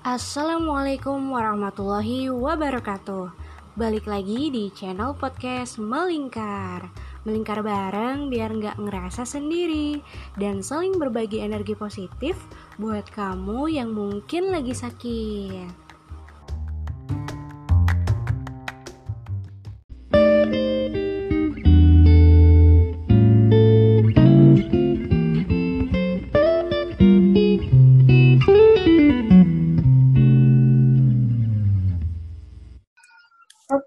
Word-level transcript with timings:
Assalamualaikum 0.00 1.28
warahmatullahi 1.28 2.32
wabarakatuh. 2.32 3.36
Balik 3.76 4.08
lagi 4.08 4.48
di 4.48 4.72
channel 4.72 5.12
podcast 5.12 5.76
Melingkar. 5.76 6.88
Melingkar 7.28 7.60
bareng 7.60 8.32
biar 8.32 8.48
nggak 8.48 8.80
ngerasa 8.80 9.28
sendiri 9.28 10.00
dan 10.40 10.64
saling 10.64 10.96
berbagi 10.96 11.44
energi 11.44 11.76
positif 11.76 12.40
buat 12.80 13.12
kamu 13.12 13.76
yang 13.76 13.92
mungkin 13.92 14.48
lagi 14.48 14.72
sakit. 14.72 15.89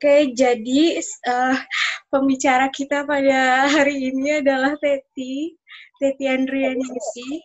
Oke, 0.03 0.35
jadi 0.35 0.99
uh, 1.31 1.55
pembicara 2.11 2.67
kita 2.75 3.07
pada 3.07 3.71
hari 3.71 4.11
ini 4.11 4.43
adalah 4.43 4.75
Teti, 4.75 5.55
Teti 5.95 6.27
Andrianisi. 6.27 7.39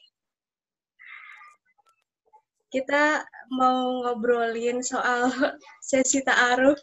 Kita 2.66 3.22
mau 3.54 4.02
ngobrolin 4.02 4.82
soal 4.82 5.30
sesi 5.86 6.18
ta'aruf 6.18 6.74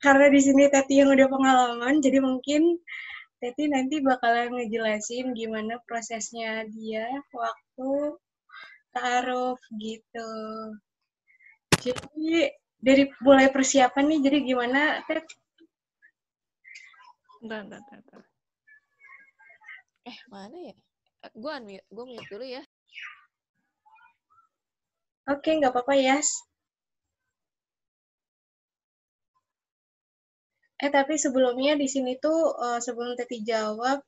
karena 0.00 0.32
di 0.32 0.40
sini 0.40 0.72
Teti 0.72 1.04
yang 1.04 1.12
udah 1.12 1.28
pengalaman, 1.36 2.00
jadi 2.00 2.24
mungkin 2.24 2.80
Teti 3.44 3.68
nanti 3.68 4.00
bakalan 4.00 4.56
ngejelasin 4.56 5.36
gimana 5.36 5.84
prosesnya 5.84 6.64
dia 6.64 7.04
waktu 7.36 8.16
ta'aruf 8.96 9.60
gitu. 9.84 10.32
Jadi 11.76 12.48
dari 12.78 13.10
mulai 13.22 13.50
persiapan 13.50 14.04
nih 14.06 14.20
jadi 14.26 14.38
gimana 14.46 14.80
Ted? 15.06 15.26
Entar, 17.42 17.62
entar, 17.66 17.82
entar. 17.94 18.22
Eh, 20.08 20.18
mana 20.32 20.58
ya? 20.58 20.74
Eh, 21.26 21.32
gue 21.34 21.52
unmute, 21.52 21.86
gue 21.90 22.04
mute 22.06 22.28
dulu 22.30 22.46
ya. 22.46 22.62
Oke, 25.28 25.50
nggak 25.60 25.72
apa-apa, 25.76 25.94
Yas. 26.00 26.28
Eh, 30.78 30.90
tapi 30.94 31.14
sebelumnya 31.18 31.74
di 31.74 31.90
sini 31.90 32.16
tuh, 32.22 32.54
uh, 32.54 32.78
sebelum 32.78 33.18
Teti 33.18 33.42
jawab, 33.42 33.98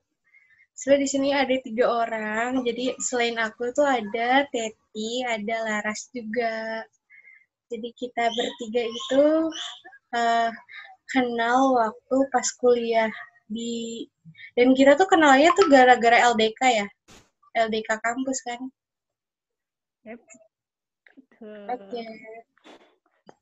sebenarnya 0.73 1.03
di 1.05 1.09
sini 1.11 1.29
ada 1.35 1.55
tiga 1.67 1.87
orang. 2.03 2.51
Jadi 2.63 2.85
selain 3.03 3.37
aku 3.37 3.75
tuh 3.77 3.85
ada 3.85 4.47
Teti, 4.49 5.27
ada 5.27 5.57
Laras 5.67 6.09
juga. 6.15 6.87
Jadi 7.71 7.89
kita 7.95 8.25
bertiga 8.35 8.83
itu 8.83 9.25
uh, 10.19 10.51
kenal 11.11 11.75
waktu 11.79 12.17
pas 12.35 12.49
kuliah 12.59 13.11
di 13.51 14.07
dan 14.55 14.75
kita 14.75 14.95
tuh 14.95 15.07
kenalnya 15.11 15.51
tuh 15.55 15.67
gara-gara 15.71 16.19
LDK 16.35 16.61
ya. 16.67 16.87
LDK 17.55 17.89
kampus 18.03 18.39
kan. 18.47 18.61
Yep. 20.07 20.21
Oke. 20.21 21.79
Okay. 21.79 22.11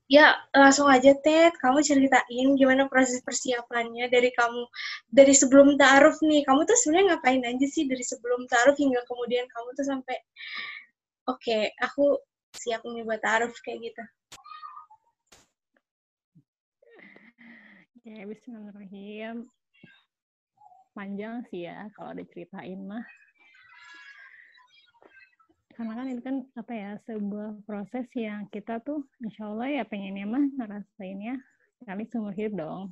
Ya, 0.09 0.41
langsung 0.57 0.89
aja 0.89 1.13
Ted, 1.21 1.53
kamu 1.61 1.85
ceritain 1.85 2.49
gimana 2.57 2.89
proses 2.89 3.21
persiapannya 3.21 4.09
dari 4.09 4.33
kamu 4.33 4.65
dari 5.13 5.37
sebelum 5.37 5.77
taaruf 5.77 6.17
nih. 6.25 6.49
Kamu 6.49 6.65
tuh 6.65 6.73
sebenarnya 6.81 7.21
ngapain 7.21 7.45
aja 7.45 7.67
sih 7.69 7.85
dari 7.85 8.01
sebelum 8.01 8.49
taaruf 8.49 8.81
hingga 8.81 9.05
kemudian 9.05 9.45
kamu 9.53 9.69
tuh 9.77 9.85
sampai 9.85 10.17
oke, 11.29 11.37
okay, 11.45 11.77
aku 11.85 12.17
siap 12.57 12.81
nih 12.89 13.05
buat 13.05 13.21
taaruf 13.21 13.53
kayak 13.61 13.93
gitu. 13.93 14.05
Ya, 18.09 18.25
bismillahirrahmanirrahim. 18.25 19.45
Panjang 20.97 21.45
sih 21.53 21.69
ya 21.69 21.93
kalau 21.93 22.17
diceritain 22.17 22.81
mah. 22.89 23.05
Karena 25.77 25.93
kan 25.93 26.07
itu 26.09 26.23
kan 26.25 26.37
apa 26.57 26.73
ya, 26.73 26.91
sebuah 27.05 27.69
proses 27.69 28.09
yang 28.17 28.49
kita 28.49 28.81
tuh 28.81 29.05
insya 29.21 29.53
Allah 29.53 29.69
ya 29.69 29.85
pengennya 29.85 30.25
mah 30.25 30.41
ngerasainnya 30.41 31.37
sekali 31.85 32.09
seumur 32.09 32.33
hidup 32.33 32.55
dong. 32.57 32.83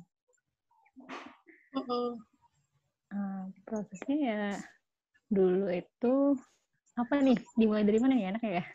Uh 1.73 1.81
-uh. 1.81 2.09
Uh, 3.09 3.41
prosesnya 3.65 4.17
ya 4.21 4.43
dulu 5.33 5.73
itu 5.73 6.37
apa 6.93 7.25
nih 7.25 7.41
dimulai 7.57 7.89
dari 7.89 7.97
mana 7.97 8.21
ya 8.21 8.37
enaknya 8.37 8.61
ya 8.61 8.65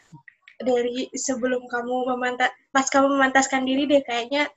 dari 0.63 1.11
sebelum 1.15 1.67
kamu 1.71 2.15
memantas 2.15 2.51
pas 2.71 2.87
kamu 2.89 3.19
memantaskan 3.19 3.67
diri 3.67 3.85
deh 3.91 4.03
kayaknya 4.07 4.49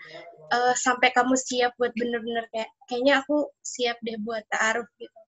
uh, 0.51 0.75
sampai 0.78 1.09
kamu 1.16 1.33
siap 1.38 1.73
buat 1.79 1.94
bener-bener 1.95 2.45
kayak 2.53 2.69
kayaknya 2.89 3.22
aku 3.23 3.50
siap 3.61 3.97
deh 4.06 4.17
buat 4.22 4.44
taaruf 4.50 4.89
gitu. 4.97 5.19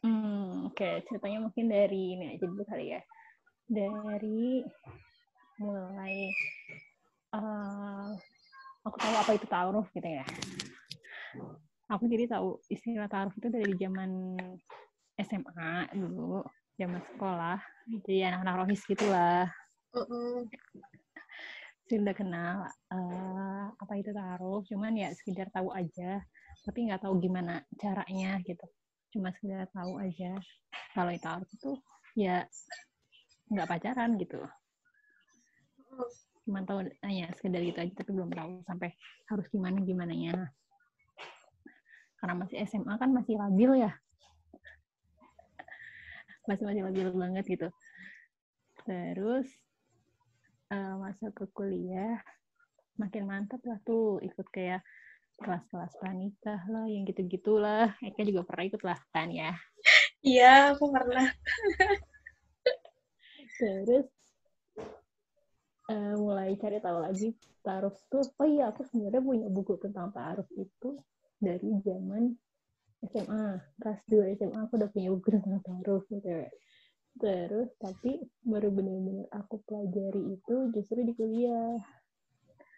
Hmm, 0.00 0.72
oke 0.72 0.80
okay. 0.80 1.04
ceritanya 1.04 1.44
mungkin 1.44 1.68
dari 1.68 2.16
ini 2.16 2.24
aja 2.36 2.44
dulu 2.48 2.64
kali 2.64 2.96
ya. 2.96 3.00
Dari 3.68 4.64
mulai 5.60 6.32
uh, 7.36 8.16
aku 8.88 8.96
tahu 8.96 9.14
apa 9.14 9.30
itu 9.36 9.46
taaruf 9.46 9.86
gitu 9.92 10.08
ya. 10.08 10.24
Aku 11.92 12.08
jadi 12.08 12.30
tahu 12.32 12.56
istilah 12.72 13.12
taaruf 13.12 13.36
itu 13.36 13.52
dari 13.52 13.76
zaman 13.76 14.40
SMA 15.20 15.92
dulu 15.92 16.40
zaman 16.80 17.04
sekolah 17.12 17.60
jadi 18.00 18.32
anak-anak 18.32 18.56
rohis 18.64 18.82
gitulah. 18.88 19.44
Uh 19.92 20.00
-uh. 20.00 20.36
sudah 21.90 22.14
kenal 22.14 22.70
uh, 22.94 23.66
apa 23.74 23.92
itu 23.98 24.14
taruh 24.14 24.62
cuman 24.62 24.94
ya 24.94 25.10
sekedar 25.10 25.50
tahu 25.50 25.74
aja 25.74 26.22
tapi 26.62 26.86
nggak 26.86 27.02
tahu 27.02 27.18
gimana 27.18 27.66
caranya 27.76 28.38
gitu. 28.46 28.62
Cuma 29.10 29.34
sekedar 29.34 29.66
tahu 29.74 29.98
aja. 29.98 30.38
Kalau 30.94 31.10
itu 31.10 31.26
taruh 31.26 31.50
itu 31.50 31.72
ya 32.14 32.46
nggak 33.50 33.68
pacaran 33.68 34.14
gitu. 34.22 34.38
Cuma 36.46 36.62
tahu 36.62 36.86
ya 37.10 37.26
sekedar 37.34 37.60
gitu 37.66 37.78
aja 37.82 37.92
tapi 37.92 38.10
belum 38.14 38.30
tahu 38.32 38.62
sampai 38.70 38.94
harus 39.26 39.46
gimana 39.50 39.82
gimana 39.82 40.14
nya 40.14 40.34
karena 42.20 42.34
masih 42.36 42.56
SMA 42.68 42.94
kan 43.00 43.10
masih 43.10 43.34
labil 43.40 43.80
ya 43.80 43.92
masih 46.48 46.64
masih 46.64 46.82
labil 46.86 47.08
banget 47.12 47.44
gitu. 47.48 47.68
Terus 48.84 49.48
uh, 50.72 50.94
masuk 51.00 51.32
ke 51.36 51.44
kuliah 51.52 52.20
makin 53.00 53.24
mantap 53.24 53.60
lah 53.64 53.80
tuh 53.84 54.20
ikut 54.20 54.46
kayak 54.52 54.84
kelas-kelas 55.40 55.96
pranikah 55.96 56.60
lah 56.68 56.84
yang 56.84 57.08
gitu 57.08 57.24
gitulah 57.24 57.96
Eka 58.04 58.28
juga 58.28 58.44
pernah 58.44 58.64
ikut 58.68 58.82
lah 58.84 58.98
kan 59.08 59.32
ya? 59.32 59.56
Iya 60.20 60.76
aku 60.76 60.84
pernah. 60.92 61.32
Terus 63.60 64.08
uh, 65.88 66.14
mulai 66.20 66.56
cari 66.60 66.78
tahu 66.78 66.98
lagi 67.00 67.28
taruh 67.60 67.92
tuh 68.08 68.24
oh 68.24 68.48
iya 68.48 68.72
aku 68.72 68.88
sebenarnya 68.88 69.20
punya 69.20 69.48
buku 69.52 69.76
tentang 69.76 70.12
taruh 70.12 70.48
itu 70.56 70.96
dari 71.36 71.68
zaman 71.84 72.36
SMA 73.08 73.44
kelas 73.80 74.00
2 74.08 74.36
SMA 74.36 74.58
aku 74.68 74.76
udah 74.76 74.90
punya 74.92 75.08
buku 75.08 75.28
tentang 75.32 75.62
taruh 75.64 76.04
gitu 76.12 76.48
terus 77.20 77.68
tapi 77.82 78.22
baru 78.46 78.70
benar-benar 78.70 79.26
aku 79.34 79.58
pelajari 79.66 80.40
itu 80.40 80.56
justru 80.70 81.02
di 81.02 81.12
kuliah. 81.16 81.76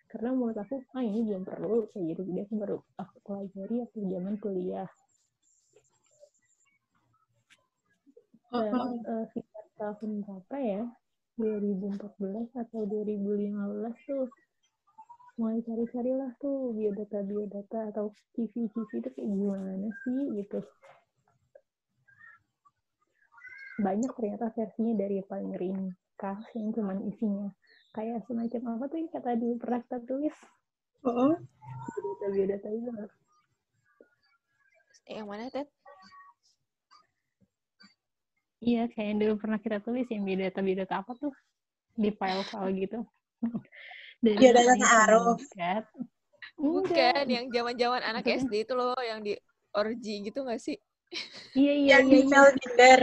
Karena 0.09 0.37
menurut 0.37 0.57
aku 0.61 0.81
ah 0.93 1.05
ini 1.05 1.25
belum 1.25 1.45
perlu 1.45 1.89
kayak 1.93 2.05
gitu. 2.17 2.23
Jadi 2.29 2.41
aku 2.45 2.55
baru 2.57 2.77
aku 3.01 3.17
pelajari 3.25 3.75
waktu 3.81 3.99
zaman 4.09 4.35
kuliah. 4.41 4.89
Dan 8.53 9.01
uh, 9.09 9.25
sekitar 9.33 9.65
tahun 9.81 10.11
berapa 10.21 10.57
ya? 10.61 10.83
2014 11.41 12.53
atau 12.53 12.81
2015 12.85 13.57
tuh 14.05 14.29
mulai 15.41 15.65
cari-cari 15.65 16.13
lah 16.13 16.31
tuh 16.39 16.77
biodata 16.77 17.25
biodata 17.25 17.89
atau 17.89 18.13
CV 18.37 18.69
CV 18.69 18.89
itu 19.01 19.09
kayak 19.13 19.29
gimana 19.29 19.89
sih 20.05 20.21
gitu. 20.39 20.61
Banyak 23.81 24.13
ternyata 24.15 24.53
versinya 24.53 24.93
dari 24.95 25.19
yang 25.19 25.29
paling 25.29 25.53
ringkas 25.57 26.41
yang 26.53 26.69
cuman 26.77 26.99
isinya. 27.09 27.49
Kayak 27.97 28.25
semacam 28.29 28.77
apa 28.77 28.85
tuh 28.89 28.97
yang 29.01 29.11
kata 29.13 29.31
dulu 29.37 29.55
pernah 29.61 29.81
kita 29.85 29.99
tulis? 30.05 30.37
Oh 31.03 31.35
biodata 32.23 32.27
biodata 32.31 32.69
itu. 32.71 32.91
Yang 35.11 35.27
mana 35.27 35.45
Ted? 35.51 35.69
Iya, 38.63 38.87
kayak 38.95 39.09
yang 39.11 39.19
dulu 39.19 39.35
pernah 39.43 39.59
kita 39.59 39.83
tulis 39.83 40.07
yang 40.07 40.23
biodata 40.23 40.61
biodata 40.63 40.95
apa 41.03 41.13
tuh? 41.19 41.35
Di 41.99 42.15
file-file 42.15 42.73
gitu. 42.79 42.99
Dari 44.23 44.39
ya 44.39 44.51
udah 44.55 44.79
taruh. 44.79 45.35
Bukan, 46.55 47.25
yang 47.27 47.51
zaman-zaman 47.51 48.03
anak 48.07 48.23
SD 48.23 48.71
itu 48.71 48.73
loh, 48.79 48.95
yang 49.03 49.19
di 49.19 49.35
orgi 49.75 50.23
gitu 50.31 50.47
gak 50.47 50.63
sih? 50.63 50.79
Iya, 51.59 51.73
iya, 51.77 51.91
yang 52.01 52.05
iya. 52.09 52.17
Yang 52.17 52.25
di 52.25 52.33
iya. 52.33 52.57
Tinder. 52.57 53.01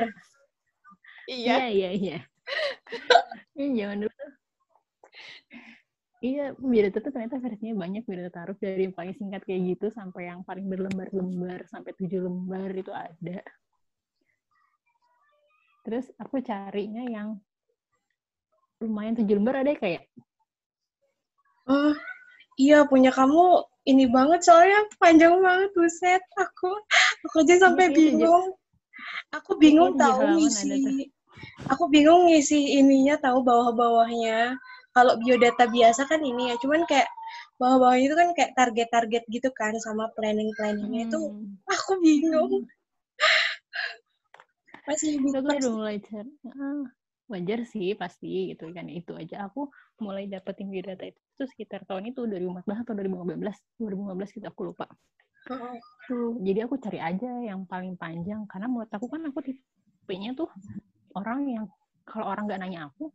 Iya. 1.30 1.54
iya, 1.54 1.68
iya. 1.70 1.90
iya. 1.94 2.18
Ini 3.60 3.68
zaman 3.78 3.98
dulu. 4.08 4.26
Iya, 6.20 6.46
biodata 6.58 7.00
tuh 7.00 7.12
ternyata 7.16 7.38
versinya 7.40 7.76
banyak 7.80 8.04
biodata 8.04 8.32
taruh 8.44 8.58
dari 8.60 8.90
yang 8.90 8.96
paling 8.96 9.16
singkat 9.16 9.42
kayak 9.48 9.62
gitu 9.76 9.88
sampai 9.94 10.28
yang 10.28 10.44
paling 10.44 10.68
berlembar-lembar 10.68 11.64
sampai 11.72 11.96
tujuh 11.96 12.28
lembar 12.28 12.74
itu 12.76 12.92
ada. 12.92 13.40
Terus 15.88 16.12
aku 16.20 16.44
carinya 16.44 17.08
yang 17.08 17.40
lumayan 18.84 19.16
tujuh 19.16 19.36
lembar 19.40 19.64
ada 19.64 19.72
kayak 19.80 20.12
Oh, 21.70 21.94
iya 22.58 22.82
punya 22.90 23.14
kamu 23.14 23.62
ini 23.86 24.10
banget 24.10 24.42
soalnya 24.42 24.90
panjang 24.98 25.38
banget 25.38 25.70
buset 25.78 26.22
aku 26.34 26.70
aku 27.26 27.36
aja 27.46 27.56
sampai 27.70 27.90
Iya, 27.90 27.94
iya, 27.94 27.98
bingung. 28.18 28.46
Aku 29.38 29.52
bingung 29.62 29.94
tujuh 29.94 30.02
tahu 30.02 30.26
ngisi. 30.42 31.14
Aku 31.70 31.84
bingung 31.94 32.26
ngisi 32.28 32.82
ininya 32.82 33.16
tahu 33.22 33.46
bawah-bawahnya. 33.46 34.58
Kalau 34.98 35.14
biodata 35.22 35.70
biasa 35.70 36.10
kan 36.10 36.20
ini 36.26 36.50
ya, 36.50 36.56
cuman 36.58 36.82
kayak 36.90 37.06
bawah-bawahnya 37.62 38.06
itu 38.10 38.16
kan 38.18 38.30
kayak 38.34 38.52
target-target 38.58 39.24
gitu 39.30 39.50
kan 39.54 39.78
sama 39.78 40.10
planning-planningnya 40.18 41.06
itu 41.06 41.20
hmm, 41.22 41.62
aku 41.70 41.92
bingung. 42.02 42.66
Masih 44.90 45.22
Terus 45.22 45.34
aku 45.38 45.46
bingung. 45.46 45.46
udah 45.54 45.72
mulai 45.78 45.98
cari, 46.02 46.32
wajar 47.30 47.60
sih 47.70 47.94
pasti 47.94 48.58
gitu 48.58 48.74
kan 48.74 48.90
itu 48.90 49.14
aja 49.14 49.46
aku 49.46 49.70
mulai 50.00 50.26
dapetin 50.28 50.68
biodata 50.72 51.08
itu 51.08 51.20
tuh 51.36 51.48
sekitar 51.48 51.84
tahun 51.88 52.12
itu 52.12 52.26
2014 52.28 52.84
atau 52.84 52.94
2015 52.96 53.56
2015 53.80 54.36
gitu 54.36 54.48
aku 54.48 54.62
lupa. 54.74 54.88
Heeh. 55.48 55.80
tuh 56.10 56.36
jadi 56.44 56.68
aku 56.68 56.76
cari 56.84 57.00
aja 57.00 57.32
yang 57.42 57.64
paling 57.64 57.96
panjang 57.96 58.44
karena 58.52 58.68
menurut 58.68 58.92
aku 58.92 59.08
kan 59.08 59.24
aku 59.30 59.40
tipenya 59.40 60.36
tuh 60.36 60.52
orang 61.16 61.48
yang 61.48 61.66
kalau 62.04 62.28
orang 62.28 62.44
nggak 62.50 62.60
nanya 62.60 62.92
aku 62.92 63.14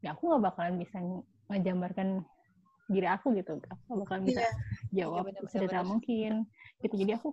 ya 0.00 0.16
aku 0.16 0.32
nggak 0.32 0.42
bakalan 0.48 0.80
bisa 0.80 0.96
ngegambarkan 1.52 2.24
diri 2.90 3.06
aku 3.06 3.36
gitu. 3.38 3.60
Aku 3.70 3.80
nggak 3.86 4.00
bakalan 4.06 4.22
bisa 4.26 4.42
Iya. 4.90 5.06
jawab 5.06 5.30
benar, 5.30 5.42
sedetail 5.46 5.84
mungkin 5.86 6.32
gitu. 6.82 6.94
Jadi 6.96 7.12
aku 7.14 7.28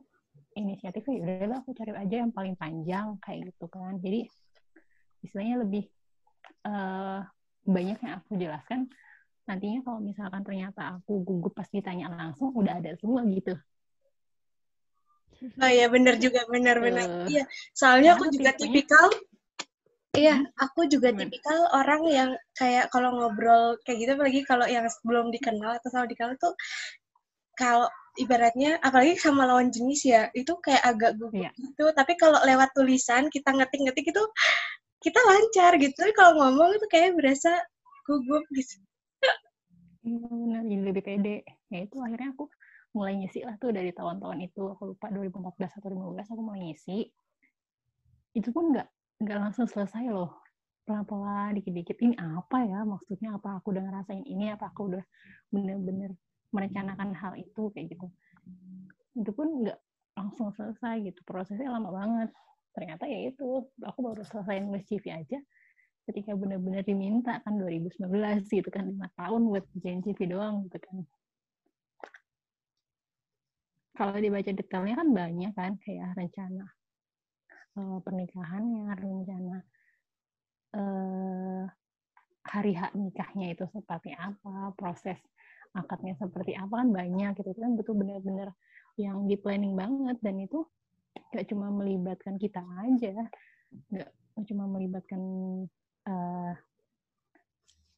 inisiatifnya 0.58 1.14
ya 1.14 1.22
udahlah 1.22 1.58
aku 1.62 1.72
cari 1.78 1.92
aja 1.94 2.16
yang 2.26 2.32
paling 2.34 2.54
panjang 2.58 3.18
kayak 3.22 3.54
gitu 3.54 3.66
kan. 3.70 3.98
Jadi 4.02 4.30
istilahnya 5.26 5.66
lebih 5.66 5.86
eh, 6.66 7.20
banyak 7.68 7.98
yang 8.00 8.14
aku 8.18 8.32
jelaskan 8.40 8.80
nantinya 9.44 9.80
kalau 9.84 10.00
misalkan 10.00 10.42
ternyata 10.44 11.00
aku 11.00 11.24
gugup 11.24 11.54
pas 11.54 11.68
ditanya 11.68 12.08
langsung 12.10 12.52
udah 12.52 12.80
ada 12.80 12.96
semua 12.98 13.22
gitu 13.28 13.56
Oh 15.62 15.70
iya 15.70 15.86
bener 15.86 16.18
juga 16.18 16.42
bener-bener. 16.50 17.30
Eh, 17.30 17.30
Iya, 17.30 17.44
soalnya 17.70 18.18
aku 18.18 18.26
juga 18.34 18.58
tipenya- 18.58 18.62
tipikal 18.74 19.06
Iya, 20.18 20.34
Hmm, 20.42 20.50
aku 20.58 20.90
juga 20.90 21.14
tipikal 21.14 21.60
orang 21.78 22.02
yang 22.10 22.30
kayak 22.58 22.90
kalau 22.90 23.14
ngobrol 23.14 23.78
kayak 23.86 23.98
gitu 24.02 24.12
apalagi 24.18 24.42
kalau 24.50 24.66
yang 24.66 24.90
belum 25.06 25.30
dikenal 25.30 25.78
atau 25.78 25.94
sama 25.94 26.10
dikenal 26.10 26.34
tuh 26.42 26.58
kalau 27.54 27.86
ibaratnya 28.18 28.82
apalagi 28.82 29.14
sama 29.22 29.46
lawan 29.46 29.70
jenis 29.70 30.10
ya, 30.10 30.26
itu 30.34 30.58
kayak 30.58 30.82
agak 30.82 31.12
gugup 31.22 31.38
Iya. 31.38 31.52
gitu. 31.54 31.86
Tapi 31.94 32.18
kalau 32.18 32.42
lewat 32.42 32.74
tulisan 32.74 33.30
kita 33.30 33.54
ngetik-ngetik 33.54 34.10
itu 34.10 34.24
kita 35.08 35.20
lancar 35.24 35.72
gitu. 35.80 36.02
Kalau 36.12 36.36
ngomong 36.36 36.76
itu 36.76 36.86
kayak 36.92 37.16
berasa 37.16 37.56
gugup 38.04 38.44
gitu. 38.52 38.84
Iya 40.08 40.28
benar, 40.32 40.64
jadi 40.64 40.84
lebih 40.88 41.04
pede. 41.04 41.36
Ya 41.68 41.80
itu 41.84 42.00
akhirnya 42.00 42.32
aku 42.32 42.48
mulai 42.96 43.20
ngisi 43.20 43.44
lah 43.44 43.56
tuh 43.60 43.76
dari 43.76 43.92
tahun-tahun 43.92 44.40
itu. 44.48 44.64
Aku 44.76 44.96
lupa 44.96 45.12
2014 45.12 45.80
atau 45.80 45.88
2015 45.92 46.32
aku 46.32 46.42
mulai 46.44 46.62
ngisi. 46.72 47.12
Itu 48.36 48.52
pun 48.56 48.72
nggak 48.72 48.88
nggak 49.24 49.40
langsung 49.40 49.68
selesai 49.68 50.08
loh. 50.08 50.44
Pelan-pelan, 50.88 51.60
dikit-dikit. 51.60 52.00
Ini 52.00 52.16
apa 52.16 52.64
ya 52.64 52.88
maksudnya? 52.88 53.36
Apa 53.36 53.60
aku 53.60 53.76
udah 53.76 53.84
ngerasain 53.84 54.24
ini? 54.24 54.56
Apa 54.56 54.72
aku 54.72 54.96
udah 54.96 55.04
bener-bener 55.52 56.16
merencanakan 56.56 57.12
hal 57.12 57.36
itu 57.36 57.68
kayak 57.76 57.92
gitu. 57.92 58.08
Itu 59.20 59.32
pun 59.36 59.68
nggak 59.68 59.80
langsung 60.16 60.56
selesai 60.56 61.04
gitu. 61.04 61.20
Prosesnya 61.28 61.68
lama 61.68 61.92
banget. 61.92 62.30
Ternyata 62.78 63.10
ya 63.10 63.34
itu, 63.34 63.66
aku 63.82 64.00
baru 64.06 64.22
selesai 64.22 64.62
nulis 64.62 64.86
CV 64.86 65.10
aja 65.10 65.42
ketika 66.06 66.38
benar-benar 66.38 66.86
diminta 66.86 67.42
kan 67.42 67.58
2019 67.58 68.46
gitu 68.48 68.70
kan 68.70 68.86
lima 68.86 69.10
tahun 69.18 69.42
buat 69.50 69.66
kerjain 69.74 70.06
CV 70.06 70.30
doang 70.30 70.70
gitu 70.70 70.78
kan. 70.78 71.02
Kalau 73.98 74.14
dibaca 74.22 74.52
detailnya 74.54 74.94
kan 74.94 75.10
banyak 75.10 75.52
kan 75.58 75.74
kayak 75.82 76.14
rencana 76.14 76.70
eh, 77.82 77.98
pernikahannya 78.06 78.86
rencana 78.94 79.58
eh, 80.78 81.64
hari 82.46 82.72
hak 82.78 82.94
nikahnya 82.94 83.58
itu 83.58 83.66
seperti 83.74 84.14
apa 84.14 84.72
proses 84.78 85.18
akadnya 85.74 86.14
seperti 86.16 86.54
apa 86.54 86.86
kan 86.86 86.90
banyak 86.94 87.36
gitu 87.42 87.52
kan 87.58 87.74
betul 87.74 87.98
benar-benar 87.98 88.54
yang 89.02 89.26
di 89.26 89.36
planning 89.36 89.74
banget 89.74 90.18
dan 90.22 90.40
itu 90.40 90.62
gak 91.34 91.46
cuma 91.52 91.68
melibatkan 91.70 92.40
kita 92.40 92.64
aja 92.84 93.28
nggak 93.92 94.10
cuma 94.48 94.64
melibatkan 94.70 95.22
eh, 96.08 96.54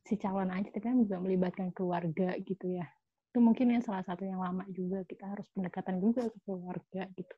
si 0.10 0.18
calon 0.18 0.50
aja 0.50 0.66
tapi 0.74 0.82
kan 0.82 0.98
juga 0.98 1.22
melibatkan 1.22 1.70
keluarga 1.70 2.34
gitu 2.42 2.74
ya. 2.74 2.88
Itu 3.30 3.38
mungkin 3.46 3.70
yang 3.70 3.86
salah 3.86 4.02
satu 4.02 4.26
yang 4.26 4.42
lama 4.42 4.66
juga 4.74 5.06
kita 5.06 5.30
harus 5.30 5.46
pendekatan 5.54 6.02
juga 6.02 6.26
ke 6.26 6.38
keluarga 6.42 7.06
gitu. 7.14 7.36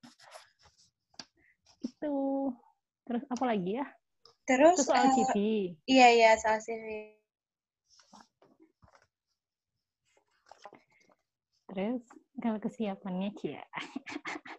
Itu. 1.84 2.16
Terus 3.04 3.24
apa 3.28 3.44
lagi 3.44 3.76
ya? 3.76 3.86
Terus 4.48 4.80
terus 4.80 4.88
soal 4.88 5.12
eh, 5.12 5.14
CV 5.16 5.36
iya 5.92 6.08
iya 6.16 6.32
soal 6.40 6.64
CV. 6.64 7.18
terus 11.72 12.04
kalau 12.44 12.60
kesiapannya 12.60 13.32
cia 13.40 13.64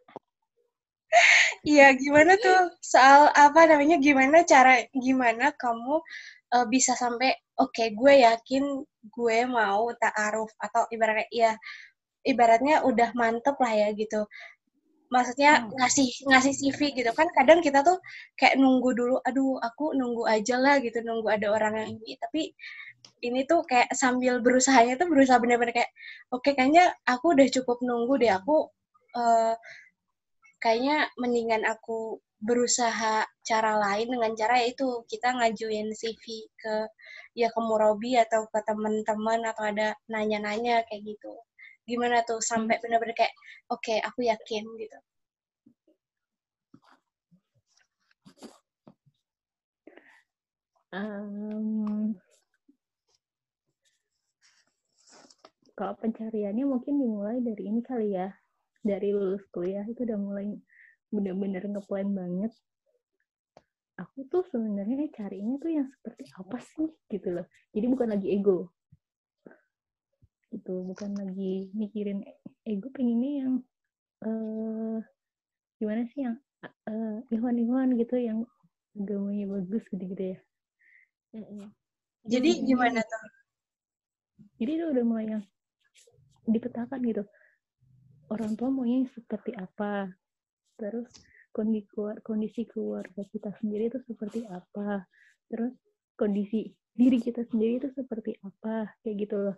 Iya, 1.62 1.94
gimana 1.94 2.32
tuh? 2.43 2.59
Soal 2.82 3.31
apa 3.44 3.61
namanya? 3.70 3.97
Gimana 4.03 4.43
cara 4.43 4.82
gimana 5.05 5.55
kamu 5.55 5.94
eh, 6.55 6.67
bisa 6.75 6.93
sampai 6.99 7.31
oke 7.62 7.85
gue 7.99 8.12
yakin 8.26 8.64
gue 9.14 9.38
mau 9.47 9.82
ta'aruf 10.03 10.50
atau 10.59 10.82
ibaratnya 10.94 11.26
ya 11.31 11.50
ibaratnya 12.26 12.76
udah 12.91 13.11
mantep 13.20 13.56
lah 13.64 13.73
ya 13.82 13.88
gitu. 14.03 14.20
Maksudnya 15.14 15.52
Hmm. 15.62 15.71
ngasih 15.78 16.09
ngasih 16.31 16.52
CV 16.61 16.81
gitu. 16.99 17.11
Kan 17.19 17.28
kadang 17.38 17.61
kita 17.66 17.81
tuh 17.88 17.99
kayak 18.40 18.57
nunggu 18.62 18.90
dulu 18.99 19.16
aduh 19.28 19.59
aku 19.69 19.95
nunggu 19.99 20.25
aja 20.35 20.57
lah 20.64 20.76
gitu 20.85 20.99
nunggu 21.07 21.28
ada 21.37 21.49
orang 21.57 21.75
yang 21.81 21.88
ini. 22.00 22.12
Tapi 22.23 22.42
ini 23.23 23.40
tuh 23.50 23.62
kayak 23.71 23.90
sambil 23.95 24.42
berusahanya 24.45 24.95
tuh 25.00 25.09
berusaha 25.12 25.38
bener-bener 25.42 25.75
kayak 25.76 25.90
oke 26.35 26.50
kayaknya 26.57 26.90
aku 27.07 27.35
udah 27.37 27.47
cukup 27.54 27.78
nunggu 27.87 28.14
deh 28.23 28.33
aku 28.35 28.57
eh, 29.16 29.54
kayaknya 30.62 31.11
mendingan 31.19 31.66
aku 31.66 32.23
berusaha 32.42 33.26
cara 33.42 33.73
lain 33.78 34.09
dengan 34.14 34.33
cara 34.38 34.62
itu 34.62 35.02
kita 35.11 35.35
ngajuin 35.35 35.90
CV 35.95 36.25
ke 36.59 36.75
ya 37.38 37.49
ke 37.54 37.61
Murabi 37.62 38.19
atau 38.19 38.47
ke 38.47 38.59
teman-teman 38.66 39.40
atau 39.50 39.64
ada 39.66 39.95
nanya-nanya 40.07 40.87
kayak 40.87 41.02
gitu. 41.07 41.35
Gimana 41.87 42.23
tuh 42.23 42.38
sampai 42.38 42.78
benar-benar 42.83 43.14
kayak 43.19 43.35
oke 43.71 43.95
aku 44.07 44.21
yakin 44.26 44.64
gitu. 44.78 44.99
Em, 50.92 52.12
kalau 55.73 55.95
pencariannya 55.97 56.69
mungkin 56.69 57.00
dimulai 57.00 57.40
dari 57.40 57.64
ini 57.71 57.81
kali 57.81 58.12
ya 58.12 58.28
dari 58.82 59.14
lulus 59.14 59.42
kuliah 59.54 59.86
itu 59.86 60.02
udah 60.02 60.18
mulai 60.18 60.46
bener-bener 61.08 61.62
ngeplan 61.66 62.10
banget. 62.12 62.52
Aku 63.98 64.26
tuh 64.26 64.42
sebenarnya 64.50 65.06
carinya 65.14 65.56
tuh 65.62 65.70
yang 65.70 65.86
seperti 65.86 66.26
apa 66.34 66.58
sih 66.58 66.90
gitu 67.06 67.28
loh. 67.30 67.46
Jadi 67.70 67.86
bukan 67.86 68.08
lagi 68.10 68.28
ego. 68.34 68.74
Itu 70.50 70.82
bukan 70.82 71.14
lagi 71.14 71.70
mikirin 71.72 72.26
ego 72.66 72.88
pengennya 72.90 73.32
yang 73.46 73.52
eh 74.22 74.98
gimana 75.78 76.02
sih 76.10 76.26
yang 76.26 76.36
eh 76.66 77.18
Ikhwan-Ikhwan 77.30 77.94
gitu 77.98 78.16
yang 78.18 78.38
agamanya 78.98 79.46
bagus 79.46 79.82
gitu-gitu 79.88 80.36
ya. 80.36 80.38
Jadi 82.26 82.50
gimana 82.66 83.00
tuh? 83.02 83.42
jadi 84.62 84.70
itu 84.78 84.84
udah 84.94 85.04
mulai 85.04 85.26
yang 85.26 85.42
dipetakan 86.46 87.00
gitu 87.02 87.22
orang 88.32 88.56
tua 88.56 88.72
maunya 88.72 89.04
seperti 89.12 89.52
apa? 89.52 90.08
Terus 90.80 91.12
kondisi 91.52 92.64
keluarga 92.64 93.22
kita 93.28 93.52
sendiri 93.60 93.92
itu 93.92 94.00
seperti 94.08 94.48
apa? 94.48 95.04
Terus 95.52 95.76
kondisi 96.16 96.72
diri 96.96 97.20
kita 97.20 97.44
sendiri 97.44 97.84
itu 97.84 97.88
seperti 97.92 98.40
apa? 98.40 98.88
Kayak 99.04 99.16
gitu 99.28 99.36
loh. 99.36 99.56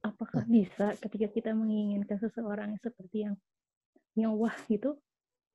Apakah 0.00 0.48
bisa 0.48 0.96
ketika 1.04 1.28
kita 1.28 1.50
menginginkan 1.52 2.16
seseorang 2.16 2.72
yang 2.72 2.82
seperti 2.82 3.16
yang 3.28 3.36
yang 4.16 4.32
wah 4.34 4.56
gitu 4.66 4.96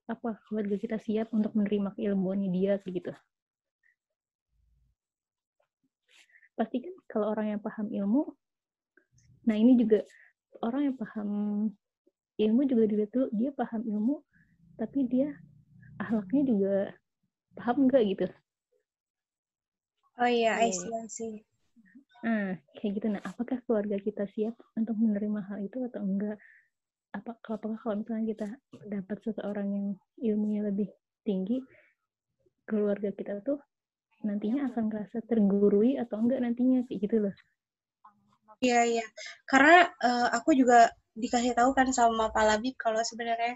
apa 0.05 0.37
keluarga 0.45 0.77
kita 0.77 1.01
siap 1.01 1.33
untuk 1.33 1.57
menerima 1.57 1.97
keilmuannya 1.97 2.49
dia 2.53 2.77
kayak 2.77 2.93
gitu? 3.01 3.11
Pasti 6.53 6.77
kan 6.85 6.93
kalau 7.09 7.33
orang 7.33 7.57
yang 7.57 7.61
paham 7.61 7.89
ilmu 7.89 8.29
nah 9.45 9.53
ini 9.53 9.77
juga 9.77 10.01
orang 10.65 10.89
yang 10.89 10.95
paham 10.97 11.29
ilmu 12.39 12.61
juga 12.67 12.83
dilihat 12.89 13.11
dulu 13.15 13.27
dia 13.35 13.49
paham 13.55 13.81
ilmu 13.85 14.15
tapi 14.79 15.07
dia 15.07 15.31
akhlaknya 16.01 16.41
juga 16.47 16.75
paham 17.55 17.87
nggak 17.87 18.03
gitu 18.11 18.27
Oh 20.15 20.29
iya, 20.31 20.55
I 20.63 20.71
Iya, 20.71 20.79
see, 20.79 20.93
I 20.95 21.07
see. 21.11 21.33
Nah, 22.23 22.55
kayak 22.79 22.91
gitu. 22.97 23.07
Nah, 23.11 23.21
apakah 23.21 23.59
keluarga 23.67 23.99
kita 23.99 24.23
siap 24.31 24.55
untuk 24.79 24.95
menerima 24.95 25.43
hal 25.51 25.59
itu 25.67 25.83
atau 25.91 26.01
enggak? 26.01 26.39
Apa, 27.11 27.35
apakah 27.43 27.77
kalau 27.83 27.95
misalnya 27.99 28.25
kita 28.31 28.47
dapat 28.87 29.17
seseorang 29.27 29.67
yang 29.75 29.87
ilmunya 30.23 30.61
lebih 30.71 30.87
tinggi, 31.27 31.59
keluarga 32.63 33.11
kita 33.11 33.43
tuh 33.43 33.59
nantinya 34.23 34.71
akan 34.71 34.83
merasa 34.89 35.19
tergurui 35.27 35.99
atau 35.99 36.17
enggak 36.23 36.39
nantinya 36.41 36.81
kayak 36.87 36.99
gitu 37.03 37.17
loh. 37.27 37.35
Iya, 38.63 38.81
iya. 38.87 39.05
Karena 39.45 39.91
eh, 39.99 40.27
aku 40.31 40.55
juga 40.55 40.89
dikasih 41.15 41.55
tahu 41.55 41.71
kan 41.71 41.87
sama 41.95 42.27
Pak 42.29 42.43
Labib 42.43 42.75
kalau 42.75 42.99
sebenarnya 42.99 43.55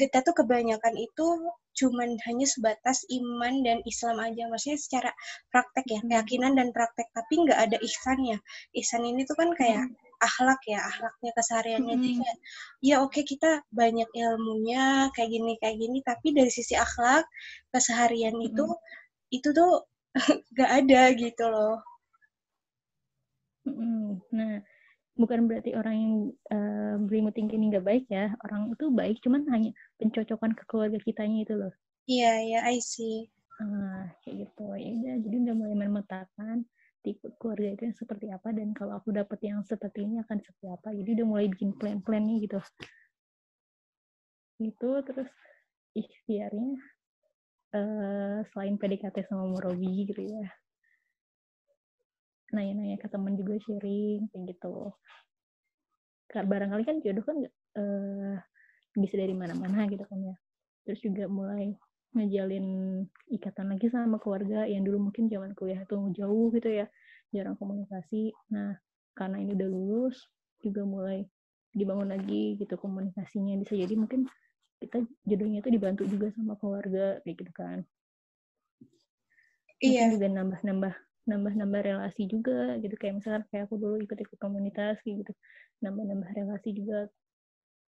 kita 0.00 0.24
tuh 0.24 0.32
kebanyakan 0.32 0.96
itu 0.96 1.26
cuman 1.72 2.20
hanya 2.28 2.46
sebatas 2.48 3.04
iman 3.08 3.64
dan 3.64 3.78
Islam 3.88 4.20
aja. 4.20 4.48
Maksudnya 4.48 4.78
secara 4.80 5.10
praktek 5.48 5.84
ya, 5.88 6.00
keyakinan 6.04 6.56
dan 6.56 6.68
praktek. 6.72 7.08
Tapi 7.12 7.34
nggak 7.44 7.60
ada 7.68 7.76
ihsannya. 7.80 8.40
Ihsan 8.76 9.04
ini 9.04 9.24
tuh 9.24 9.36
kan 9.36 9.52
kayak 9.56 9.88
akhlak 10.20 10.60
ya, 10.68 10.80
akhlaknya 10.80 11.30
kesehariannya. 11.34 11.96
Mm-mm. 11.98 12.16
kayak, 12.22 12.38
ya 12.84 12.96
oke 13.02 13.20
kita 13.24 13.64
banyak 13.72 14.08
ilmunya, 14.14 15.08
kayak 15.16 15.30
gini, 15.32 15.52
kayak 15.60 15.76
gini. 15.80 15.98
Tapi 16.04 16.26
dari 16.36 16.50
sisi 16.52 16.76
akhlak, 16.76 17.24
keseharian 17.72 18.36
itu, 18.40 18.68
itu 19.32 19.48
tuh 19.52 19.88
nggak 20.52 20.70
ada 20.84 21.02
gitu 21.16 21.44
loh. 21.48 21.80
Mm-mm. 23.66 24.20
Nah, 24.34 24.58
bukan 25.22 25.46
berarti 25.46 25.70
orang 25.78 25.96
yang 25.96 26.14
eh, 26.50 26.94
berilmu 27.06 27.30
tinggi 27.30 27.54
ini 27.54 27.70
nggak 27.72 27.86
baik 27.86 28.04
ya. 28.10 28.34
Orang 28.42 28.74
itu 28.74 28.90
baik, 28.90 29.22
cuman 29.22 29.46
hanya 29.54 29.70
pencocokan 29.96 30.52
ke 30.58 30.62
keluarga 30.66 30.98
kitanya 30.98 31.38
itu 31.46 31.54
loh. 31.54 31.72
Iya, 32.10 32.32
iya, 32.42 32.60
I 32.66 32.82
see. 32.82 33.30
Ah, 33.62 34.10
kayak 34.26 34.50
gitu. 34.50 34.66
Ya 34.74 34.90
udah, 34.98 35.14
jadi 35.22 35.36
udah 35.46 35.54
mulai 35.54 35.76
memetakan 35.78 36.56
tipe 37.02 37.26
keluarga 37.38 37.68
itu 37.74 37.82
yang 37.90 37.98
seperti 37.98 38.26
apa 38.30 38.48
dan 38.54 38.70
kalau 38.74 38.94
aku 38.98 39.10
dapet 39.10 39.38
yang 39.42 39.62
seperti 39.66 40.06
ini 40.06 40.22
akan 40.22 40.38
seperti 40.42 40.66
apa. 40.70 40.88
Jadi 40.94 41.08
udah 41.18 41.26
mulai 41.26 41.46
bikin 41.50 41.70
plan-plannya 41.78 42.36
gitu. 42.42 42.58
Itu 44.62 44.90
terus 45.06 45.30
ikhtiarnya 45.94 46.70
eh 47.72 48.38
selain 48.52 48.76
PDKT 48.76 49.26
sama 49.26 49.48
Murobi 49.48 50.10
gitu 50.10 50.22
ya. 50.26 50.46
Nanya-nanya 52.52 52.96
ke 53.00 53.08
teman 53.08 53.34
juga 53.34 53.56
sharing 53.64 54.28
kayak 54.30 54.44
gitu. 54.56 54.92
Ka- 56.28 56.46
Barangkali 56.46 56.82
kan 56.84 56.96
jodoh 57.00 57.24
kan 57.24 57.36
eh 57.48 58.36
bisa 58.96 59.14
dari 59.16 59.32
mana-mana 59.32 59.88
gitu 59.88 60.04
kan 60.04 60.20
ya. 60.20 60.36
Terus 60.84 61.00
juga 61.00 61.24
mulai 61.28 61.72
ngejalin 62.12 62.66
ikatan 63.32 63.72
lagi 63.72 63.88
sama 63.88 64.20
keluarga 64.20 64.68
yang 64.68 64.84
dulu 64.84 65.08
mungkin 65.08 65.32
zaman 65.32 65.56
kuliah 65.56 65.80
tuh 65.88 66.12
jauh 66.12 66.52
gitu 66.52 66.68
ya 66.68 66.84
jarang 67.32 67.56
komunikasi 67.56 68.36
nah 68.52 68.76
karena 69.16 69.40
ini 69.40 69.56
udah 69.56 69.68
lulus 69.72 70.28
juga 70.60 70.84
mulai 70.84 71.24
dibangun 71.72 72.12
lagi 72.12 72.60
gitu 72.60 72.76
komunikasinya 72.76 73.56
bisa 73.64 73.72
jadi 73.80 73.96
mungkin 73.96 74.28
kita 74.76 75.00
jodohnya 75.24 75.64
itu 75.64 75.72
dibantu 75.72 76.04
juga 76.04 76.28
sama 76.36 76.60
keluarga 76.60 77.24
kayak 77.24 77.36
gitu 77.40 77.52
kan 77.56 77.78
Iya. 79.80 80.12
mungkin 80.12 80.14
juga 80.20 80.28
nambah-nambah 80.36 80.94
nambah-nambah 81.28 81.80
relasi 81.82 82.26
juga 82.26 82.76
gitu. 82.82 82.94
Kayak 82.98 83.14
misalkan 83.22 83.44
kayak 83.50 83.64
aku 83.70 83.76
dulu 83.78 83.96
ikut-ikut 84.02 84.38
komunitas 84.38 84.98
gitu 85.06 85.32
nambah-nambah 85.82 86.30
relasi 86.34 86.70
juga. 86.76 87.08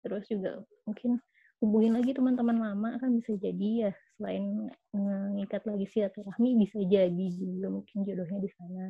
Terus 0.02 0.24
juga 0.26 0.50
mungkin 0.88 1.20
hubungin 1.62 1.92
lagi 1.94 2.10
teman-teman 2.10 2.58
lama 2.58 2.90
kan 2.98 3.10
bisa 3.14 3.32
jadi 3.38 3.68
ya. 3.88 3.92
Selain 4.18 4.44
mengikat 4.92 5.62
lagi 5.68 5.86
silaturahmi 5.88 6.50
bisa 6.62 6.78
jadi 6.82 7.26
juga 7.32 7.68
mungkin 7.70 7.96
jodohnya 8.04 8.38
di 8.42 8.50
sana. 8.56 8.86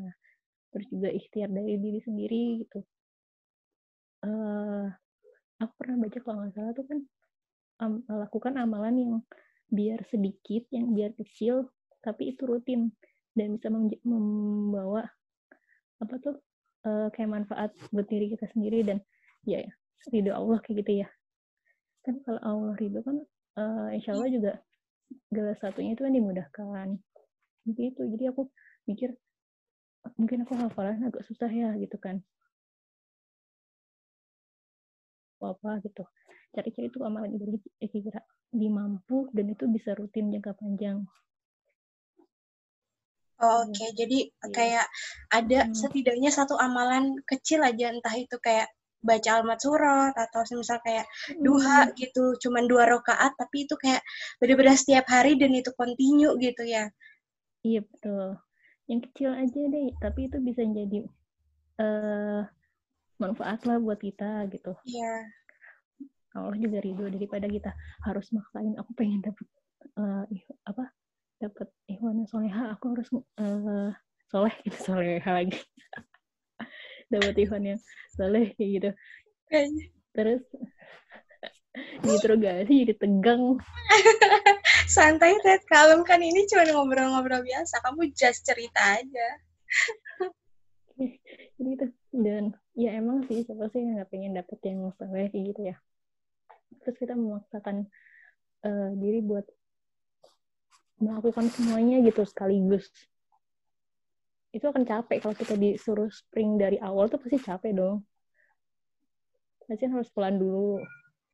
Terus 0.73 0.87
juga 0.89 1.09
ikhtiar 1.13 1.51
dari 1.53 1.77
diri 1.77 2.01
sendiri 2.01 2.43
gitu. 2.65 2.79
Eh 4.23 4.87
aku 5.63 5.73
pernah 5.79 5.97
baca 6.03 6.19
kalau 6.19 6.37
nggak 6.43 6.55
salah 6.59 6.73
tuh 6.75 6.87
kan 6.91 6.99
am- 7.83 8.05
lakukan 8.07 8.55
amalan 8.59 8.95
yang 8.99 9.13
biar 9.71 10.03
sedikit 10.11 10.69
yang 10.75 10.93
biar 10.93 11.15
kecil 11.17 11.71
tapi 12.03 12.35
itu 12.35 12.43
rutin 12.45 12.93
dan 13.33 13.57
bisa 13.57 13.69
membawa 14.05 15.09
apa 16.03 16.15
tuh 16.19 16.37
eh, 16.85 17.09
kayak 17.15 17.31
manfaat 17.31 17.71
buat 17.95 18.07
diri 18.11 18.33
kita 18.35 18.51
sendiri 18.53 18.83
dan 18.83 18.99
ya 19.47 19.63
ridho 20.11 20.35
Allah 20.35 20.59
kayak 20.61 20.83
gitu 20.85 20.93
ya. 21.07 21.09
Kan 22.03 22.19
kalau 22.27 22.41
Allah 22.43 22.75
ridho 22.79 23.01
kan 23.07 23.23
eh, 23.59 23.89
insya 23.97 24.19
Allah 24.19 24.29
juga 24.31 24.53
segala 25.31 25.53
satunya 25.63 25.95
itu 25.95 26.03
kan 26.03 26.13
dimudahkan. 26.15 26.89
Gitu 27.71 28.03
jadi 28.19 28.35
aku 28.35 28.51
mikir 28.91 29.15
"Ah, 30.03 30.13
mungkin 30.19 30.43
aku 30.43 30.59
hafalan 30.59 31.07
agak 31.07 31.23
susah 31.31 31.47
ya 31.51 31.71
gitu 31.79 31.97
kan. 32.03 32.21
Apa 35.43 35.83
gitu. 35.83 36.03
Cari-cari 36.55 36.87
tuh 36.93 37.03
amalan 37.07 37.35
ibadah 37.35 37.59
kira 37.81 38.21
dimampu 38.53 39.27
dan 39.33 39.49
itu 39.49 39.65
bisa 39.71 39.97
rutin 39.97 40.29
jangka 40.29 40.53
panjang 40.59 41.09
Oh, 43.45 43.63
Hmm. 43.63 43.73
Oke, 43.73 43.87
jadi 44.01 44.19
Iya. 44.45 44.57
kayak 44.57 44.87
ada 45.39 45.61
Hmm. 45.63 45.75
setidaknya 45.81 46.31
satu 46.39 46.55
amalan 46.67 47.05
kecil 47.31 47.61
aja, 47.71 47.87
entah 47.95 48.15
itu 48.25 48.37
kayak 48.47 48.69
baca 49.09 49.31
almat 49.43 49.59
surat 49.67 50.15
atau 50.25 50.41
misal 50.63 50.79
kayak 50.87 51.07
duha 51.47 51.79
Hmm, 51.79 51.91
gitu, 52.01 52.25
cuman 52.43 52.65
dua 52.71 52.85
rakaat, 52.95 53.33
tapi 53.41 53.57
itu 53.67 53.75
kayak 53.83 54.03
benar-benar 54.41 54.77
setiap 54.79 55.05
hari 55.15 55.33
dan 55.41 55.51
itu 55.61 55.71
continue 55.81 56.33
gitu 56.47 56.63
ya. 56.77 56.85
iya 57.69 57.81
betul 57.91 58.27
yang 58.91 59.01
kecil 59.07 59.31
aja 59.43 59.61
deh 59.75 59.87
tapi 60.03 60.21
itu 60.29 60.37
bisa 60.47 60.63
jadi 60.79 60.99
eh 61.85 62.43
manfaat 63.23 63.61
lah 63.69 63.79
buat 63.87 64.01
kita 64.07 64.31
gitu 64.55 64.73
Iya, 64.85 65.33
Allah 66.37 66.57
juga 66.57 66.79
ridho 66.81 67.07
daripada 67.13 67.47
kita 67.49 67.71
harus 68.09 68.27
maksain 68.37 68.75
aku 68.81 68.91
pengen 68.97 69.21
dapet 69.25 69.47
eh, 70.01 70.25
ih- 70.33 70.49
apa 70.65 70.85
dapet 71.43 71.69
ihwan 71.91 72.23
yang 72.23 72.29
soleha 72.31 72.63
aku 72.79 72.95
harus 72.95 73.09
eh 73.43 73.91
soleh 74.31 74.55
gitu 74.63 74.79
soleha 74.79 75.31
lagi 75.35 75.59
dapet 77.13 77.35
ihwan 77.43 77.75
yang 77.75 77.81
soleh 78.15 78.55
kayak 78.55 78.71
gitu 78.79 78.91
terus 80.15 80.43
diinterogasi 82.07 82.87
jadi 82.87 82.95
tegang 82.95 83.59
Santai, 84.93 85.41
Ted. 85.41 85.65
Kalem 85.73 86.05
kan 86.05 86.21
ini 86.21 86.45
cuma 86.45 86.69
ngobrol-ngobrol 86.69 87.41
biasa. 87.41 87.81
Kamu 87.81 88.13
just 88.13 88.45
cerita 88.45 89.01
aja. 89.01 89.29
jadi 91.57 91.71
itu 91.81 91.87
dan 92.13 92.53
ya 92.77 92.93
emang 93.01 93.25
sih 93.25 93.41
siapa 93.49 93.73
sih 93.73 93.81
yang 93.81 93.97
nggak 93.97 94.11
pengen 94.13 94.37
dapet 94.37 94.59
yang 94.69 94.93
soleh 95.01 95.33
kayak 95.33 95.45
gitu 95.55 95.61
ya 95.73 95.77
terus 96.85 96.97
kita 97.01 97.17
memaksakan 97.17 97.89
eh, 98.69 98.91
diri 99.01 99.25
buat 99.25 99.49
melakukan 101.03 101.51
semuanya 101.51 101.99
gitu 102.07 102.23
sekaligus. 102.23 102.87
Itu 104.55 104.71
akan 104.71 104.87
capek 104.87 105.19
kalau 105.27 105.35
kita 105.35 105.59
disuruh 105.59 106.07
spring 106.15 106.55
dari 106.55 106.79
awal 106.79 107.11
tuh 107.11 107.19
pasti 107.19 107.43
capek 107.43 107.73
dong. 107.75 108.07
Pasti 109.67 109.85
harus 109.91 110.09
pelan 110.15 110.39
dulu 110.39 110.79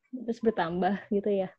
terus 0.09 0.41
bertambah 0.41 1.05
gitu 1.13 1.29
ya. 1.29 1.53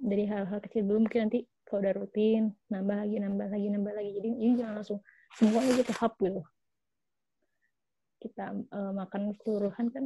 Dari 0.00 0.24
hal-hal 0.24 0.64
kecil 0.64 0.88
dulu 0.88 1.04
mungkin 1.04 1.28
nanti 1.28 1.44
kalau 1.68 1.84
udah 1.84 1.94
rutin 2.00 2.56
nambah 2.72 3.04
lagi 3.04 3.16
nambah 3.20 3.48
lagi 3.52 3.66
nambah 3.68 3.92
lagi. 3.92 4.10
Jadi 4.16 4.28
ini 4.32 4.52
jangan 4.56 4.74
langsung 4.80 5.00
semuanya 5.36 5.76
gitu 5.76 5.92
hap 5.92 6.16
gitu. 6.22 6.40
Kita 8.22 8.56
eh, 8.56 8.92
makan 8.96 9.36
keseluruhan 9.36 9.86
kan 9.92 10.04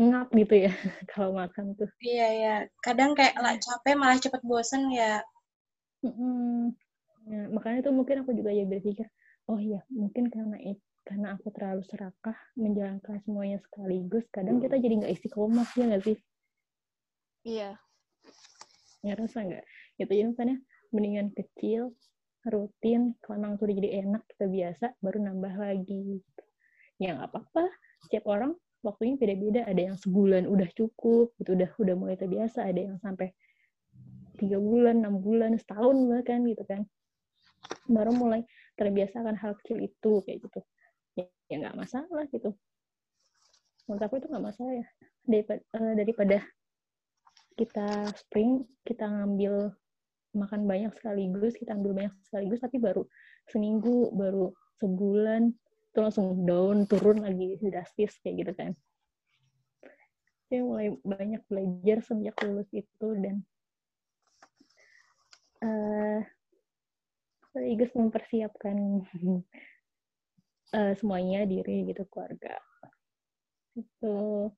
ngap 0.00 0.32
gitu 0.32 0.54
ya 0.64 0.72
kalau 1.12 1.36
makan 1.36 1.76
tuh 1.76 1.90
Iya, 2.00 2.26
iya. 2.32 2.56
Kadang 2.80 3.12
kayak 3.12 3.36
lah 3.36 3.54
capek 3.60 3.94
malah 4.00 4.16
cepet 4.16 4.40
bosen 4.40 4.88
ya. 4.88 5.20
Mm-mm. 6.00 6.72
Nah, 7.28 7.44
makanya 7.52 7.84
tuh 7.84 7.92
mungkin 7.92 8.24
aku 8.24 8.32
juga 8.32 8.48
ya 8.48 8.64
berpikir, 8.64 9.04
oh 9.52 9.60
iya, 9.60 9.84
mungkin 9.92 10.32
karena 10.32 10.56
karena 11.04 11.36
aku 11.36 11.52
terlalu 11.52 11.84
serakah 11.84 12.36
menjalankan 12.56 13.20
semuanya 13.28 13.60
sekaligus, 13.60 14.24
kadang 14.32 14.64
kita 14.64 14.80
jadi 14.80 15.04
nggak 15.04 15.14
istiqomah 15.20 15.68
ya 15.76 15.84
nggak 15.84 16.04
sih? 16.08 16.16
Iya. 17.44 17.70
Ya 19.04 19.12
rasa 19.16 19.44
nggak? 19.44 19.64
Gitu 20.00 20.12
ya 20.16 20.24
makanya 20.32 20.56
mendingan 20.90 21.28
kecil, 21.36 21.92
rutin, 22.48 23.12
kalau 23.20 23.36
emang 23.44 23.60
tuh 23.60 23.68
udah 23.68 23.76
jadi 23.76 23.90
enak 24.00 24.22
kita 24.32 24.44
biasa, 24.48 24.86
baru 25.04 25.18
nambah 25.28 25.54
lagi. 25.60 26.24
Ya 26.96 27.16
nggak 27.16 27.28
apa-apa, 27.32 27.68
setiap 28.08 28.24
orang 28.32 28.56
waktunya 28.80 29.14
beda-beda. 29.16 29.66
Ada 29.68 29.92
yang 29.92 29.96
sebulan 29.96 30.48
udah 30.48 30.68
cukup, 30.76 31.32
gitu 31.40 31.56
udah 31.56 31.70
udah 31.76 31.94
mulai 31.96 32.16
terbiasa. 32.16 32.64
Ada 32.66 32.80
yang 32.92 32.96
sampai 33.00 33.32
tiga 34.40 34.56
bulan, 34.56 35.04
enam 35.04 35.20
bulan, 35.20 35.56
setahun 35.56 35.96
bahkan 36.08 36.44
gitu 36.48 36.64
kan. 36.64 36.84
Baru 37.86 38.16
mulai 38.16 38.44
terbiasa 38.80 39.20
akan 39.20 39.36
hal 39.36 39.52
kecil 39.60 39.76
itu 39.84 40.24
kayak 40.24 40.40
gitu 40.40 40.60
ya 41.20 41.26
ya 41.52 41.56
nggak 41.60 41.76
masalah 41.76 42.24
gitu 42.32 42.56
menurut 43.84 44.02
aku 44.08 44.14
itu 44.16 44.26
nggak 44.32 44.46
masalah 44.48 44.72
ya 44.72 44.86
daripada, 45.28 45.60
uh, 45.76 45.94
daripada 45.98 46.38
kita 47.60 47.88
spring 48.16 48.64
kita 48.88 49.04
ngambil 49.04 49.74
makan 50.32 50.64
banyak 50.64 50.92
sekaligus 50.96 51.52
kita 51.60 51.76
ambil 51.76 51.92
banyak 51.92 52.14
sekaligus 52.24 52.62
tapi 52.64 52.80
baru 52.80 53.04
seminggu 53.50 54.14
baru 54.16 54.54
sebulan 54.80 55.52
itu 55.90 55.98
langsung 55.98 56.46
down 56.46 56.86
turun 56.86 57.26
lagi 57.26 57.58
drastis 57.58 58.14
kayak 58.22 58.34
gitu 58.46 58.52
kan. 58.54 58.72
Saya 60.46 60.62
mulai 60.62 60.94
banyak 61.02 61.42
belajar 61.50 61.98
sejak 62.06 62.34
lulus 62.46 62.70
itu 62.70 63.08
dan 63.18 63.42
uh, 65.66 66.22
sekaligus 67.50 67.90
mempersiapkan 67.98 69.02
uh, 70.78 70.92
semuanya 70.94 71.42
diri 71.42 71.90
gitu 71.90 72.06
keluarga. 72.06 72.54
Itu 73.74 74.50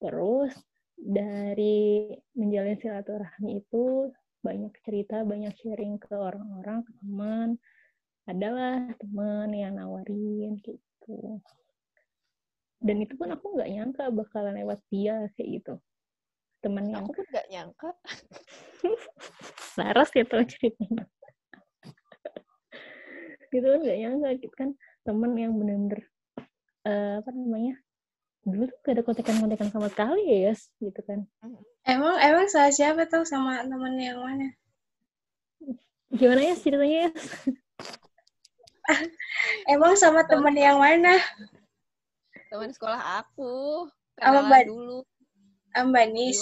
terus 0.00 0.56
dari 0.96 2.16
menjalin 2.32 2.80
silaturahmi 2.80 3.60
itu 3.60 4.08
banyak 4.40 4.72
cerita 4.86 5.20
banyak 5.26 5.52
sharing 5.60 6.00
ke 6.00 6.14
orang-orang 6.16 6.80
ke 6.86 6.92
teman 7.02 7.48
adalah 8.28 8.92
teman 9.00 9.48
yang 9.56 9.80
nawarin 9.80 10.60
gitu. 10.60 11.40
Dan 12.78 13.00
itu 13.00 13.16
pun 13.16 13.32
aku 13.32 13.56
nggak 13.56 13.72
nyangka 13.72 14.04
bakalan 14.12 14.60
lewat 14.60 14.84
dia 14.92 15.32
kayak 15.34 15.48
gitu. 15.58 15.74
Teman 16.60 16.92
yang 16.92 17.08
aku 17.08 17.16
pun 17.16 17.26
nggak 17.32 17.48
nyangka. 17.48 17.90
Laras 19.80 20.12
ya 20.12 20.24
tuh 20.28 20.44
ceritanya. 20.44 21.08
Gitu 23.48 23.64
kan 23.64 23.80
nggak 23.80 23.98
nyangka 24.04 24.28
gitu 24.44 24.54
kan. 24.60 24.70
Temen 25.08 25.32
yang 25.40 25.56
bener-bener 25.56 26.04
uh, 26.84 27.24
apa 27.24 27.32
namanya 27.32 27.80
dulu 28.44 28.64
tuh 28.64 28.78
gak 28.80 28.94
ada 28.96 29.02
kontekan-kontekan 29.04 29.68
sama 29.72 29.88
sekali 29.88 30.24
ya 30.24 30.52
yes 30.52 30.68
gitu 30.80 31.00
kan. 31.04 31.24
Emang 31.84 32.16
emang 32.20 32.48
salah 32.52 32.72
siapa 32.72 33.08
tuh 33.08 33.24
sama 33.24 33.64
temen 33.64 33.96
yang 33.96 34.20
mana? 34.20 34.52
Gimana 36.12 36.40
ya 36.44 36.54
ceritanya 36.56 37.08
ya 37.08 37.10
emang 39.72 39.94
sama 39.94 40.24
temen 40.24 40.56
yang 40.56 40.80
mana? 40.80 41.20
Teman 42.48 42.72
sekolah 42.72 43.24
aku 43.24 43.86
sama 44.16 44.48
mbak 44.48 44.68
dulu. 44.68 45.04
Mbak 45.76 46.06
Nis. 46.10 46.40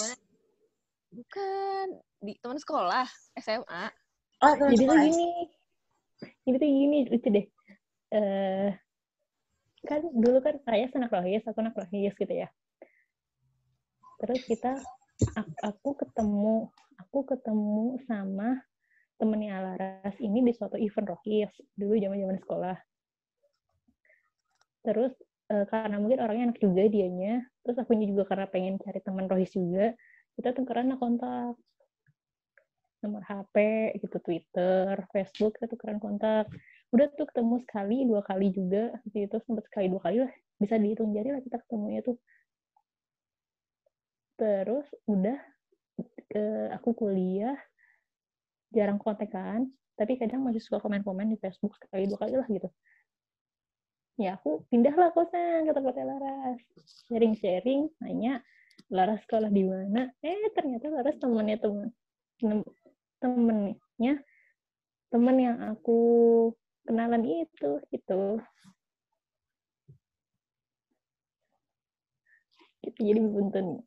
Bukan 1.11 1.85
di 2.23 2.33
teman 2.41 2.57
sekolah 2.57 3.05
SMA 3.37 3.85
oh 4.41 4.53
teman 4.57 4.73
jadi 4.73 4.85
sekolah 4.85 4.97
tuh 4.97 5.07
gini 5.13 5.29
ini 6.47 6.55
tuh 6.57 6.69
gini 6.69 6.99
lucu 7.11 7.29
deh. 7.29 7.45
Uh, 8.07 8.69
kan 9.83 10.01
dulu 10.15 10.39
kan 10.39 10.55
saya 10.63 10.87
anak 10.95 11.11
rohis 11.11 11.43
aku 11.45 11.59
anak 11.61 11.75
rohis 11.77 12.13
gitu 12.15 12.33
ya. 12.33 12.49
Terus 14.17 14.41
kita 14.49 14.73
aku 15.61 15.93
ketemu 15.99 16.71
aku 16.97 17.19
ketemu 17.29 18.01
sama 18.09 18.57
temennya 19.17 19.59
Laras 19.59 20.15
ini 20.21 20.45
di 20.45 20.53
suatu 20.53 20.77
event 20.77 21.09
rohis 21.09 21.51
dulu 21.73 21.97
zaman 21.97 22.17
zaman 22.21 22.37
sekolah. 22.37 22.77
Terus 24.85 25.13
uh, 25.51 25.65
karena 25.67 25.97
mungkin 25.97 26.21
orangnya 26.21 26.53
enak 26.53 26.59
juga 26.61 26.83
dianya 26.87 27.43
terus 27.65 27.77
aku 27.83 27.97
juga 27.99 28.23
karena 28.23 28.47
pengen 28.47 28.79
cari 28.79 29.03
teman 29.03 29.27
rohis 29.27 29.51
juga 29.51 29.91
kita 30.37 30.53
tukeran 30.53 30.95
kontak. 30.95 31.57
Nomor 32.97 33.21
HP 33.25 33.55
gitu 34.01 34.17
Twitter 34.21 34.93
Facebook 35.13 35.57
kita 35.57 35.67
tukeran 35.69 35.97
kontak. 35.97 36.49
Udah 36.93 37.11
tuh 37.13 37.27
ketemu 37.27 37.55
sekali 37.65 37.97
dua 38.07 38.21
kali 38.23 38.53
juga 38.53 38.95
gitu 39.11 39.37
sempat 39.43 39.67
sekali 39.67 39.91
dua 39.91 40.01
kali 40.01 40.17
lah 40.23 40.31
bisa 40.57 40.77
dihitung 40.77 41.13
jari 41.13 41.33
lah 41.33 41.41
kita 41.41 41.57
ketemunya 41.65 42.05
tuh. 42.05 42.17
Terus 44.37 44.85
udah 45.09 45.37
ke 46.29 46.45
aku 46.77 46.93
kuliah 46.93 47.57
jarang 48.71 48.99
kontekan 48.99 49.71
tapi 49.97 50.13
kadang 50.21 50.45
masih 50.45 50.61
suka 50.61 50.77
komen-komen 50.77 51.33
di 51.33 51.37
Facebook 51.41 51.73
sekali 51.81 52.05
dua 52.05 52.21
kali 52.21 52.37
lah 52.37 52.45
gitu. 52.45 52.69
Ya 54.17 54.37
aku 54.37 54.65
pindahlah 54.69 55.13
kosan 55.13 55.65
ke 55.65 55.73
tempatnya 55.73 56.05
Laras. 56.05 56.61
Sharing-sharing 57.09 57.89
nanya 58.01 58.41
Laras 58.93 59.25
sekolah 59.25 59.49
di 59.49 59.65
mana? 59.65 60.09
Eh 60.21 60.53
ternyata 60.53 60.93
Laras 60.93 61.17
temennya 61.17 61.57
temen 61.57 61.89
temennya 63.17 64.21
temen 65.09 65.35
yang 65.41 65.57
aku 65.73 65.99
kenalan 66.85 67.25
itu 67.25 67.81
gitu. 67.89 68.41
Gitu 72.85 72.99
jadi 73.01 73.19
beruntun. 73.21 73.81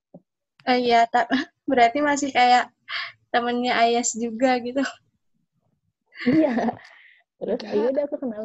Oh 0.66 0.78
iya 0.78 1.06
tak 1.06 1.30
berarti 1.70 2.02
masih 2.02 2.34
kayak 2.34 2.68
temennya 3.30 3.74
Ayas 3.78 4.12
juga 4.14 4.58
gitu 4.62 4.82
iya 6.28 6.74
terus 7.40 7.60
ayo 7.64 7.88
udah 7.90 8.04
aku 8.04 8.16
kenal 8.20 8.42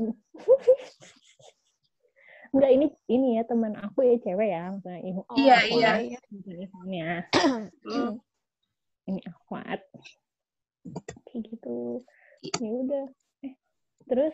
Enggak, 2.56 2.71
ini 2.71 2.88
ini 3.12 3.28
ya 3.36 3.43
teman 3.43 3.76
aku 3.76 4.08
ya 4.08 4.15
cewek 4.24 4.48
ya. 4.48 4.71
Maksudnya, 4.71 5.04
ini, 5.04 5.19
oh, 5.28 5.36
iya, 5.36 5.60
iya. 5.67 5.91
Ini 6.32 6.95
ya. 7.04 7.15
ini 9.12 9.19
akhwat. 9.28 9.84
Kayak 11.28 11.52
gitu. 11.52 12.00
Ya 12.63 12.69
udah. 12.71 13.06
Eh, 13.43 13.60
terus 14.08 14.32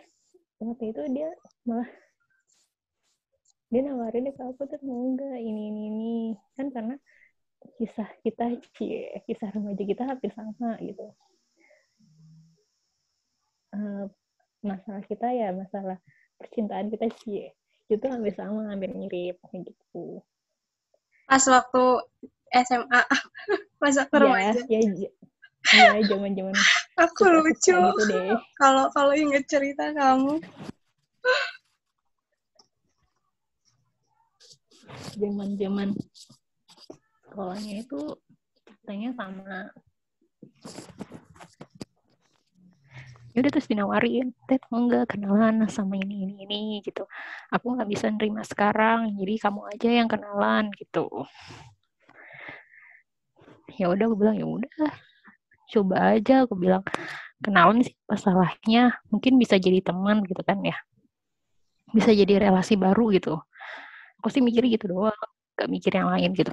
waktu 0.61 0.93
itu 0.93 1.01
dia 1.17 1.33
malah 1.65 1.89
dia 3.73 3.81
nawarin 3.87 4.27
deh 4.29 4.35
ke 4.35 4.43
aku 4.45 4.69
tuh 4.69 4.77
mau 4.85 5.15
enggak 5.15 5.41
ini 5.41 5.71
ini 5.71 5.81
ini 5.89 6.15
kan 6.59 6.69
karena 6.69 6.95
kisah 7.77 8.09
kita 8.25 8.45
cie 8.77 9.21
kisah 9.25 9.49
remaja 9.53 9.83
kita 9.85 10.03
hampir 10.05 10.31
sama 10.33 10.77
gitu. 10.81 11.05
Uh, 13.71 14.05
masalah 14.61 15.01
kita 15.07 15.27
ya 15.31 15.55
masalah 15.55 15.97
percintaan 16.37 16.91
kita 16.91 17.07
cie 17.21 17.53
itu 17.91 18.05
hampir 18.07 18.33
sama 18.33 18.71
hampir 18.71 18.93
mirip 18.93 19.37
gitu. 19.51 20.21
Pas 21.27 21.43
waktu 21.47 21.83
SMA 22.51 23.01
pas 23.81 23.93
waktu 23.97 24.15
ya, 24.15 24.21
remaja. 24.21 24.61
ya 24.69 24.81
ya 25.61 25.93
zaman 26.09 26.33
zaman 26.33 26.57
aku 26.97 27.21
lucu 27.29 27.77
gitu 27.77 28.19
kalau 28.57 28.89
kalau 28.93 29.13
inget 29.13 29.45
cerita 29.45 29.93
kamu. 29.93 30.41
Zaman 35.15 35.55
zaman 35.55 35.89
sekolahnya 37.31 37.87
itu 37.87 38.19
ceritanya 38.67 39.09
sama. 39.15 39.71
Ya 43.31 43.37
udah 43.39 43.51
terus 43.55 43.71
dinawarin. 43.71 44.35
Ted 44.51 44.59
mau 44.67 44.83
nggak 44.83 45.15
kenalan 45.15 45.63
sama 45.71 45.95
ini 45.95 46.27
ini 46.27 46.35
ini 46.43 46.61
gitu. 46.83 47.07
Aku 47.55 47.71
nggak 47.71 47.87
bisa 47.87 48.11
nerima 48.11 48.43
sekarang 48.43 49.15
jadi 49.15 49.47
kamu 49.47 49.61
aja 49.71 49.89
yang 50.03 50.11
kenalan 50.11 50.67
gitu. 50.75 51.07
Ya 53.79 53.87
udah 53.87 54.11
aku 54.11 54.15
bilang 54.19 54.35
ya 54.35 54.43
udah 54.43 54.91
coba 55.71 56.19
aja. 56.19 56.43
Aku 56.43 56.59
bilang 56.59 56.83
kenalan 57.39 57.79
sih 57.79 57.95
masalahnya 58.11 58.99
mungkin 59.07 59.39
bisa 59.39 59.55
jadi 59.55 59.79
teman 59.79 60.27
gitu 60.27 60.43
kan 60.43 60.59
ya. 60.59 60.75
Bisa 61.95 62.11
jadi 62.11 62.43
relasi 62.43 62.75
baru 62.75 63.07
gitu. 63.15 63.39
Aku 64.19 64.27
sih 64.27 64.43
mikir 64.43 64.67
gitu 64.67 64.91
doang 64.91 65.15
gak 65.61 65.69
mikir 65.69 65.93
yang 65.93 66.09
lain 66.09 66.33
gitu 66.33 66.49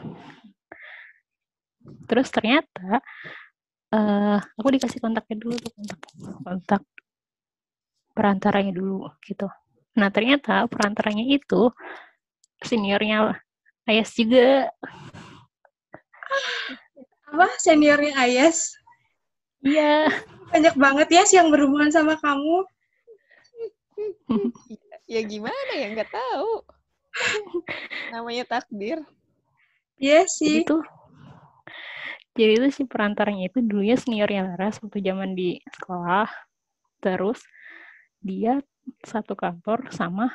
terus 2.09 2.29
ternyata 2.33 3.01
uh, 3.92 4.38
aku 4.57 4.68
dikasih 4.77 5.01
kontaknya 5.01 5.37
dulu 5.38 5.55
tuh 5.57 5.72
kontak 5.74 6.01
kontak 6.44 6.83
perantaranya 8.18 8.72
dulu 8.74 9.07
gitu. 9.22 9.46
Nah 9.94 10.11
ternyata 10.11 10.66
perantaranya 10.66 11.22
itu 11.22 11.70
seniornya 12.66 13.38
Ayas 13.88 14.12
juga. 14.12 14.68
Apa? 17.31 17.46
Seniornya 17.62 18.12
Ayas? 18.18 18.77
Iya. 19.64 20.12
Banyak 20.53 20.74
banget 20.77 21.09
ya 21.09 21.24
yang 21.40 21.48
berhubungan 21.48 21.88
sama 21.88 22.20
kamu. 22.20 22.68
Ya 25.09 25.24
gimana 25.24 25.72
ya? 25.72 25.88
Nggak 25.94 26.11
tahu. 26.12 26.53
Namanya 28.12 28.44
takdir. 28.44 29.01
Iya 29.96 30.29
sih. 30.29 30.68
Itu 30.68 30.85
jadi 32.38 32.53
itu 32.55 32.68
si 32.70 32.83
perantaranya 32.87 33.51
itu 33.51 33.59
dulunya 33.59 33.98
seniornya 33.98 34.55
Laras 34.55 34.79
waktu 34.79 35.03
zaman 35.03 35.35
di 35.35 35.59
sekolah. 35.74 36.31
Terus 37.03 37.42
dia 38.22 38.62
satu 39.03 39.35
kantor 39.35 39.90
sama 39.90 40.31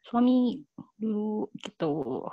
suami 0.00 0.64
dulu 0.96 1.52
gitu. 1.60 2.24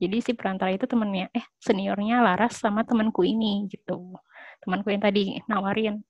Jadi 0.00 0.16
si 0.24 0.32
perantara 0.32 0.72
itu 0.72 0.88
temennya 0.88 1.28
eh 1.36 1.44
seniornya 1.60 2.24
Laras 2.24 2.56
sama 2.56 2.80
temanku 2.88 3.20
ini 3.20 3.68
gitu. 3.68 4.16
Temanku 4.64 4.88
yang 4.88 5.04
tadi 5.04 5.44
nawarin. 5.44 6.00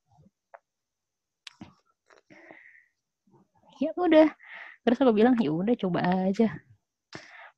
Ya 3.83 3.91
udah. 3.99 4.31
Terus 4.87 4.99
aku 5.03 5.11
bilang 5.11 5.35
ya 5.43 5.51
udah 5.51 5.75
coba 5.75 6.01
aja. 6.31 6.55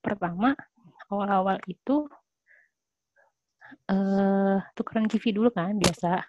Pertama 0.01 0.57
awal-awal 1.13 1.61
itu 1.69 2.09
eh 3.89 4.57
tukeran 4.73 5.09
CV 5.13 5.37
dulu 5.37 5.49
kan 5.53 5.77
biasa 5.77 6.25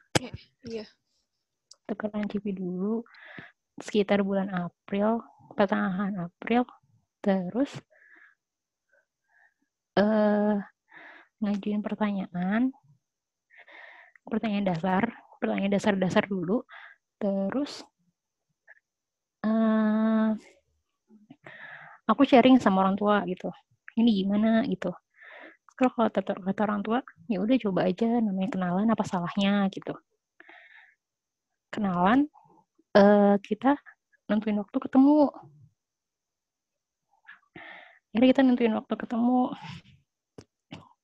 Iya. 0.68 0.86
tukeran 1.88 2.28
CV 2.28 2.56
dulu 2.56 3.04
sekitar 3.80 4.24
bulan 4.24 4.52
April 4.52 5.24
pertengahan 5.56 6.16
April 6.28 6.64
terus 7.20 7.72
eh 9.96 10.56
ngajuin 11.40 11.84
pertanyaan 11.84 12.72
pertanyaan 14.24 14.68
dasar 14.72 15.04
pertanyaan 15.44 15.76
dasar-dasar 15.76 16.24
dulu 16.32 16.64
terus 17.20 17.84
eh 19.44 20.32
aku 22.08 22.24
sharing 22.24 22.56
sama 22.64 22.88
orang 22.88 22.96
tua 22.96 23.20
gitu 23.28 23.52
ini 24.00 24.10
gimana 24.24 24.66
gitu. 24.70 24.92
Kalau 25.78 25.92
kalau 25.98 26.10
kata, 26.14 26.32
kata 26.38 26.62
orang 26.70 26.82
tua 26.86 27.00
ya 27.32 27.38
udah 27.42 27.58
coba 27.64 27.82
aja 27.90 28.08
namanya 28.22 28.50
kenalan 28.54 28.88
apa 28.94 29.04
salahnya? 29.06 29.68
Gitu. 29.74 29.94
Kenalan 31.74 32.30
eh 32.98 33.36
kita 33.42 33.74
nentuin 34.30 34.58
waktu 34.62 34.78
ketemu. 34.78 35.30
Akhirnya 38.14 38.30
kita 38.30 38.42
nentuin 38.46 38.74
waktu 38.78 38.94
ketemu. 38.94 39.42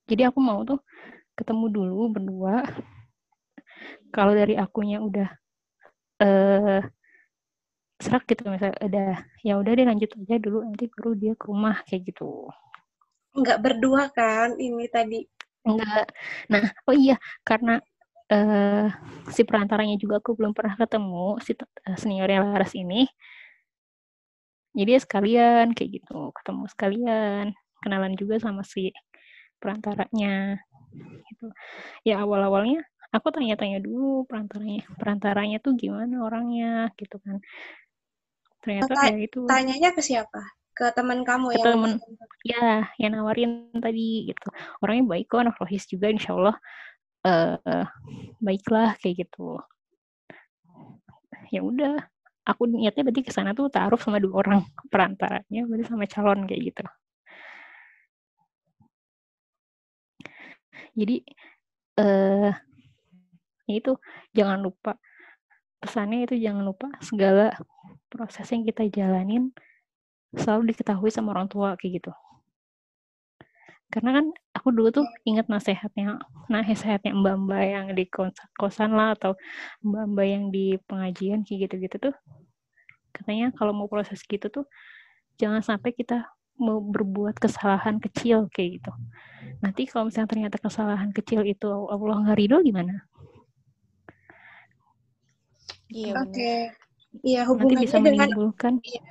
Jadi 0.10 0.22
aku 0.30 0.40
mau 0.42 0.62
tuh 0.66 0.80
ketemu 1.38 1.66
dulu 1.74 2.00
berdua. 2.14 2.62
Kalau 4.14 4.34
dari 4.38 4.54
akunya 4.58 5.02
udah 5.02 5.30
eh 6.22 6.82
serak 8.00 8.24
gitu 8.32 8.48
misalnya 8.48 8.80
udah 8.80 9.10
ya 9.44 9.54
udah 9.60 9.72
deh 9.76 9.84
lanjut 9.84 10.10
aja 10.24 10.36
dulu 10.40 10.64
nanti 10.64 10.88
baru 10.88 11.12
dia 11.20 11.34
ke 11.36 11.46
rumah 11.52 11.76
kayak 11.84 12.08
gitu 12.08 12.48
Nggak 13.40 13.60
berdua 13.64 14.04
kan 14.12 14.56
ini 14.60 14.86
tadi. 14.92 15.20
enggak. 15.68 16.06
Nah 16.52 16.66
oh 16.88 16.96
iya 16.96 17.16
karena 17.48 17.80
eh 18.30 18.88
si 19.36 19.42
perantaranya 19.48 19.96
juga 19.98 20.22
aku 20.22 20.38
belum 20.38 20.54
pernah 20.54 20.76
ketemu 20.78 21.42
si 21.46 21.52
eh, 21.58 21.98
seniornya 21.98 22.40
Laras 22.46 22.74
ini. 22.78 23.10
Jadi 24.78 24.90
ya 24.96 25.00
sekalian 25.02 25.66
kayak 25.74 25.90
gitu 26.02 26.30
ketemu 26.38 26.64
sekalian 26.70 27.46
kenalan 27.82 28.14
juga 28.14 28.38
sama 28.38 28.62
si 28.62 28.94
perantaranya 29.60 30.62
gitu. 31.30 31.48
Ya 32.08 32.22
awal 32.24 32.42
awalnya 32.48 32.86
aku 33.10 33.34
tanya-tanya 33.34 33.82
dulu 33.82 34.30
perantaranya 34.30 34.86
perantaranya 35.02 35.58
tuh 35.66 35.74
gimana 35.74 36.22
orangnya 36.22 36.94
gitu 37.02 37.18
kan. 37.26 37.42
Ternyata 38.62 38.94
Ta- 38.94 39.10
ya 39.10 39.18
itu 39.18 39.40
Tanyanya 39.50 39.90
ke 39.98 40.02
siapa? 40.06 40.42
Ke 40.78 40.94
teman 40.96 41.26
kamu 41.28 41.48
Ke 41.54 41.58
yang 41.60 41.66
temen. 41.76 41.92
ya 42.46 42.88
yang 43.02 43.12
nawarin 43.20 43.74
tadi 43.84 44.32
gitu. 44.32 44.48
Orangnya 44.80 45.06
baik 45.12 45.26
kok 45.28 45.44
anak 45.44 45.56
rohis 45.60 45.84
juga 45.90 46.08
insya 46.08 46.34
Allah 46.38 46.56
eh 47.28 47.86
baiklah 48.40 48.96
kayak 49.02 49.28
gitu. 49.28 49.60
Ya 51.52 51.60
udah 51.66 52.00
aku 52.48 52.66
niatnya 52.70 53.04
berarti 53.06 53.22
ke 53.28 53.32
sana 53.36 53.52
tuh 53.52 53.68
taruh 53.68 54.00
sama 54.00 54.18
dua 54.24 54.42
orang 54.46 54.64
perantaranya 54.88 55.68
berarti 55.68 55.86
sama 55.90 56.06
calon 56.08 56.48
kayak 56.48 56.62
gitu. 56.72 56.84
Jadi 60.96 61.16
eh 62.00 62.54
itu 63.70 63.94
jangan 64.34 64.60
lupa 64.64 64.98
pesannya 65.84 66.26
itu 66.26 66.36
jangan 66.40 66.64
lupa 66.66 66.88
segala 67.04 67.54
proses 68.10 68.48
yang 68.50 68.64
kita 68.66 68.88
jalanin 68.90 69.54
selalu 70.38 70.74
diketahui 70.74 71.10
sama 71.10 71.34
orang 71.34 71.50
tua 71.50 71.74
kayak 71.80 72.04
gitu 72.04 72.12
karena 73.90 74.22
kan 74.22 74.26
aku 74.54 74.70
dulu 74.70 75.02
tuh 75.02 75.06
ingat 75.26 75.50
nasihatnya 75.50 76.22
nasihatnya 76.46 77.10
mbak-mbak 77.18 77.64
yang 77.66 77.88
di 77.98 78.06
kos- 78.06 78.38
kosan 78.54 78.94
lah 78.94 79.18
atau 79.18 79.34
mbak-mbak 79.82 80.26
yang 80.30 80.44
di 80.54 80.78
pengajian 80.86 81.42
kayak 81.42 81.66
gitu-gitu 81.66 81.98
tuh 82.10 82.16
katanya 83.10 83.50
kalau 83.58 83.74
mau 83.74 83.90
proses 83.90 84.22
gitu 84.22 84.46
tuh 84.54 84.70
jangan 85.42 85.66
sampai 85.66 85.90
kita 85.98 86.30
mau 86.62 86.78
berbuat 86.78 87.42
kesalahan 87.42 87.98
kecil 87.98 88.46
kayak 88.54 88.78
gitu 88.78 88.92
nanti 89.66 89.90
kalau 89.90 90.06
misalnya 90.14 90.30
ternyata 90.30 90.58
kesalahan 90.62 91.10
kecil 91.10 91.42
itu 91.42 91.66
Allah 91.66 92.18
nggak 92.30 92.38
ridho 92.38 92.62
gimana 92.62 93.10
Iya 95.90 96.14
Oke. 96.22 96.30
benar. 96.30 96.70
Iya, 97.26 97.42
nanti 97.42 97.50
hubungannya 97.50 97.82
bisa 97.82 97.98
dengan 97.98 98.30
menimbulkan 98.30 98.74
Iya. 98.86 99.02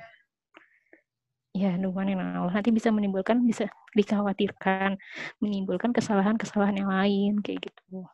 Ya 1.59 1.75
hubungan 1.75 2.15
dengan 2.15 2.27
Allah 2.39 2.55
nanti 2.55 2.71
bisa 2.71 2.87
menimbulkan 2.95 3.43
bisa 3.43 3.67
dikhawatirkan 3.91 4.95
menimbulkan 5.43 5.91
kesalahan-kesalahan 5.91 6.79
yang 6.79 6.89
lain 6.89 7.33
kayak 7.43 7.67
gitu 7.67 8.07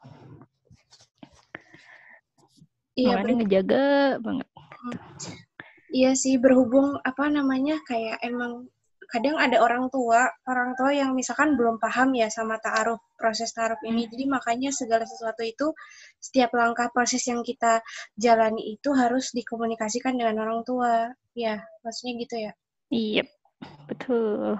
iya 2.98 3.22
makanya 3.22 3.46
ngejaga 3.46 3.86
banget 4.18 4.48
Iya 5.96 6.12
sih, 6.12 6.36
berhubung 6.36 7.00
apa 7.08 7.32
namanya 7.32 7.80
kayak 7.88 8.20
emang 8.20 8.68
kadang 9.08 9.40
ada 9.40 9.64
orang 9.64 9.88
tua, 9.94 10.28
orang 10.50 10.76
tua 10.76 10.92
yang 10.92 11.16
misalkan 11.16 11.56
belum 11.56 11.80
paham 11.80 12.12
ya 12.18 12.28
sama 12.28 12.60
ta'aruf, 12.60 13.00
proses 13.16 13.54
ta'aruf 13.56 13.80
ini. 13.88 14.04
Jadi 14.12 14.28
makanya 14.28 14.76
segala 14.76 15.08
sesuatu 15.08 15.46
itu 15.46 15.72
setiap 16.20 16.52
langkah 16.58 16.92
proses 16.92 17.24
yang 17.30 17.46
kita 17.46 17.80
jalani 18.20 18.76
itu 18.76 18.92
harus 18.92 19.32
dikomunikasikan 19.32 20.20
dengan 20.20 20.44
orang 20.44 20.68
tua. 20.68 21.14
Ya, 21.32 21.64
maksudnya 21.86 22.14
gitu 22.20 22.36
ya. 22.44 22.52
iya 22.92 23.24
betul 23.86 24.58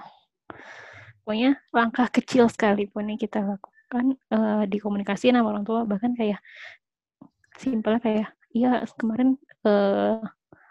pokoknya 1.26 1.58
langkah 1.74 2.08
kecil 2.14 2.46
sekalipun 2.52 3.10
yang 3.10 3.20
kita 3.20 3.42
lakukan 3.42 4.14
eh, 4.30 4.64
dikomunikasi 4.70 5.34
sama 5.34 5.50
orang 5.50 5.66
tua 5.66 5.82
bahkan 5.84 6.14
kayak 6.14 6.40
simpelnya 7.58 8.02
kayak 8.04 8.28
iya 8.54 8.86
kemarin 9.00 9.40
eh, 9.66 10.22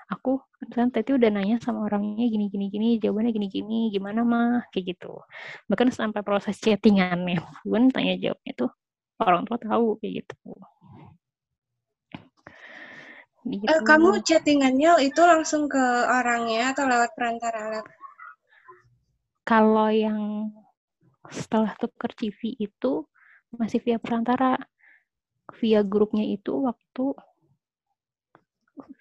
aku 0.09 0.41
kan 0.73 0.89
tadi 0.89 1.13
udah 1.13 1.29
nanya 1.29 1.57
sama 1.61 1.85
orangnya 1.85 2.25
gini 2.25 2.49
gini 2.49 2.67
gini 2.73 2.89
jawabannya 3.03 3.33
gini 3.37 3.49
gini 3.53 3.79
gimana 3.93 4.21
mah 4.25 4.65
kayak 4.73 4.97
gitu 4.97 5.21
bahkan 5.69 5.93
sampai 5.93 6.25
proses 6.25 6.57
chattingannya 6.57 7.41
pun 7.67 7.91
tanya 7.93 8.15
jawabnya 8.17 8.53
tuh 8.57 8.71
orang 9.21 9.43
tua 9.45 9.59
tahu 9.61 9.99
kayak 10.01 10.25
gitu 10.25 10.55
gitu. 13.45 13.69
Kamu 13.85 14.25
chattingannya 14.25 15.05
itu 15.05 15.21
langsung 15.21 15.69
ke 15.69 15.85
orangnya 16.09 16.73
atau 16.73 16.89
lewat 16.89 17.13
perantara? 17.13 17.85
Kalau 19.49 19.89
yang 20.05 20.21
setelah 21.39 21.73
tuker 21.81 22.11
CV 22.19 22.41
itu 22.67 22.93
masih 23.61 23.79
via 23.85 23.99
perantara 24.05 24.51
via 25.59 25.81
grupnya 25.93 26.25
itu 26.37 26.53
waktu 26.69 27.05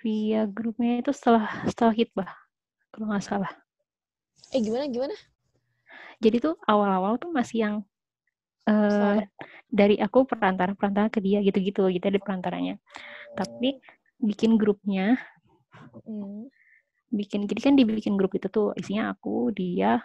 via 0.02 0.42
grupnya 0.58 0.92
itu 1.02 1.12
setelah 1.18 1.46
setelah 1.70 1.94
hitbah 2.00 2.30
kalau 2.92 3.06
nggak 3.10 3.26
salah 3.30 3.52
Eh 4.54 4.62
gimana 4.64 4.86
gimana? 4.88 5.16
jadi 6.24 6.38
tuh 6.44 6.54
awal-awal 6.70 7.14
tuh 7.22 7.30
masih 7.34 7.58
yang 7.66 7.76
eh 8.70 9.20
dari 9.72 9.96
aku 10.00 10.24
perantara 10.30 10.72
perantara 10.78 11.08
ke 11.12 11.20
dia 11.20 11.40
gitu-gitu 11.44 11.82
gitu 11.96 12.06
ada 12.08 12.22
perantaranya 12.22 12.76
tapi 13.38 13.80
bikin 14.22 14.58
grupnya 14.62 15.18
Hmm. 16.06 16.48
bikin 17.20 17.42
jadi 17.50 17.62
kan 17.66 17.74
dibikin 17.80 18.14
grup 18.20 18.32
itu 18.38 18.48
tuh 18.56 18.68
isinya 18.80 19.04
aku 19.14 19.54
dia 19.60 20.02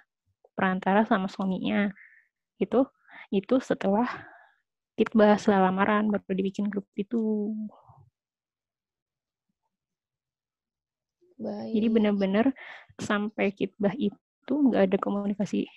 perantara 0.59 1.07
sama 1.07 1.31
suaminya. 1.31 1.95
Itu 2.59 2.91
itu 3.31 3.63
setelah 3.63 4.11
hitbah 4.99 5.39
setelah 5.39 5.71
lamaran 5.71 6.11
baru 6.11 6.35
dibikin 6.35 6.67
grup 6.67 6.85
itu 6.99 7.55
Baik. 11.39 11.71
jadi 11.71 11.87
benar-benar 11.87 12.47
sampai 12.99 13.55
hitbah 13.55 13.95
itu 13.95 14.55
nggak 14.59 14.91
ada 14.91 14.97
komunikasi 14.99 15.71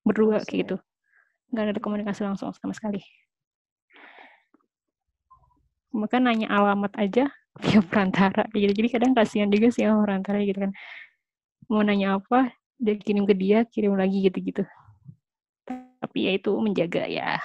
berdua 0.00 0.40
Langsung 0.40 0.48
kayak 0.48 0.60
gitu. 0.64 0.76
Nggak 1.52 1.64
ada 1.76 1.80
komunikasi 1.84 2.20
langsung 2.24 2.48
sama 2.56 2.72
sekali. 2.72 3.04
Maka 5.92 6.16
nanya 6.18 6.48
alamat 6.48 6.96
aja 6.96 7.28
via 7.60 7.80
perantara. 7.84 8.48
Gitu 8.56 8.72
jadi 8.72 8.88
kadang 8.88 9.12
kasihan 9.12 9.52
juga 9.52 9.68
sih 9.68 9.84
sama 9.84 10.08
perantara 10.08 10.40
gitu 10.40 10.56
kan. 10.56 10.72
Mau 11.68 11.84
nanya 11.84 12.16
apa 12.16 12.48
dia 12.78 12.94
kirim 12.98 13.24
ke 13.24 13.34
dia 13.34 13.58
kirim 13.66 13.94
lagi 13.94 14.24
gitu-gitu. 14.26 14.62
Tapi 15.68 16.18
ya 16.28 16.32
itu 16.36 16.50
menjaga 16.58 17.06
ya. 17.08 17.40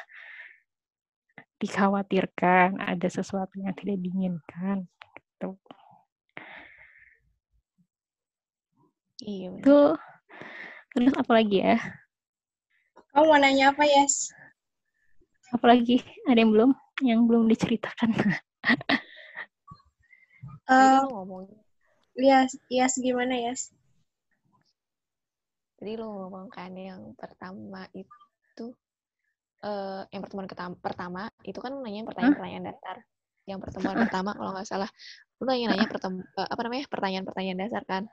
Dikhawatirkan 1.60 2.80
ada 2.80 3.08
sesuatu 3.12 3.60
yang 3.60 3.76
tidak 3.76 4.00
diinginkan 4.00 4.88
gitu. 5.40 5.56
Iya 9.20 9.52
itu 9.60 9.80
terus 10.96 11.14
apa 11.16 11.32
lagi 11.36 11.60
ya? 11.60 11.76
Kamu 13.12 13.26
mau 13.26 13.40
nanya 13.42 13.76
apa, 13.76 13.84
Yes? 13.84 14.32
apalagi 15.50 16.06
ada 16.30 16.40
yang 16.40 16.54
belum? 16.54 16.72
Yang 17.02 17.22
belum 17.26 17.44
diceritakan. 17.50 18.10
Eh, 20.70 21.02
kan 21.02 21.10
ngomong 21.10 21.50
ya 22.14 22.46
Yas 22.70 22.94
gimana 23.02 23.34
Yas? 23.34 23.74
Tadi 25.80 25.96
lo 25.96 26.12
ngomong 26.12 26.52
kan 26.52 26.76
yang 26.76 27.16
pertama 27.16 27.88
itu 27.96 28.66
eh 29.64 30.04
yang 30.12 30.22
pertemuan 30.24 30.48
pertama 30.76 31.32
itu 31.48 31.60
kan 31.64 31.72
nanya 31.80 32.04
pertanyaan-pertanyaan 32.04 32.66
dasar. 32.68 32.98
Yang 33.48 33.60
pertemuan 33.64 33.96
pertama 33.96 34.36
kalau 34.36 34.52
nggak 34.52 34.68
salah, 34.68 34.92
lu 35.40 35.48
nanya-nanya 35.48 35.88
pertem- 35.88 36.28
eh, 36.36 36.50
apa 36.52 36.62
namanya 36.68 36.84
pertanyaan-pertanyaan 36.92 37.60
dasar 37.64 37.84
kan. 37.88 38.04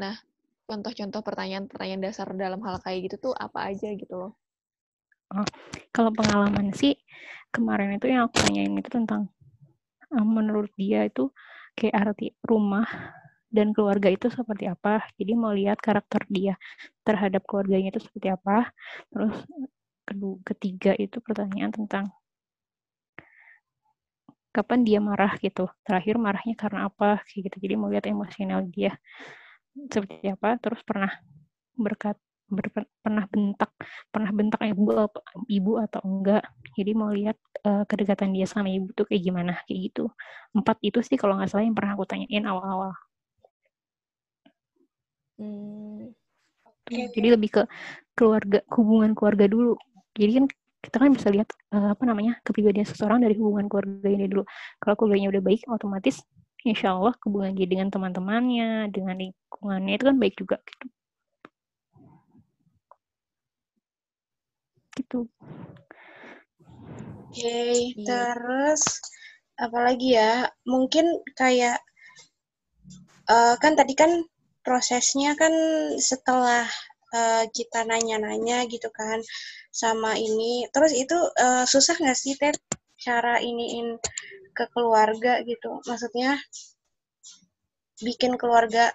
Nah, 0.00 0.16
contoh-contoh 0.64 1.20
pertanyaan-pertanyaan 1.20 2.02
dasar 2.08 2.32
dalam 2.32 2.60
hal 2.64 2.80
kayak 2.80 3.12
gitu 3.12 3.30
tuh 3.30 3.34
apa 3.36 3.68
aja 3.68 3.92
gitu 3.92 4.14
loh. 4.16 4.32
Kalau 5.92 6.08
pengalaman 6.12 6.72
sih 6.72 6.96
kemarin 7.52 8.00
itu 8.00 8.08
yang 8.08 8.28
aku 8.28 8.40
tanyain 8.48 8.72
itu 8.72 8.88
tentang 8.88 9.28
eh, 10.08 10.24
menurut 10.24 10.72
dia 10.76 11.04
itu 11.04 11.28
kayak 11.76 11.94
arti 12.16 12.32
rumah 12.44 12.88
dan 13.56 13.68
keluarga 13.76 14.08
itu 14.16 14.26
seperti 14.38 14.64
apa. 14.74 15.04
Jadi 15.18 15.32
mau 15.42 15.52
lihat 15.60 15.78
karakter 15.86 16.22
dia 16.36 16.54
terhadap 17.06 17.42
keluarganya 17.48 17.88
itu 17.94 18.00
seperti 18.06 18.28
apa. 18.36 18.70
Terus 19.12 19.36
kedua, 20.08 20.34
ketiga 20.48 20.92
itu 21.04 21.18
pertanyaan 21.26 21.72
tentang 21.78 22.04
kapan 24.54 24.80
dia 24.86 24.98
marah 25.08 25.32
gitu. 25.44 25.64
Terakhir 25.86 26.16
marahnya 26.24 26.54
karena 26.62 26.80
apa 26.88 27.22
kayak 27.26 27.40
gitu. 27.48 27.56
Jadi 27.64 27.74
mau 27.80 27.88
lihat 27.92 28.06
emosional 28.12 28.60
dia 28.74 28.90
seperti 29.92 30.26
apa. 30.34 30.48
Terus 30.62 30.80
pernah 30.88 31.10
berkat 31.76 32.16
ber- 32.50 32.90
pernah 33.04 33.24
bentak 33.32 33.70
pernah 34.12 34.30
bentak 34.38 34.60
ibu 34.72 34.82
ibu 35.50 35.72
atau 35.84 36.00
enggak 36.06 36.42
jadi 36.78 36.92
mau 36.96 37.10
lihat 37.12 37.38
eh, 37.66 37.84
kedekatan 37.90 38.30
dia 38.36 38.46
sama 38.48 38.68
ibu 38.72 38.88
tuh 38.96 39.06
kayak 39.08 39.22
gimana 39.26 39.52
kayak 39.66 39.80
gitu 39.92 40.02
empat 40.56 40.76
itu 40.84 40.98
sih 41.04 41.16
kalau 41.20 41.36
nggak 41.38 41.50
salah 41.50 41.64
yang 41.68 41.76
pernah 41.78 41.92
aku 41.96 42.06
tanyain 42.10 42.44
awal-awal 42.50 42.92
Hmm, 45.38 46.10
Oke, 46.66 47.14
jadi 47.14 47.38
lebih 47.38 47.50
ke 47.54 47.62
keluarga 48.18 48.58
hubungan 48.74 49.14
keluarga 49.14 49.46
dulu. 49.46 49.78
Jadi 50.18 50.32
kan 50.42 50.44
kita 50.82 50.96
kan 50.98 51.10
bisa 51.14 51.28
lihat 51.30 51.48
eh, 51.74 51.88
apa 51.94 52.02
namanya 52.06 52.38
kepribadian 52.42 52.86
seseorang 52.86 53.22
dari 53.22 53.38
hubungan 53.38 53.70
keluarga 53.70 54.08
ini 54.10 54.26
dulu. 54.26 54.42
Kalau 54.82 54.94
keluarganya 54.98 55.28
udah 55.38 55.42
baik 55.44 55.62
otomatis 55.70 56.22
insya 56.66 56.90
Allah 56.98 57.14
hubungan 57.22 57.54
dia 57.54 57.70
dengan 57.70 57.88
teman-temannya 57.92 58.90
dengan 58.90 59.14
lingkungannya 59.14 59.94
itu 59.94 60.04
kan 60.10 60.16
baik 60.18 60.34
juga 60.34 60.56
gitu. 60.66 60.86
Gitu. 64.98 65.18
Oke, 67.28 67.58
Iya. 67.94 68.02
terus 68.02 68.82
apalagi 69.54 70.18
ya? 70.18 70.50
Mungkin 70.66 71.06
kayak 71.38 71.78
eh, 73.30 73.54
kan 73.62 73.72
tadi 73.78 73.94
kan 73.94 74.10
prosesnya 74.68 75.32
kan 75.40 75.48
setelah 75.96 76.68
eh, 77.16 77.44
kita 77.56 77.88
nanya-nanya 77.88 78.68
gitu 78.68 78.92
kan 78.92 79.24
sama 79.72 80.12
ini, 80.20 80.68
terus 80.68 80.92
itu 80.92 81.16
eh, 81.40 81.64
susah 81.64 81.96
nggak 81.96 82.18
sih 82.20 82.36
Ted 82.36 82.60
cara 83.00 83.40
iniin 83.40 83.96
ke 84.52 84.64
keluarga 84.76 85.40
gitu? 85.48 85.80
Maksudnya 85.88 86.36
bikin 88.04 88.36
keluarga, 88.36 88.92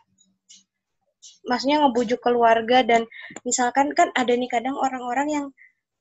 maksudnya 1.50 1.82
ngebujuk 1.82 2.22
keluarga 2.22 2.86
dan 2.86 3.10
misalkan 3.42 3.90
kan 3.98 4.14
ada 4.14 4.34
nih 4.38 4.48
kadang 4.52 4.78
orang-orang 4.78 5.28
yang 5.34 5.46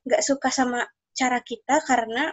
nggak 0.05 0.21
suka 0.21 0.53
sama 0.53 0.85
cara 1.17 1.41
kita 1.41 1.81
karena 1.89 2.29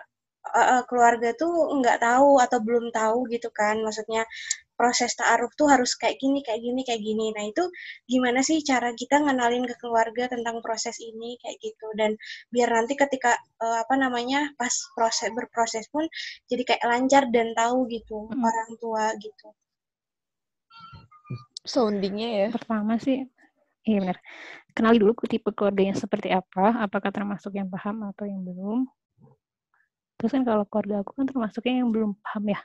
uh, 0.56 0.84
keluarga 0.90 1.34
tuh 1.38 1.52
nggak 1.80 2.02
tahu 2.02 2.42
atau 2.42 2.60
belum 2.64 2.90
tahu 2.90 3.30
gitu 3.34 3.50
kan 3.54 3.82
maksudnya 3.86 4.26
proses 4.80 5.12
ta'aruf 5.20 5.52
tuh 5.60 5.68
harus 5.68 5.92
kayak 6.00 6.16
gini 6.24 6.40
kayak 6.40 6.64
gini 6.64 6.82
kayak 6.88 7.04
gini. 7.04 7.36
Nah 7.36 7.52
itu 7.52 7.68
gimana 8.08 8.40
sih 8.40 8.64
cara 8.64 8.96
kita 8.96 9.20
ngenalin 9.20 9.68
ke 9.68 9.76
keluarga 9.84 10.32
tentang 10.32 10.64
proses 10.64 10.96
ini 11.04 11.36
kayak 11.44 11.60
gitu. 11.60 11.88
Dan 12.00 12.16
biar 12.48 12.72
nanti 12.72 12.96
ketika 12.96 13.36
uh, 13.60 13.84
apa 13.84 14.00
namanya 14.00 14.56
pas 14.56 14.72
proses 14.96 15.28
berproses 15.36 15.92
pun 15.92 16.08
jadi 16.48 16.64
kayak 16.64 16.84
lancar 16.88 17.28
dan 17.28 17.52
tahu 17.52 17.84
gitu 17.92 18.32
Mm. 18.32 18.46
orang 18.46 18.72
tua 18.80 19.06
gitu. 19.20 19.48
Soundingnya 21.66 22.30
ya. 22.30 22.48
pertama 22.54 22.96
sih 23.02 23.26
iya 23.84 23.98
benar 24.00 24.18
kenali 24.76 25.02
dulu 25.02 25.18
tipe 25.26 25.50
keluarganya 25.52 25.98
seperti 25.98 26.30
apa 26.30 26.86
apakah 26.86 27.10
termasuk 27.10 27.52
yang 27.58 27.68
paham 27.68 28.06
atau 28.08 28.24
yang 28.30 28.42
belum. 28.46 28.86
Terus 30.20 30.32
kan 30.36 30.44
kalau 30.44 30.64
keluarga 30.68 31.02
aku 31.02 31.12
kan 31.16 31.26
termasuknya 31.28 31.74
yang 31.84 31.90
belum 31.96 32.12
paham 32.22 32.54
ya 32.54 32.60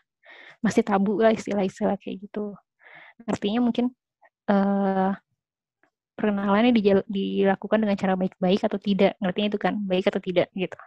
masih 0.65 0.83
tabu 0.87 1.21
lah 1.21 1.33
istilah-istilah 1.35 1.97
kayak 2.01 2.25
gitu. 2.25 2.57
Artinya 3.29 3.61
mungkin 3.65 3.93
eh 4.51 5.13
perkenalannya 6.15 6.71
dilakukan 7.11 7.79
dengan 7.83 7.97
cara 7.99 8.15
baik-baik 8.15 8.61
atau 8.65 8.79
tidak. 8.79 9.19
Ngertinya 9.19 9.49
itu 9.51 9.59
kan 9.61 9.75
baik 9.83 10.05
atau 10.09 10.23
tidak 10.23 10.49
gitu. 10.55 10.79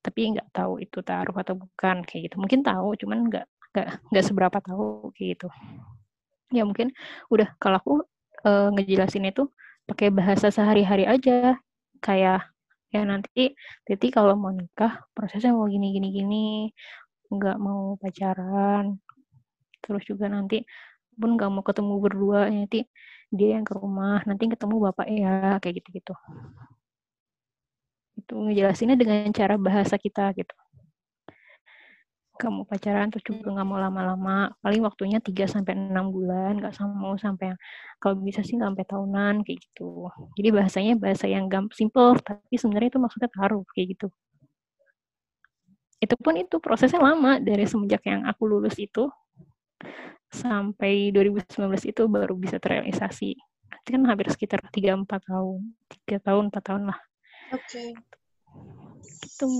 Tapi 0.00 0.20
nggak 0.36 0.48
tahu 0.52 0.80
itu 0.84 0.98
taruh 1.04 1.36
atau 1.36 1.54
bukan 1.56 2.04
kayak 2.04 2.30
gitu. 2.30 2.36
Mungkin 2.40 2.60
tahu 2.64 2.96
cuman 3.00 3.18
nggak 3.28 3.46
nggak 3.72 3.88
nggak 4.12 4.24
seberapa 4.24 4.58
tahu 4.60 5.12
kayak 5.16 5.28
gitu. 5.36 5.48
Ya 6.52 6.62
mungkin 6.68 6.92
udah 7.32 7.48
kalau 7.56 7.76
aku 7.80 7.92
eh, 8.44 8.68
ngejelasin 8.76 9.28
itu 9.32 9.48
pakai 9.88 10.12
bahasa 10.12 10.52
sehari-hari 10.52 11.08
aja. 11.08 11.56
Kayak 12.00 12.48
ya 12.90 13.06
nanti 13.06 13.54
Titi 13.86 14.08
kalau 14.10 14.34
mau 14.34 14.50
nikah 14.50 15.06
prosesnya 15.14 15.54
mau 15.54 15.70
gini 15.70 15.94
gini 15.94 16.08
gini 16.10 16.44
nggak 17.32 17.56
mau 17.62 17.96
pacaran. 18.02 18.98
Terus 19.84 20.02
juga 20.10 20.26
nanti 20.30 20.62
pun 21.20 21.36
nggak 21.36 21.50
mau 21.54 21.64
ketemu 21.66 21.94
berdua 22.04 22.40
nanti 22.52 22.78
dia 23.32 23.48
yang 23.58 23.64
ke 23.68 23.74
rumah 23.78 24.20
nanti 24.28 24.44
ketemu 24.50 24.76
bapak 24.90 25.06
ya 25.12 25.58
kayak 25.62 25.74
gitu 25.82 25.88
gitu 26.02 26.14
itu 28.18 28.34
ngejelasinnya 28.34 28.96
dengan 28.98 29.30
cara 29.34 29.54
bahasa 29.60 29.94
kita 30.00 30.32
gitu. 30.38 30.54
Kamu 32.40 32.64
pacaran 32.64 33.12
terus 33.12 33.24
juga 33.28 33.52
nggak 33.52 33.68
mau 33.68 33.76
lama-lama. 33.76 34.48
Paling 34.64 34.80
waktunya 34.86 35.18
3 35.20 35.44
sampai 35.44 35.76
enam 35.76 36.08
bulan 36.08 36.56
nggak 36.56 36.72
mau 36.96 37.12
sampai 37.20 37.52
yang 37.52 37.58
kalau 38.00 38.16
bisa 38.24 38.40
sih 38.40 38.56
sampai 38.56 38.84
tahunan 38.88 39.44
kayak 39.44 39.58
gitu. 39.60 40.08
Jadi 40.40 40.48
bahasanya 40.56 40.94
bahasa 40.96 41.26
yang 41.28 41.52
gampang 41.52 41.76
simple 41.76 42.16
tapi 42.24 42.54
sebenarnya 42.56 42.96
itu 42.96 43.00
maksudnya 43.02 43.28
taruh 43.34 43.62
kayak 43.76 43.86
gitu 43.98 44.08
itu 46.00 46.14
pun 46.16 46.34
itu 46.40 46.56
prosesnya 46.58 46.98
lama 46.98 47.36
dari 47.36 47.68
semenjak 47.68 48.00
yang 48.08 48.24
aku 48.24 48.48
lulus 48.48 48.80
itu 48.80 49.12
sampai 50.32 51.12
2019 51.12 51.68
itu 51.84 52.02
baru 52.08 52.32
bisa 52.34 52.56
terrealisasi. 52.56 53.36
Itu 53.84 53.88
kan 53.92 54.02
hampir 54.08 54.32
sekitar 54.32 54.64
3-4 54.72 55.04
tahun 55.28 55.76
3 56.08 56.18
tahun 56.24 56.44
4 56.48 56.64
tahun 56.64 56.82
lah. 56.88 56.98
Oke. 57.52 57.92
Gitu. 59.04 59.52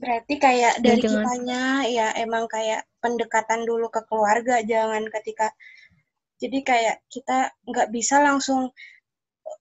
Berarti 0.00 0.34
kayak 0.40 0.80
dari 0.80 0.98
jangan- 0.98 1.22
kitanya 1.22 1.62
ya 1.86 2.08
emang 2.18 2.48
kayak 2.48 2.88
pendekatan 2.98 3.68
dulu 3.68 3.92
ke 3.92 4.02
keluarga, 4.08 4.64
jangan 4.64 5.06
ketika 5.12 5.52
jadi 6.42 6.58
kayak 6.66 6.96
kita 7.06 7.54
nggak 7.70 7.94
bisa 7.94 8.18
langsung 8.18 8.74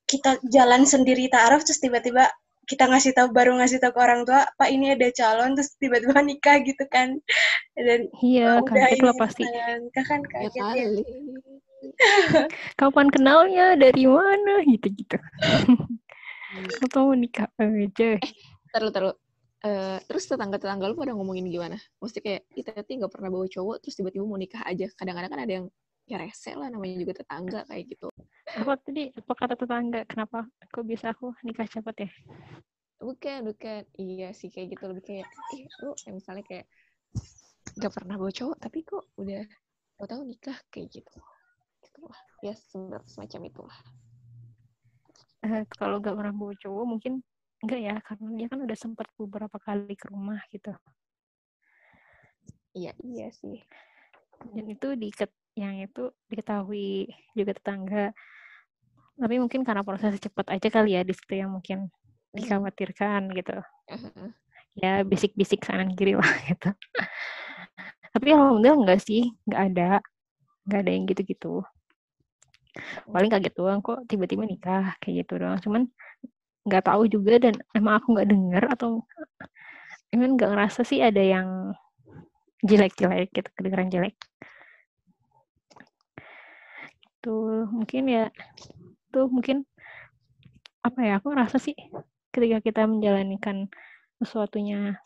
kita 0.10 0.42
jalan 0.50 0.82
sendiri 0.90 1.30
ta'aruf 1.30 1.62
terus 1.62 1.78
tiba-tiba 1.78 2.26
kita 2.72 2.88
ngasih 2.88 3.12
tahu 3.12 3.36
baru 3.36 3.60
ngasih 3.60 3.84
tahu 3.84 3.92
ke 3.92 4.00
orang 4.00 4.24
tua, 4.24 4.48
Pak 4.56 4.70
ini 4.72 4.96
ada 4.96 5.12
calon 5.12 5.60
terus 5.60 5.76
tiba-tiba 5.76 6.16
nikah 6.24 6.64
gitu 6.64 6.88
kan. 6.88 7.20
Dan 7.76 8.08
iya 8.24 8.64
udah 8.64 8.72
kaget 8.72 9.04
lah 9.04 9.16
pasti 9.20 9.44
kan, 9.44 9.78
nikah 9.84 10.06
kan 10.08 10.22
kaget 10.24 10.54
ya. 10.56 10.88
kapan 12.80 13.10
kenalnya 13.10 13.74
dari 13.74 14.06
mana 14.06 14.62
gitu 14.70 14.86
gitu 14.94 15.18
atau 16.86 17.10
mau 17.10 17.18
nikah 17.18 17.50
aja 17.58 18.22
Terus 18.72 18.92
terus. 18.94 19.16
Eh, 19.62 20.00
terus 20.10 20.26
tetangga-tetangga 20.26 20.90
lu 20.90 20.98
pada 20.98 21.14
ngomongin 21.14 21.46
gimana? 21.46 21.78
Mesti 22.02 22.18
kayak, 22.18 22.50
ih 22.58 22.66
Teti 22.66 22.98
nggak 22.98 23.14
pernah 23.14 23.30
bawa 23.30 23.46
cowok, 23.46 23.86
terus 23.86 23.94
tiba-tiba 23.94 24.26
mau 24.26 24.34
nikah 24.34 24.66
aja. 24.66 24.90
Kadang-kadang 24.98 25.30
kan 25.30 25.42
ada 25.46 25.54
yang 25.54 25.66
ya 26.10 26.18
rese 26.18 26.58
lah, 26.58 26.66
namanya 26.74 26.98
juga 26.98 27.22
tetangga 27.22 27.62
kayak 27.70 27.94
gitu. 27.94 28.10
Apa 28.60 28.74
tadi 28.84 29.04
apa 29.16 29.34
kata 29.34 29.56
tetangga 29.56 30.00
kenapa 30.10 30.44
kok 30.72 30.84
bisa 30.84 31.16
aku 31.16 31.32
nikah 31.46 31.68
cepat 31.68 31.96
ya 32.08 32.10
Bukan, 33.02 33.50
bukan. 33.50 33.82
Iya 33.98 34.30
sih 34.30 34.54
kayak 34.54 34.78
gitu 34.78 34.84
lebih 34.94 35.04
kayak, 35.10 35.28
ih 35.58 35.66
lu 35.82 35.98
misalnya 36.14 36.46
kayak 36.46 36.66
nggak 37.82 37.94
pernah 37.98 38.16
bawa 38.22 38.30
cowok, 38.30 38.58
tapi 38.62 38.86
kok 38.86 39.04
udah 39.18 39.42
tahu-tahu 39.98 40.22
nikah 40.30 40.58
kayak 40.70 40.88
gitu. 41.02 41.18
Gitu 41.82 42.00
lah. 42.06 42.22
Ya 42.46 42.54
sem- 42.54 43.02
semacam 43.10 43.42
itulah. 43.50 43.78
Eh, 45.42 45.66
kalau 45.74 45.98
nggak 45.98 46.14
pernah 46.14 46.34
bawa 46.38 46.54
cowok 46.62 46.86
mungkin 46.86 47.14
enggak 47.66 47.82
ya 47.82 47.96
karena 48.06 48.28
dia 48.38 48.48
kan 48.54 48.60
udah 48.62 48.78
sempat 48.78 49.08
beberapa 49.18 49.58
kali 49.58 49.94
ke 49.98 50.06
rumah 50.14 50.38
gitu 50.54 50.70
Iya, 52.72 52.92
iya 53.04 53.28
sih. 53.36 53.60
dan 54.56 54.66
itu 54.74 54.88
diket 54.98 55.30
yang 55.54 55.76
itu 55.84 56.10
diketahui 56.32 57.06
juga 57.36 57.52
tetangga 57.58 58.06
tapi 59.22 59.38
mungkin 59.38 59.62
karena 59.62 59.86
proses 59.86 60.18
cepat 60.18 60.50
aja 60.50 60.68
kali 60.74 60.98
ya 60.98 61.06
di 61.06 61.14
situ 61.14 61.38
yang 61.38 61.54
mungkin 61.54 61.94
dikhawatirkan 62.34 63.30
gitu. 63.38 63.62
Ya 64.74 65.06
bisik-bisik 65.06 65.62
kanan 65.62 65.94
kiri 65.94 66.18
lah 66.18 66.26
gitu. 66.50 66.74
Tapi 68.12 68.28
alhamdulillah 68.34 68.82
enggak 68.82 69.02
sih 69.06 69.30
nggak 69.46 69.62
ada 69.72 69.90
nggak 70.66 70.80
ada 70.82 70.92
yang 70.92 71.06
gitu-gitu. 71.06 71.62
Paling 73.06 73.30
kaget 73.30 73.54
doang 73.54 73.80
kok 73.86 74.02
tiba-tiba 74.10 74.44
nikah 74.50 74.98
kayak 74.98 75.28
gitu 75.28 75.38
doang. 75.38 75.62
Cuman 75.62 75.82
nggak 76.66 76.84
tahu 76.90 77.06
juga 77.06 77.38
dan 77.38 77.54
emang 77.78 78.02
aku 78.02 78.18
nggak 78.18 78.30
dengar 78.30 78.64
atau 78.74 79.06
emang 80.10 80.34
nggak 80.34 80.50
ngerasa 80.50 80.82
sih 80.82 80.98
ada 80.98 81.22
yang 81.22 81.78
jelek-jelek 82.66 83.30
gitu 83.38 83.50
kedengeran 83.54 83.94
jelek. 83.94 84.16
Tuh 87.22 87.70
mungkin 87.70 88.10
ya 88.10 88.26
tuh 89.12 89.28
mungkin 89.28 89.68
apa 90.82 91.00
ya 91.04 91.14
aku 91.22 91.30
ngerasa 91.30 91.62
sih 91.62 91.78
ketika 92.34 92.58
kita 92.64 92.82
menjalankan 92.90 93.70
sesuatunya 94.18 94.98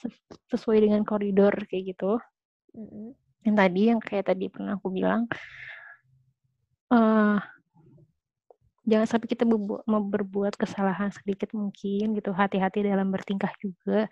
sesuai 0.51 0.85
dengan 0.85 1.01
koridor 1.03 1.55
kayak 1.67 1.95
gitu. 1.95 2.21
Mm-hmm. 2.75 3.07
yang 3.45 3.55
tadi 3.55 3.81
yang 3.87 4.01
kayak 4.01 4.25
tadi 4.25 4.45
pernah 4.49 4.75
aku 4.75 4.89
bilang 4.91 5.29
uh, 6.91 7.37
jangan 8.85 9.07
sampai 9.07 9.27
kita 9.31 9.43
berbuat, 9.47 9.85
berbuat 9.87 10.53
kesalahan 10.59 11.09
sedikit 11.13 11.53
mungkin 11.55 12.17
gitu 12.17 12.31
hati-hati 12.33 12.85
dalam 12.85 13.09
bertingkah 13.09 13.53
juga. 13.61 14.09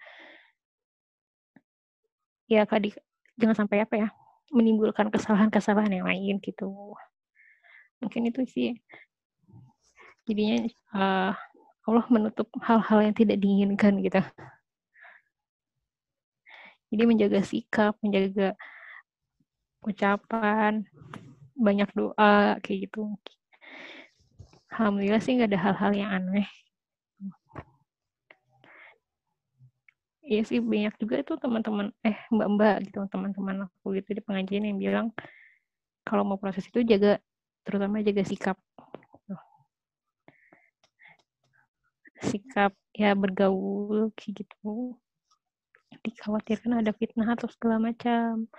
Ya 2.48 2.64
kadi 2.64 2.94
jangan 3.38 3.66
sampai 3.66 3.84
apa 3.84 3.96
ya 3.98 4.08
menimbulkan 4.54 5.10
kesalahan-kesalahan 5.10 5.92
yang 6.02 6.06
lain 6.06 6.38
gitu. 6.40 6.94
Mungkin 8.02 8.30
itu 8.30 8.42
sih 8.50 8.70
jadinya 10.28 10.58
uh, 10.96 11.32
Allah 11.84 12.06
menutup 12.08 12.48
hal-hal 12.64 13.00
yang 13.04 13.16
tidak 13.16 13.38
diinginkan 13.44 14.00
gitu. 14.00 14.22
Jadi 16.94 17.04
menjaga 17.10 17.42
sikap 17.42 17.98
menjaga 18.06 18.54
ucapan 19.84 20.88
banyak 21.58 21.90
doa 21.92 22.56
kayak 22.64 22.88
gitu 22.88 23.14
alhamdulillah 24.74 25.22
sih 25.22 25.38
nggak 25.38 25.54
ada 25.54 25.60
hal-hal 25.62 25.92
yang 25.94 26.10
aneh. 26.10 26.48
Iya 30.24 30.42
sih 30.48 30.60
banyak 30.64 30.96
juga 31.04 31.20
itu 31.20 31.34
teman-teman 31.36 31.92
eh 32.02 32.18
mbak-mbak 32.32 32.88
gitu 32.90 33.06
teman-teman 33.12 33.68
aku 33.68 34.00
gitu 34.00 34.10
di 34.18 34.22
pengajian 34.24 34.64
yang 34.66 34.80
bilang 34.80 35.08
kalau 36.08 36.24
mau 36.24 36.40
proses 36.40 36.64
itu 36.64 36.80
jaga 36.88 37.20
terutama 37.68 38.00
jaga 38.00 38.24
sikap 38.24 38.58
sikap 42.32 42.72
ya 42.96 43.12
bergaul 43.18 44.12
kayak 44.18 44.34
gitu. 44.44 44.96
Dikhawatirkan 46.04 46.84
ada 46.84 46.92
fitnah 46.96 47.30
atau 47.36 47.48
segala 47.48 47.78
macam. 47.80 48.50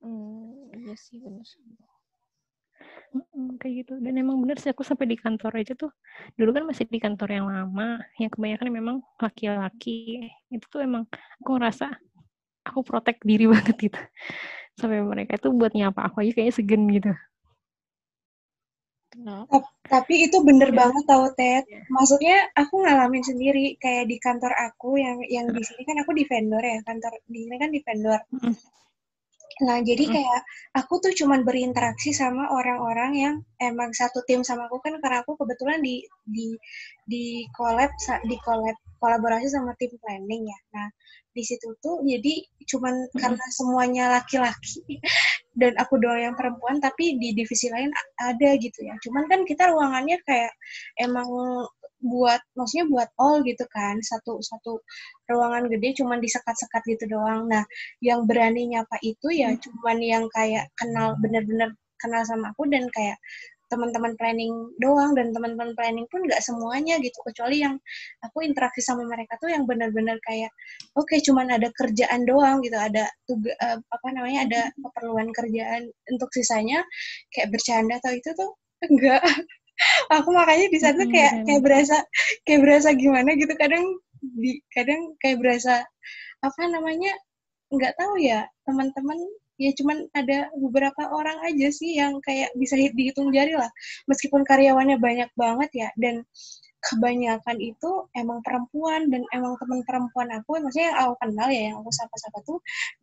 Hmm, 0.00 0.68
iya 0.76 0.94
sih 1.04 1.16
benar 1.24 1.46
kayak 3.60 3.74
gitu. 3.84 3.92
Dan 4.02 4.14
emang 4.18 4.36
bener 4.42 4.58
sih 4.58 4.70
aku 4.70 4.82
sampai 4.82 5.06
di 5.06 5.16
kantor 5.18 5.52
aja 5.62 5.72
tuh 5.78 5.90
dulu 6.38 6.50
kan 6.54 6.64
masih 6.66 6.86
di 6.90 6.98
kantor 6.98 7.28
yang 7.30 7.46
lama 7.46 8.02
yang 8.18 8.30
kebanyakan 8.30 8.68
memang 8.70 8.96
laki-laki. 9.22 10.28
Itu 10.50 10.66
tuh 10.70 10.80
emang 10.82 11.06
aku 11.42 11.50
ngerasa 11.56 11.86
aku 12.66 12.80
protek 12.82 13.22
diri 13.22 13.46
banget 13.52 13.76
gitu. 13.90 14.00
Sampai 14.74 15.00
mereka 15.06 15.38
itu 15.38 15.48
buat 15.54 15.72
nyapa 15.72 16.10
aku 16.10 16.26
aja 16.26 16.30
kayaknya 16.34 16.54
segen 16.54 16.82
gitu 16.90 17.12
No. 19.20 19.46
Tapi 19.84 20.26
itu 20.26 20.42
bener 20.42 20.72
ya. 20.72 20.76
banget 20.86 21.04
tau 21.06 21.26
Ted. 21.36 21.64
Ya. 21.68 21.82
Maksudnya 21.92 22.36
aku 22.56 22.82
ngalamin 22.82 23.22
sendiri 23.22 23.78
kayak 23.78 24.10
di 24.10 24.16
kantor 24.18 24.50
aku 24.56 24.98
yang 24.98 25.20
yang 25.30 25.46
di 25.52 25.62
sini 25.62 25.82
kan 25.86 26.00
aku 26.02 26.16
di 26.16 26.24
vendor 26.26 26.62
ya 26.62 26.80
kantor 26.82 27.12
di 27.28 27.38
sini 27.46 27.56
kan 27.60 27.70
di 27.70 27.80
vendor. 27.84 28.20
Nah, 29.62 29.78
jadi 29.86 30.10
kayak 30.10 30.40
aku 30.74 30.98
tuh 30.98 31.14
cuman 31.14 31.46
berinteraksi 31.46 32.10
sama 32.10 32.50
orang-orang 32.50 33.12
yang 33.14 33.34
emang 33.62 33.94
satu 33.94 34.26
tim 34.26 34.42
sama 34.42 34.66
aku 34.66 34.82
kan 34.82 34.98
karena 34.98 35.22
aku 35.22 35.38
kebetulan 35.38 35.78
di 35.78 36.02
di 36.26 36.58
di 37.06 37.46
collab 37.54 37.94
di 38.26 38.34
collab 38.42 38.74
kolaborasi 38.98 39.46
sama 39.46 39.78
tim 39.78 39.94
planning 40.02 40.50
ya. 40.50 40.58
Nah, 40.74 40.88
di 41.30 41.42
situ 41.46 41.70
tuh 41.78 42.02
jadi 42.02 42.42
cuman 42.66 43.14
karena 43.14 43.44
semuanya 43.54 44.04
laki-laki 44.18 44.82
dan 45.54 45.72
aku 45.78 46.02
doang 46.02 46.20
yang 46.20 46.34
perempuan 46.34 46.82
tapi 46.82 47.14
di 47.18 47.30
divisi 47.34 47.70
lain 47.70 47.90
ada 48.18 48.50
gitu 48.58 48.78
ya. 48.82 48.94
Cuman 49.02 49.30
kan 49.30 49.46
kita 49.46 49.70
ruangannya 49.70 50.18
kayak 50.26 50.52
emang 50.98 51.26
buat 52.04 52.40
maksudnya 52.52 52.86
buat 52.92 53.08
all 53.16 53.40
gitu 53.48 53.64
kan 53.72 53.96
satu 54.04 54.36
satu 54.44 54.76
ruangan 55.24 55.72
gede 55.72 56.04
cuman 56.04 56.20
disekat-sekat 56.20 56.84
gitu 56.84 57.16
doang 57.16 57.48
nah 57.48 57.64
yang 58.04 58.28
berani 58.28 58.68
nyapa 58.76 59.00
itu 59.00 59.32
ya 59.32 59.56
hmm. 59.56 59.60
cuman 59.64 59.98
yang 60.04 60.24
kayak 60.28 60.68
kenal 60.76 61.16
bener-bener 61.24 61.72
kenal 61.96 62.20
sama 62.28 62.52
aku 62.52 62.68
dan 62.68 62.84
kayak 62.92 63.16
teman-teman 63.74 64.14
planning 64.14 64.54
doang 64.78 65.18
dan 65.18 65.34
teman-teman 65.34 65.74
planning 65.74 66.06
pun 66.06 66.22
nggak 66.22 66.38
semuanya 66.38 67.02
gitu. 67.02 67.18
Kecuali 67.26 67.66
yang 67.66 67.74
aku 68.22 68.46
interaksi 68.46 68.80
sama 68.86 69.02
mereka 69.02 69.34
tuh 69.42 69.50
yang 69.50 69.66
benar-benar 69.66 70.14
kayak 70.22 70.54
oke 70.94 71.10
okay, 71.10 71.18
cuman 71.18 71.50
ada 71.50 71.66
kerjaan 71.74 72.22
doang 72.22 72.62
gitu. 72.62 72.78
Ada 72.78 73.10
tugas 73.26 73.54
uh, 73.58 73.78
apa 73.82 74.08
namanya 74.14 74.40
ada 74.46 74.60
hmm. 74.70 74.78
keperluan 74.86 75.28
kerjaan 75.34 75.82
untuk 76.14 76.30
sisanya 76.30 76.86
kayak 77.34 77.50
bercanda 77.50 77.98
atau 77.98 78.14
itu 78.14 78.30
tuh 78.38 78.50
enggak. 78.94 79.22
Aku 80.14 80.30
makanya 80.30 80.70
di 80.70 80.78
sana 80.78 81.02
kayak 81.10 81.42
kayak 81.50 81.62
berasa 81.66 81.98
kayak 82.46 82.60
berasa 82.62 82.88
gimana 82.94 83.34
gitu. 83.34 83.50
Kadang 83.58 83.82
di 84.22 84.62
kadang 84.70 85.18
kayak 85.18 85.42
berasa 85.42 85.82
apa 86.40 86.62
namanya 86.70 87.10
nggak 87.74 87.96
tahu 87.98 88.14
ya 88.22 88.46
teman-teman 88.68 89.18
ya 89.60 89.70
cuman 89.78 90.10
ada 90.14 90.50
beberapa 90.58 91.02
orang 91.14 91.38
aja 91.46 91.68
sih 91.70 91.98
yang 91.98 92.18
kayak 92.22 92.50
bisa 92.58 92.74
dihitung 92.74 93.30
jari 93.30 93.54
lah. 93.54 93.70
Meskipun 94.10 94.42
karyawannya 94.42 94.98
banyak 94.98 95.30
banget 95.38 95.70
ya 95.74 95.88
dan 95.98 96.26
kebanyakan 96.84 97.56
itu 97.64 97.90
emang 98.12 98.44
perempuan 98.44 99.08
dan 99.08 99.24
emang 99.32 99.56
teman 99.56 99.80
perempuan 99.88 100.28
aku 100.36 100.60
maksudnya 100.60 100.92
yang 100.92 100.98
aku 101.00 101.14
kenal 101.24 101.48
ya 101.48 101.62
yang 101.72 101.76
aku 101.80 101.90
sapa-sapa 101.96 102.38
tuh 102.44 102.58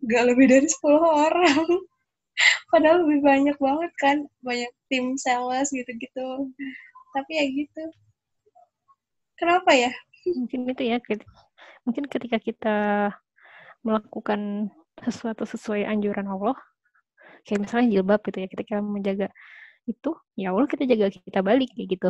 gak 0.06 0.24
lebih 0.30 0.46
dari 0.52 0.68
10 0.70 1.02
orang. 1.02 1.66
Padahal 2.72 3.04
lebih 3.06 3.20
banyak 3.26 3.58
banget 3.60 3.92
kan 4.00 4.18
banyak 4.46 4.72
tim 4.88 5.18
sales 5.18 5.70
gitu-gitu. 5.74 6.52
Tapi 7.12 7.32
ya 7.36 7.46
gitu. 7.50 7.84
Kenapa 9.36 9.74
ya? 9.74 9.92
Mungkin 10.24 10.70
itu 10.70 10.84
ya 10.86 11.02
mungkin 11.82 12.06
ketika 12.06 12.38
kita 12.38 12.78
melakukan 13.82 14.70
sesuatu 15.06 15.44
sesuai 15.46 15.86
anjuran 15.86 16.28
Allah. 16.30 16.56
Kayak 17.46 17.60
misalnya 17.68 17.88
jilbab 17.98 18.22
gitu 18.22 18.38
ya 18.38 18.48
ketika 18.50 18.76
menjaga 18.80 19.28
itu 19.90 20.14
ya 20.38 20.54
Allah 20.54 20.70
kita 20.70 20.86
jaga 20.86 21.10
kita 21.10 21.40
balik 21.42 21.70
kayak 21.74 21.90
gitu. 21.98 22.10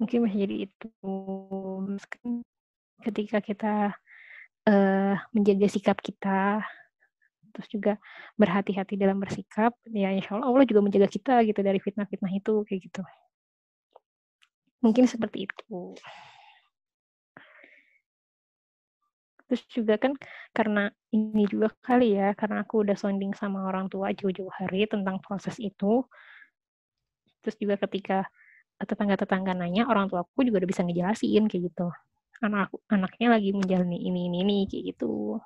Mungkin 0.00 0.18
bisa 0.24 0.36
jadi 0.38 0.56
itu. 0.70 0.88
Ketika 3.00 3.38
kita 3.42 3.74
uh, 4.68 5.14
menjaga 5.34 5.66
sikap 5.68 5.98
kita 6.00 6.62
terus 7.50 7.66
juga 7.66 7.92
berhati-hati 8.38 8.94
dalam 8.94 9.18
bersikap 9.18 9.74
ya 9.90 10.14
insya 10.14 10.38
Allah 10.38 10.46
Allah 10.54 10.62
juga 10.70 10.86
menjaga 10.86 11.10
kita 11.10 11.42
gitu 11.42 11.60
dari 11.66 11.82
fitnah-fitnah 11.82 12.30
itu 12.30 12.62
kayak 12.62 12.80
gitu. 12.86 13.02
Mungkin 14.80 15.04
seperti 15.10 15.50
itu 15.50 15.98
terus 19.50 19.66
juga 19.66 19.98
kan 19.98 20.14
karena 20.54 20.94
ini 21.10 21.42
juga 21.50 21.74
kali 21.82 22.14
ya 22.14 22.38
karena 22.38 22.62
aku 22.62 22.86
udah 22.86 22.94
sounding 22.94 23.34
sama 23.34 23.66
orang 23.66 23.90
tua 23.90 24.14
jauh-jauh 24.14 24.54
hari 24.54 24.86
tentang 24.86 25.18
proses 25.18 25.58
itu. 25.58 26.06
Terus 27.42 27.56
juga 27.58 27.74
ketika 27.82 28.30
tetangga-tetangga 28.78 29.58
nanya 29.58 29.90
orang 29.90 30.06
tua 30.06 30.22
aku 30.22 30.46
juga 30.46 30.62
udah 30.62 30.70
bisa 30.70 30.86
ngejelasin 30.86 31.50
kayak 31.50 31.62
gitu. 31.66 31.90
Anak 32.46 32.70
anaknya 32.86 33.34
lagi 33.34 33.50
menjalani 33.50 33.98
ini 33.98 34.30
ini 34.30 34.38
ini 34.46 34.56
kayak 34.70 34.94
gitu. 34.94 35.42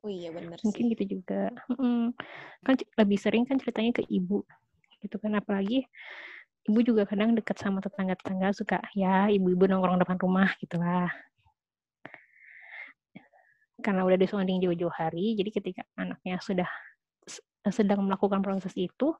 Oh 0.00 0.08
iya 0.08 0.32
benar 0.32 0.56
mungkin 0.64 0.84
gitu 0.96 1.20
juga. 1.20 1.52
Hmm, 1.76 2.16
kan 2.64 2.74
lebih 2.96 3.18
sering 3.20 3.44
kan 3.44 3.60
ceritanya 3.60 4.00
ke 4.00 4.02
ibu 4.08 4.48
gitu 5.04 5.20
kan. 5.20 5.36
Apalagi 5.36 5.84
ibu 6.66 6.78
juga 6.82 7.06
kadang 7.06 7.34
dekat 7.38 7.56
sama 7.58 7.78
tetangga-tetangga 7.78 8.50
suka 8.54 8.78
ya 8.92 9.30
ibu-ibu 9.30 9.70
nongkrong 9.70 10.02
depan 10.02 10.18
rumah 10.18 10.50
gitulah 10.58 11.10
karena 13.80 14.02
udah 14.02 14.18
disonding 14.18 14.58
jauh-jauh 14.58 14.92
hari 14.92 15.36
jadi 15.38 15.50
ketika 15.52 15.82
anaknya 15.94 16.40
sudah 16.42 16.68
sedang 17.70 18.02
melakukan 18.06 18.40
proses 18.42 18.72
itu 18.74 19.14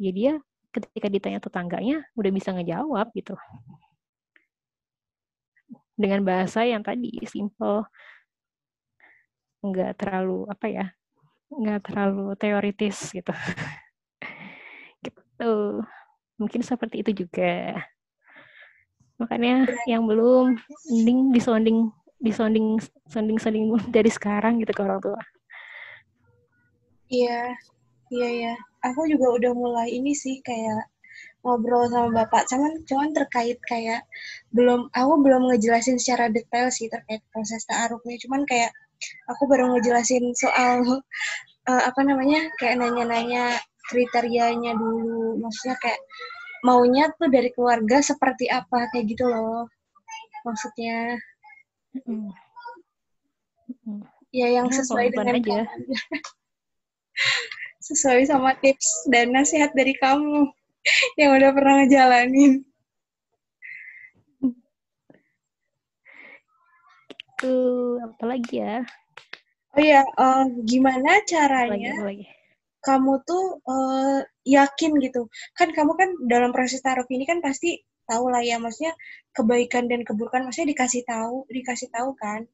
ya 0.00 0.10
dia 0.10 0.32
ketika 0.74 1.06
ditanya 1.06 1.38
tetangganya 1.38 2.02
udah 2.18 2.30
bisa 2.34 2.50
ngejawab 2.50 3.06
gitu. 3.14 3.38
Dengan 5.94 6.26
bahasa 6.26 6.66
yang 6.66 6.82
tadi 6.82 7.14
simple. 7.30 7.86
Nggak 9.62 10.02
terlalu 10.02 10.50
apa 10.50 10.66
ya 10.66 10.86
nggak 11.54 11.86
terlalu 11.86 12.34
teoritis 12.34 13.14
gitu. 13.14 13.30
Gitu 15.04 15.84
mungkin 16.40 16.60
seperti 16.62 17.02
itu 17.06 17.26
juga 17.26 17.78
makanya 19.20 19.70
yang 19.86 20.04
belum 20.06 20.58
mending 20.90 21.30
disonding 21.30 21.78
disonding 22.18 22.82
sonding 23.06 23.38
sonding 23.38 23.66
dari 23.94 24.10
sekarang 24.10 24.58
gitu 24.58 24.74
ke 24.74 24.82
orang 24.82 24.98
tua 24.98 25.22
Iya, 27.14 27.40
iya 28.10 28.28
ya. 28.42 28.54
Aku 28.90 29.06
juga 29.08 29.26
udah 29.36 29.52
mulai 29.54 29.88
ini 29.92 30.12
sih 30.16 30.40
kayak 30.42 30.88
ngobrol 31.44 31.84
sama 31.92 32.24
bapak. 32.24 32.48
Cuman 32.50 32.72
cuman 32.88 33.08
terkait 33.12 33.58
kayak 33.70 34.02
belum 34.56 34.88
aku 34.92 35.12
belum 35.24 35.42
ngejelasin 35.52 36.00
secara 36.00 36.32
detail 36.32 36.68
sih 36.72 36.88
terkait 36.88 37.20
proses 37.32 37.62
taarufnya. 37.68 38.16
Cuman 38.24 38.42
kayak 38.48 38.72
aku 39.30 39.42
baru 39.46 39.70
ngejelasin 39.76 40.32
soal 40.36 40.80
uh, 41.68 41.82
apa 41.88 42.00
namanya 42.02 42.48
kayak 42.60 42.80
nanya-nanya 42.80 43.60
kriterianya 43.90 44.72
dulu. 44.76 45.40
Maksudnya 45.40 45.76
kayak 45.80 46.00
maunya 46.64 47.12
tuh 47.20 47.28
dari 47.28 47.52
keluarga 47.52 48.00
seperti 48.00 48.48
apa 48.48 48.88
kayak 48.92 49.04
gitu 49.10 49.28
loh. 49.28 49.68
Maksudnya. 50.44 51.18
Mm. 52.04 52.30
Ya 54.34 54.50
yang 54.50 54.66
nah, 54.66 54.76
sesuai 54.76 55.14
dengan 55.14 55.38
aja. 55.38 55.62
sesuai 57.84 58.24
sama 58.24 58.56
tips 58.58 59.06
dan 59.12 59.30
nasihat 59.30 59.70
dari 59.76 59.92
kamu 60.00 60.48
yang 61.20 61.36
udah 61.36 61.50
pernah 61.52 61.84
ngejalanin. 61.84 62.64
Itu 67.34 67.54
apa 68.00 68.24
lagi 68.24 68.56
ya? 68.56 68.80
Oh 69.74 69.82
ya, 69.82 70.06
uh, 70.16 70.46
gimana 70.64 71.18
caranya 71.26 71.98
lagi, 71.98 72.24
lagi. 72.24 72.26
Kamu 72.86 73.12
tuh 73.24 73.44
uh, 73.64 74.20
yakin 74.44 74.92
gitu? 75.00 75.26
Kan 75.58 75.72
kamu 75.72 75.92
kan 75.96 76.08
dalam 76.28 76.50
proses 76.52 76.80
taruh 76.84 77.08
ini 77.10 77.24
kan 77.24 77.40
pasti 77.40 77.80
tahu 78.04 78.28
lah 78.28 78.44
ya, 78.44 78.60
maksudnya 78.60 78.92
kebaikan 79.32 79.88
dan 79.88 80.04
keburukan, 80.04 80.44
maksudnya 80.44 80.76
dikasih 80.76 81.02
tahu, 81.08 81.48
dikasih 81.48 81.88
tahu 81.88 82.12
kan? 82.20 82.44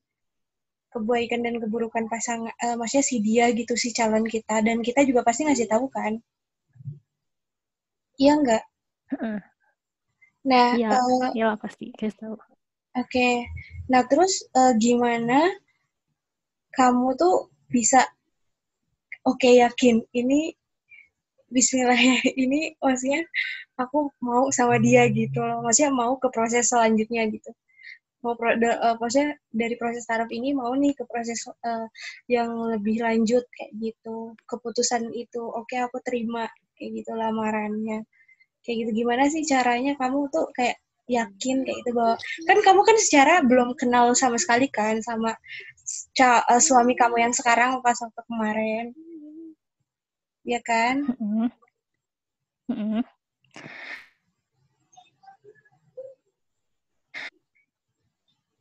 kebaikan 0.91 1.41
dan 1.47 1.63
keburukan 1.63 2.11
pasangan 2.11 2.51
uh, 2.51 2.75
maksudnya 2.75 3.07
si 3.07 3.17
dia 3.23 3.47
gitu 3.55 3.79
si 3.79 3.95
calon 3.95 4.27
kita 4.27 4.59
dan 4.61 4.83
kita 4.83 5.07
juga 5.07 5.23
pasti 5.23 5.47
ngasih 5.47 5.71
tahu 5.71 5.87
kan 5.87 6.19
iya 8.19 8.33
enggak 8.35 8.65
nah 10.51 10.75
iya 10.75 10.91
uh, 10.99 11.31
iya 11.31 11.55
pasti 11.55 11.95
kasih 11.95 12.19
tahu 12.19 12.35
oke 12.35 12.43
okay. 13.07 13.47
nah 13.87 14.03
terus 14.03 14.43
uh, 14.51 14.75
gimana 14.75 15.47
kamu 16.75 17.15
tuh 17.15 17.55
bisa 17.71 18.03
oke 19.27 19.39
okay, 19.41 19.61
yakin. 19.61 20.05
Ini 20.13 20.55
Bismillah 21.51 21.99
ya 21.99 22.17
ini 22.47 22.79
maksudnya 22.79 23.27
aku 23.75 24.15
mau 24.23 24.49
sama 24.55 24.79
dia 24.79 25.11
gitu 25.11 25.43
loh. 25.43 25.61
Maksudnya 25.67 25.91
mau 25.91 26.15
ke 26.17 26.31
proses 26.31 26.71
selanjutnya 26.71 27.27
gitu. 27.27 27.51
Mau 28.23 28.37
pro, 28.37 28.55
de, 28.55 28.71
uh, 28.71 28.95
maksudnya 29.01 29.35
dari 29.51 29.75
proses 29.81 30.05
taraf 30.07 30.29
ini 30.31 30.53
mau 30.55 30.71
nih 30.77 30.93
ke 30.95 31.05
proses 31.09 31.41
uh, 31.49 31.89
yang 32.31 32.55
lebih 32.71 33.03
lanjut 33.03 33.43
kayak 33.51 33.73
gitu. 33.83 34.39
Keputusan 34.47 35.11
itu 35.11 35.43
oke 35.43 35.67
okay, 35.67 35.83
aku 35.83 35.99
terima 36.07 36.47
kayak 36.79 37.03
gitu 37.03 37.13
lamarannya 37.19 38.07
kayak 38.63 38.77
gitu. 38.87 38.91
Gimana 39.05 39.27
sih 39.33 39.43
caranya 39.43 39.99
kamu 39.99 40.31
tuh 40.31 40.47
kayak 40.55 40.79
yakin 41.11 41.67
kayak 41.67 41.77
gitu 41.83 41.91
bahwa 41.99 42.15
kan 42.47 42.59
kamu 42.63 42.81
kan 42.87 42.97
secara 43.03 43.35
belum 43.43 43.75
kenal 43.75 44.15
sama 44.15 44.39
sekali 44.39 44.71
kan 44.71 45.03
sama 45.03 45.35
ca, 46.15 46.47
uh, 46.47 46.63
suami 46.63 46.95
kamu 46.95 47.27
yang 47.27 47.35
sekarang 47.35 47.83
pas 47.83 47.99
waktu 47.99 48.23
kemarin 48.31 48.95
ya 50.45 50.61
kan 50.65 51.05
mm 51.05 51.17
-hmm. 51.17 51.49
Mm 52.71 52.77
-hmm. 52.77 53.03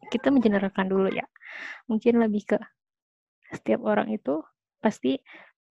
kita 0.10 0.34
mengeneralkan 0.34 0.90
dulu 0.90 1.08
ya. 1.14 1.24
Mungkin 1.86 2.18
lebih 2.20 2.58
ke 2.58 2.58
setiap 3.54 3.86
orang 3.86 4.10
itu 4.10 4.42
pasti 4.82 5.22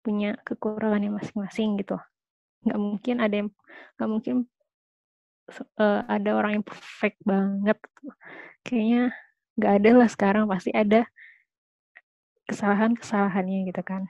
punya 0.01 0.39
kekurangannya 0.41 1.11
masing-masing 1.13 1.77
gitu. 1.83 1.99
Nggak 2.65 2.79
mungkin 2.79 3.15
ada 3.19 3.35
yang 3.35 3.49
nggak 3.99 4.09
mungkin 4.09 4.35
uh, 5.77 6.01
ada 6.07 6.29
orang 6.33 6.51
yang 6.59 6.65
perfect 6.65 7.19
banget. 7.21 7.77
Kayaknya 8.65 9.13
nggak 9.59 9.73
ada 9.83 9.89
lah 9.93 10.09
sekarang 10.09 10.43
pasti 10.47 10.71
ada 10.73 11.05
kesalahan-kesalahannya 12.47 13.69
gitu 13.69 13.83
kan. 13.83 14.09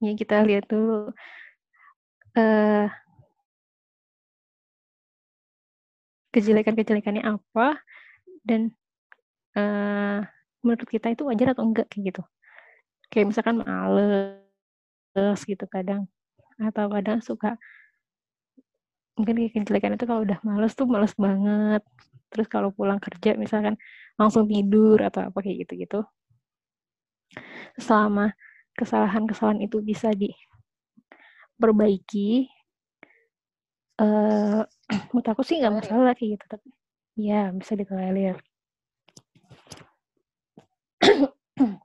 Ya 0.00 0.12
kita 0.16 0.42
lihat 0.48 0.64
dulu. 0.68 1.12
Uh, 2.32 2.86
kejelekan-kejelekannya 6.30 7.26
apa 7.26 7.82
dan 8.46 8.70
uh, 9.58 10.22
menurut 10.62 10.86
kita 10.86 11.10
itu 11.12 11.26
wajar 11.26 11.52
atau 11.52 11.66
enggak 11.66 11.90
kayak 11.90 12.14
gitu. 12.14 12.22
Kayak 13.10 13.26
misalkan 13.34 13.56
males 13.66 15.40
gitu 15.44 15.66
kadang 15.66 16.06
atau 16.60 16.86
kadang 16.92 17.18
suka 17.24 17.56
mungkin 19.16 19.36
kejelekan 19.52 19.96
itu 19.96 20.04
kalau 20.08 20.22
udah 20.24 20.38
males 20.46 20.72
tuh 20.78 20.86
males 20.86 21.12
banget. 21.18 21.82
Terus 22.30 22.46
kalau 22.46 22.70
pulang 22.70 23.02
kerja 23.02 23.34
misalkan 23.34 23.74
langsung 24.14 24.46
tidur 24.46 25.02
atau 25.02 25.28
apa 25.28 25.38
kayak 25.42 25.66
gitu-gitu. 25.66 26.06
Selama 27.74 28.30
kesalahan-kesalahan 28.80 29.60
itu 29.60 29.84
bisa 29.84 30.08
diperbaiki 30.16 30.48
uh, 34.00 34.64
menurut 35.12 35.28
aku 35.28 35.44
sih 35.44 35.60
nggak 35.60 35.84
masalah 35.84 36.16
kayak 36.16 36.40
gitu 36.40 36.56
tapi 36.56 36.72
Iya, 37.20 37.52
bisa 37.52 37.76
ditolerir. 37.76 38.40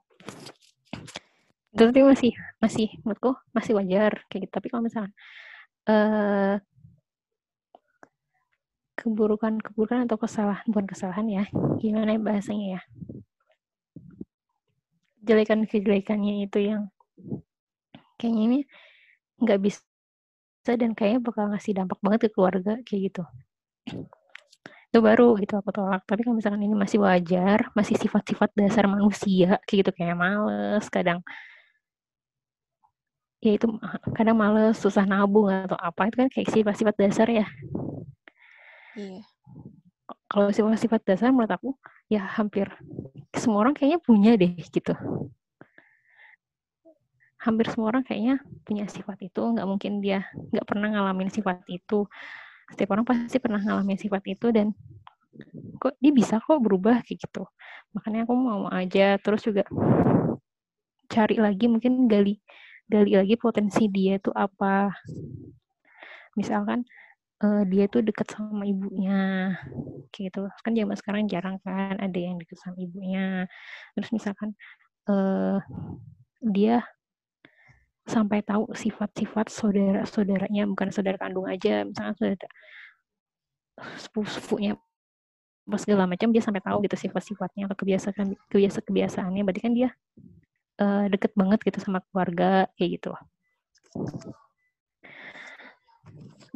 itu 1.76 1.84
tapi 1.84 2.00
masih 2.00 2.32
masih 2.56 2.88
menurutku 3.04 3.36
masih 3.52 3.76
wajar 3.76 4.24
kayak 4.32 4.48
gitu. 4.48 4.52
Tapi 4.56 4.66
kalau 4.72 4.82
misalnya 4.88 5.12
uh, 5.92 6.56
keburukan 8.96 9.60
keburukan 9.60 10.08
atau 10.08 10.16
kesalahan 10.16 10.64
bukan 10.72 10.88
kesalahan 10.88 11.28
ya 11.28 11.44
gimana 11.76 12.16
ya 12.16 12.20
bahasanya 12.20 12.80
ya 12.80 12.82
kejelekan 15.26 15.66
kejelekannya 15.66 16.46
itu 16.46 16.58
yang 16.70 16.86
kayaknya 18.14 18.42
ini 18.46 18.58
nggak 19.42 19.58
bisa 19.58 19.82
dan 20.78 20.94
kayaknya 20.94 21.18
bakal 21.18 21.50
ngasih 21.50 21.74
dampak 21.74 21.98
banget 21.98 22.20
ke 22.26 22.28
keluarga 22.30 22.78
kayak 22.86 23.10
gitu. 23.10 23.22
Itu 24.94 25.02
baru 25.02 25.34
gitu 25.42 25.58
aku 25.58 25.74
tolak. 25.74 26.06
Tapi 26.06 26.22
kalau 26.22 26.38
misalkan 26.38 26.62
ini 26.62 26.78
masih 26.78 27.02
wajar 27.02 27.74
masih 27.74 27.98
sifat-sifat 27.98 28.54
dasar 28.54 28.86
manusia 28.86 29.58
kayak 29.66 29.78
gitu 29.82 29.90
kayak 29.98 30.14
males 30.14 30.86
kadang 30.86 31.26
ya 33.42 33.58
itu 33.58 33.66
kadang 34.14 34.38
males 34.38 34.78
susah 34.78 35.04
nabung 35.06 35.50
atau 35.50 35.76
apa 35.78 36.08
itu 36.08 36.16
kan 36.22 36.28
kayak 36.30 36.48
sifat-sifat 36.54 36.94
dasar 36.94 37.26
ya. 37.26 37.46
Iya. 38.94 39.26
Kalau 40.30 40.54
sifat-sifat 40.54 41.02
dasar 41.02 41.34
menurut 41.34 41.50
aku 41.50 41.70
ya 42.06 42.22
hampir 42.38 42.70
semua 43.34 43.66
orang 43.66 43.74
kayaknya 43.74 44.00
punya 44.02 44.32
deh 44.38 44.54
gitu. 44.58 44.94
Hampir 47.36 47.66
semua 47.70 47.94
orang 47.94 48.02
kayaknya 48.06 48.42
punya 48.66 48.86
sifat 48.90 49.18
itu. 49.22 49.42
Nggak 49.42 49.66
mungkin 49.66 49.92
dia 50.02 50.26
nggak 50.34 50.66
pernah 50.66 50.88
ngalamin 50.90 51.30
sifat 51.30 51.62
itu. 51.70 52.06
Setiap 52.74 52.98
orang 52.98 53.06
pasti 53.06 53.38
pernah 53.38 53.62
ngalamin 53.62 53.98
sifat 53.98 54.22
itu 54.26 54.50
dan 54.50 54.74
kok 55.78 55.94
dia 56.00 56.12
bisa 56.14 56.42
kok 56.42 56.58
berubah 56.58 57.02
kayak 57.06 57.22
gitu. 57.22 57.46
Makanya 57.94 58.26
aku 58.26 58.34
mau 58.34 58.66
aja. 58.70 59.18
Terus 59.22 59.42
juga 59.46 59.62
cari 61.06 61.38
lagi 61.38 61.70
mungkin 61.70 62.10
gali 62.10 62.42
gali 62.86 63.14
lagi 63.14 63.34
potensi 63.38 63.86
dia 63.90 64.18
itu 64.18 64.30
apa. 64.34 64.90
Misalkan 66.38 66.86
uh, 67.44 67.62
dia 67.68 67.84
tuh 67.90 68.00
deket 68.04 68.28
sama 68.32 68.64
ibunya 68.64 69.52
kayak 70.12 70.32
gitu. 70.32 70.42
Kan 70.62 70.72
zaman 70.72 70.96
sekarang 70.96 71.22
jarang 71.28 71.56
kan 71.64 71.96
ada 72.00 72.18
yang 72.18 72.40
deket 72.40 72.56
sama 72.60 72.78
ibunya. 72.80 73.48
Terus 73.96 74.10
misalkan 74.14 74.54
uh, 75.10 75.58
dia 76.40 76.84
sampai 78.06 78.38
tahu 78.46 78.70
sifat-sifat 78.70 79.50
saudara-saudaranya 79.50 80.62
bukan 80.70 80.94
saudara 80.94 81.18
kandung 81.18 81.50
aja 81.50 81.82
misalnya 81.82 82.14
saudara 82.14 82.48
sepupu-sepupunya 83.98 84.78
segala 85.74 86.06
macam 86.06 86.30
dia 86.30 86.38
sampai 86.38 86.62
tahu 86.62 86.86
gitu 86.86 86.94
sifat-sifatnya 86.94 87.66
atau 87.66 87.74
kebiasaan 87.74 88.38
kebiasa 88.46 88.78
kebiasaannya 88.86 89.42
berarti 89.42 89.62
kan 89.66 89.74
dia 89.74 89.90
uh, 90.78 91.10
deket 91.10 91.34
banget 91.34 91.58
gitu 91.66 91.82
sama 91.82 91.98
keluarga 92.06 92.70
kayak 92.78 93.02
gitu 93.02 93.12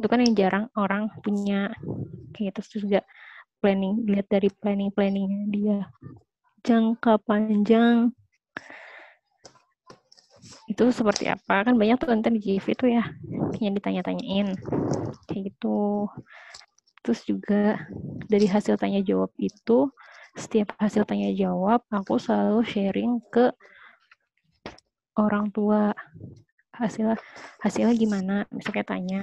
itu 0.01 0.09
kan 0.09 0.19
yang 0.25 0.33
jarang 0.33 0.65
orang 0.73 1.13
punya 1.21 1.69
kayak 2.33 2.57
gitu. 2.57 2.59
Terus 2.65 2.81
juga 2.89 3.01
planning 3.61 4.01
lihat 4.09 4.25
dari 4.25 4.49
planning 4.49 4.89
planningnya 4.89 5.45
dia. 5.53 5.79
Jangka 6.65 7.21
panjang. 7.21 8.09
Itu 10.65 10.89
seperti 10.89 11.29
apa? 11.29 11.61
Kan 11.61 11.77
banyak 11.77 12.01
tuh 12.01 12.09
nonton 12.09 12.33
di 12.33 12.41
GV 12.41 12.65
itu 12.73 12.85
ya 12.89 13.05
yang 13.61 13.77
ditanya-tanyain. 13.77 14.57
Kayak 15.29 15.53
gitu. 15.53 16.09
Terus 17.05 17.21
juga 17.25 17.81
dari 18.25 18.49
hasil 18.49 18.77
tanya 18.81 19.01
jawab 19.05 19.29
itu 19.37 19.89
setiap 20.33 20.73
hasil 20.79 21.03
tanya 21.03 21.29
jawab 21.35 21.83
aku 21.91 22.17
selalu 22.17 22.65
sharing 22.65 23.21
ke 23.29 23.53
orang 25.19 25.53
tua. 25.53 25.93
Hasil 26.71 27.13
hasilnya 27.61 27.93
gimana? 27.93 28.35
Misalnya 28.49 28.85
tanya 28.87 29.21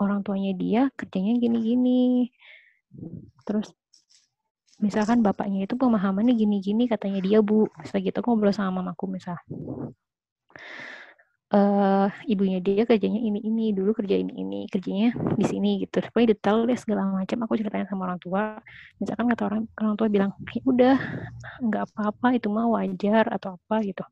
orang 0.00 0.20
tuanya 0.26 0.52
dia 0.56 0.82
kerjanya 0.98 1.38
gini-gini. 1.38 2.30
Terus 3.46 3.72
misalkan 4.82 5.22
bapaknya 5.22 5.64
itu 5.66 5.74
pemahamannya 5.78 6.34
gini-gini 6.34 6.90
katanya 6.90 7.20
dia 7.22 7.38
bu. 7.40 7.70
Misalnya 7.78 8.10
gitu 8.10 8.18
aku 8.22 8.28
ngobrol 8.34 8.54
sama 8.54 8.82
mamaku 8.82 9.04
misal 9.18 9.38
uh, 11.54 12.08
ibunya 12.26 12.58
dia 12.58 12.82
kerjanya 12.82 13.20
ini 13.22 13.38
ini 13.46 13.70
dulu 13.70 13.94
kerja 13.94 14.18
ini 14.18 14.32
ini 14.34 14.60
kerjanya 14.66 15.14
di 15.38 15.44
sini 15.46 15.70
gitu. 15.86 16.02
Pokoknya 16.02 16.34
detail 16.34 16.58
deh 16.66 16.78
segala 16.78 17.06
macam. 17.14 17.38
Aku 17.46 17.54
ceritain 17.54 17.86
sama 17.86 18.10
orang 18.10 18.20
tua. 18.20 18.58
Misalkan 18.98 19.30
kata 19.30 19.42
orang 19.46 19.62
orang 19.78 19.94
tua 19.94 20.08
bilang 20.10 20.30
ya 20.50 20.62
udah 20.66 20.96
nggak 21.62 21.82
apa-apa 21.92 22.28
itu 22.38 22.48
mah 22.50 22.66
wajar 22.74 23.24
atau 23.30 23.56
apa 23.58 23.76
gitu. 23.86 24.04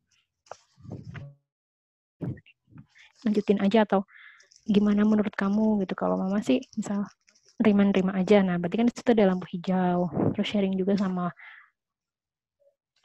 Lanjutin 3.22 3.58
aja 3.62 3.86
atau 3.86 4.06
gimana 4.66 5.02
menurut 5.02 5.34
kamu 5.34 5.82
gitu? 5.86 5.94
Kalau 5.98 6.14
mama 6.18 6.38
sih 6.44 6.62
misal 6.78 7.06
terima-terima 7.58 8.14
aja. 8.18 8.42
Nah 8.42 8.58
berarti 8.58 8.76
kan 8.82 8.88
itu 8.90 9.00
ada 9.06 9.24
lampu 9.30 9.46
hijau. 9.54 10.10
Terus 10.34 10.46
sharing 10.50 10.74
juga 10.78 10.94
sama 10.98 11.30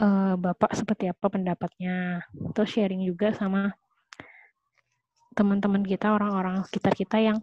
uh, 0.01 0.34
bapak 0.38 0.74
seperti 0.74 1.10
apa 1.10 1.26
pendapatnya. 1.30 2.26
Terus 2.53 2.70
sharing 2.74 3.01
juga 3.05 3.34
sama 3.34 3.74
teman-teman 5.38 5.86
kita 5.86 6.18
orang-orang 6.18 6.66
sekitar 6.66 6.97
kita 6.97 7.18
yang 7.22 7.38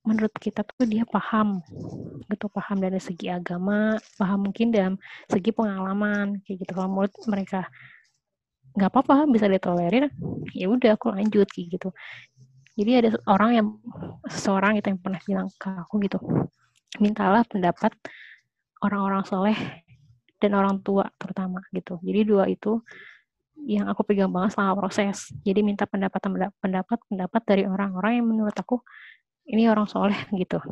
menurut 0.00 0.32
kita 0.40 0.64
tuh 0.64 0.88
dia 0.88 1.04
paham 1.04 1.60
gitu 2.32 2.48
paham 2.48 2.80
dari 2.80 2.96
segi 2.96 3.28
agama 3.28 4.00
paham 4.16 4.48
mungkin 4.48 4.72
dalam 4.72 4.94
segi 5.28 5.52
pengalaman 5.52 6.40
kayak 6.46 6.64
gitu. 6.64 6.72
Kalau 6.72 6.88
menurut 6.88 7.12
mereka 7.28 7.68
nggak 8.70 8.90
apa-apa 8.90 9.26
bisa 9.28 9.50
ditolerir 9.50 10.08
ya 10.54 10.66
udah 10.70 10.94
aku 10.94 11.10
lanjut 11.10 11.46
kayak 11.50 11.76
gitu 11.76 11.88
jadi 12.80 13.04
ada 13.04 13.10
orang 13.28 13.50
yang 13.52 13.66
seseorang 14.24 14.80
itu 14.80 14.88
yang 14.88 15.00
pernah 15.00 15.20
bilang 15.28 15.48
ke 15.60 15.68
aku 15.68 16.00
gitu 16.00 16.18
mintalah 16.96 17.44
pendapat 17.44 17.92
orang-orang 18.80 19.22
soleh 19.28 19.58
dan 20.40 20.56
orang 20.56 20.80
tua 20.80 21.12
terutama 21.20 21.60
gitu 21.76 22.00
jadi 22.00 22.24
dua 22.24 22.44
itu 22.48 22.80
yang 23.68 23.92
aku 23.92 24.08
pegang 24.08 24.32
banget 24.32 24.56
selama 24.56 24.72
proses. 24.72 25.28
Jadi 25.44 25.60
minta 25.60 25.84
pendapat 25.84 26.16
pendapat 26.64 26.98
pendapat 27.12 27.42
dari 27.44 27.68
orang-orang 27.68 28.16
yang 28.16 28.26
menurut 28.32 28.56
aku 28.56 28.80
ini 29.50 29.68
orang 29.68 29.84
soleh 29.84 30.16
gitu, 30.32 30.62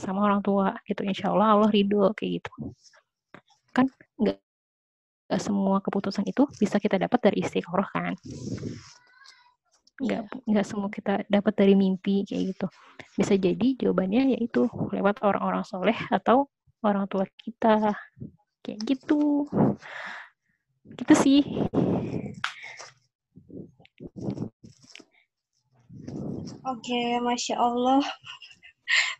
sama 0.00 0.26
orang 0.26 0.42
tua 0.42 0.74
gitu. 0.88 1.06
Insya 1.06 1.30
Allah 1.30 1.54
Allah 1.54 1.70
ridho 1.70 2.10
kayak 2.16 2.42
gitu. 2.42 2.52
Kan 3.70 3.86
nggak 4.18 4.42
semua 5.40 5.80
keputusan 5.80 6.26
itu 6.28 6.46
bisa 6.60 6.76
kita 6.78 7.00
dapat 7.00 7.18
dari 7.18 7.42
istiqoroh 7.42 7.88
kan 7.90 8.12
nggak 9.94 10.22
yeah. 10.26 10.48
nggak 10.50 10.66
semua 10.66 10.90
kita 10.90 11.22
dapat 11.30 11.54
dari 11.54 11.78
mimpi 11.78 12.26
kayak 12.26 12.56
gitu 12.56 12.66
bisa 13.14 13.38
jadi 13.38 13.68
jawabannya 13.78 14.34
yaitu 14.34 14.66
lewat 14.90 15.22
orang-orang 15.22 15.62
soleh 15.62 15.94
atau 16.10 16.50
orang 16.82 17.06
tua 17.06 17.24
kita 17.38 17.94
kayak 18.64 18.80
gitu 18.82 19.46
gitu 20.84 21.14
sih 21.14 21.42
Oke, 26.64 27.20
masya 27.20 27.60
Allah. 27.60 28.00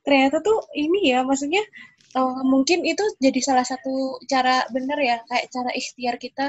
Ternyata 0.04 0.40
tuh 0.40 0.64
ini 0.76 1.12
ya, 1.12 1.24
maksudnya 1.24 1.60
uh, 2.16 2.40
mungkin 2.44 2.84
itu 2.84 3.04
jadi 3.20 3.40
salah 3.44 3.64
satu 3.64 4.20
cara 4.28 4.64
benar 4.72 4.96
ya, 5.00 5.16
kayak 5.28 5.52
cara 5.52 5.70
ikhtiar 5.76 6.16
kita 6.20 6.46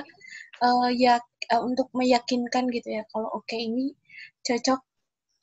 uh, 0.63 0.87
ya 0.91 1.19
uh, 1.51 1.61
untuk 1.63 1.91
meyakinkan 1.95 2.71
gitu 2.71 2.95
ya, 2.95 3.03
kalau 3.11 3.27
oke 3.31 3.47
okay, 3.47 3.67
ini 3.67 3.91
cocok 4.45 4.79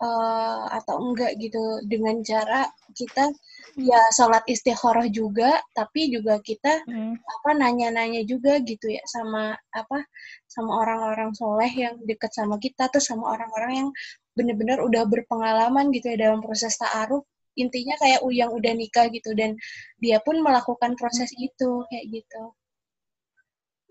uh, 0.03 0.65
atau 0.83 0.97
enggak 1.01 1.39
gitu 1.39 1.63
dengan 1.87 2.21
cara 2.27 2.67
kita 2.93 3.31
ya 3.79 4.01
sholat 4.13 4.45
istikharah 4.45 5.09
juga 5.09 5.57
tapi 5.73 6.13
juga 6.13 6.43
kita 6.43 6.85
hmm. 6.85 7.15
apa 7.23 7.51
nanya-nanya 7.57 8.27
juga 8.29 8.61
gitu 8.61 8.93
ya 8.93 9.01
sama 9.09 9.57
apa 9.73 10.05
sama 10.51 10.85
orang-orang 10.85 11.33
soleh 11.33 11.73
yang 11.73 11.97
dekat 12.05 12.35
sama 12.35 12.61
kita 12.61 12.93
tuh 12.93 13.01
sama 13.01 13.33
orang-orang 13.33 13.87
yang 13.87 13.89
benar-benar 14.37 14.81
udah 14.85 15.05
berpengalaman 15.09 15.93
gitu 15.93 16.13
ya 16.13 16.29
dalam 16.29 16.45
proses 16.45 16.77
ta'aruf 16.77 17.25
intinya 17.57 17.95
kayak 18.01 18.21
yang 18.33 18.51
udah 18.53 18.73
nikah 18.73 19.13
gitu 19.13 19.37
dan 19.37 19.57
dia 20.01 20.21
pun 20.25 20.41
melakukan 20.41 20.97
proses 20.97 21.29
hmm. 21.37 21.49
itu 21.49 21.71
kayak 21.93 22.07
gitu. 22.09 22.43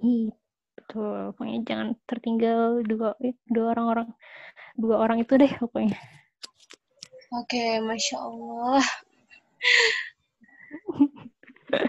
Iya, 0.01 0.33
betul. 0.73 1.17
Pokoknya 1.37 1.59
jangan 1.61 1.87
tertinggal 2.09 2.81
dua 2.81 3.13
dua 3.45 3.65
orang-orang 3.77 4.09
dua 4.77 4.95
orang 5.01 5.23
itu 5.23 5.33
deh 5.35 5.51
pokoknya. 5.59 5.97
Oke, 7.31 7.79
masya 7.79 8.17
Allah. 8.19 8.83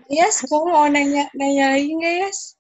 yes, 0.07 0.47
kamu 0.47 0.67
mau 0.71 0.87
nanya 0.87 1.27
nanya 1.35 1.75
lagi 1.75 1.91
nggak 1.91 2.15
yes? 2.23 2.55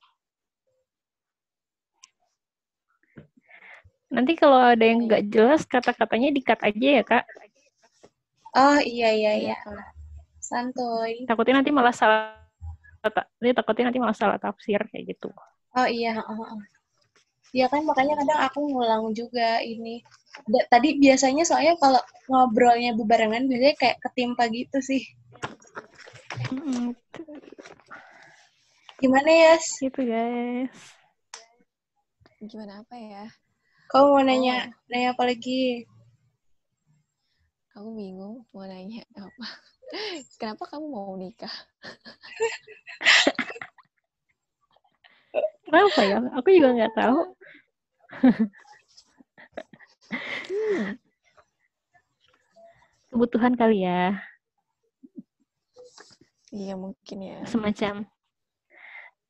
Nanti 4.13 4.37
kalau 4.37 4.61
ada 4.61 4.85
yang 4.85 5.09
nggak 5.09 5.31
jelas 5.33 5.65
kata-katanya 5.65 6.29
dikat 6.37 6.61
aja 6.61 6.89
ya 7.01 7.03
kak. 7.07 7.25
Oh 8.53 8.77
iya 8.85 9.09
iya 9.17 9.33
iya. 9.41 9.57
Santuy. 10.37 11.25
Takutnya 11.25 11.65
nanti 11.65 11.73
malah 11.73 11.97
salah. 11.97 12.37
Takutnya 13.41 13.89
nanti 13.89 14.01
malah 14.03 14.13
salah 14.13 14.37
tafsir 14.37 14.85
kayak 14.93 15.17
gitu. 15.17 15.33
Oh 15.73 15.89
iya. 15.89 16.21
Oh, 16.29 16.37
oh. 16.37 16.61
Ya 17.53 17.69
kan 17.69 17.85
makanya 17.85 18.17
kadang 18.25 18.41
aku 18.49 18.65
ngulang 18.65 19.13
juga 19.13 19.61
ini. 19.61 20.01
Da, 20.49 20.65
tadi 20.73 20.97
biasanya 20.97 21.45
soalnya 21.45 21.77
kalau 21.77 22.01
ngobrolnya 22.33 22.97
bebarengan 22.97 23.45
biasanya 23.45 23.77
kayak 23.77 24.01
ketimpa 24.01 24.49
gitu 24.49 24.81
sih. 24.81 25.05
Gimana 28.97 29.31
ya? 29.31 29.55
Gitu 29.61 30.01
guys. 30.01 30.73
Gimana 32.41 32.81
apa 32.81 32.97
ya? 32.97 33.29
Kau 33.93 34.17
mau 34.17 34.25
nanya, 34.25 34.73
oh. 34.73 34.89
nanya 34.89 35.13
apa 35.13 35.29
lagi? 35.29 35.85
Aku 37.77 37.93
bingung 37.93 38.49
mau 38.57 38.65
nanya 38.65 39.05
apa. 39.13 39.47
Kenapa 40.41 40.65
kamu 40.73 40.89
mau 40.89 41.13
nikah? 41.21 41.53
Kenapa 45.67 46.01
ya? 46.05 46.19
Aku 46.37 46.49
juga 46.53 46.69
nggak 46.77 46.95
tahu 46.95 47.21
hmm. 48.13 48.47
Kebutuhan 53.13 53.53
kali 53.57 53.85
ya. 53.85 54.17
Iya 56.53 56.77
mungkin 56.77 57.19
ya. 57.21 57.45
Semacam 57.45 58.09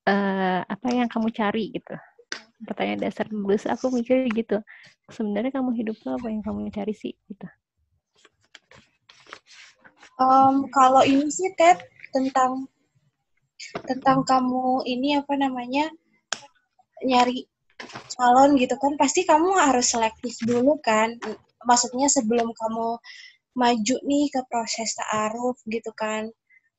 uh, 0.07 0.61
apa 0.67 0.87
yang 0.91 1.11
kamu 1.11 1.29
cari 1.35 1.71
gitu. 1.75 1.95
Pertanyaan 2.63 3.11
dasar 3.11 3.27
bus 3.31 3.67
aku 3.67 3.91
mikir 3.91 4.31
gitu. 4.31 4.63
Sebenarnya 5.11 5.51
kamu 5.51 5.75
hidup 5.75 5.99
tuh 5.99 6.15
apa 6.15 6.31
yang 6.31 6.47
kamu 6.47 6.71
cari 6.71 6.95
sih 6.95 7.15
gitu. 7.27 7.47
Um, 10.23 10.71
kalau 10.71 11.03
ini 11.03 11.27
sih 11.27 11.51
Ted 11.59 11.83
tentang 12.15 12.71
tentang 13.89 14.23
kamu 14.27 14.85
ini 14.85 15.19
apa 15.19 15.35
namanya 15.37 15.89
nyari 17.03 17.45
calon 18.15 18.55
gitu 18.61 18.79
kan 18.79 18.95
pasti 18.95 19.27
kamu 19.27 19.59
harus 19.59 19.91
selektif 19.91 20.39
dulu 20.45 20.79
kan. 20.83 21.19
Maksudnya 21.63 22.11
sebelum 22.11 22.51
kamu 22.51 22.89
maju 23.53 23.97
nih 24.07 24.27
ke 24.33 24.41
proses 24.49 24.95
ta'aruf 24.97 25.59
gitu 25.69 25.91
kan. 25.95 26.31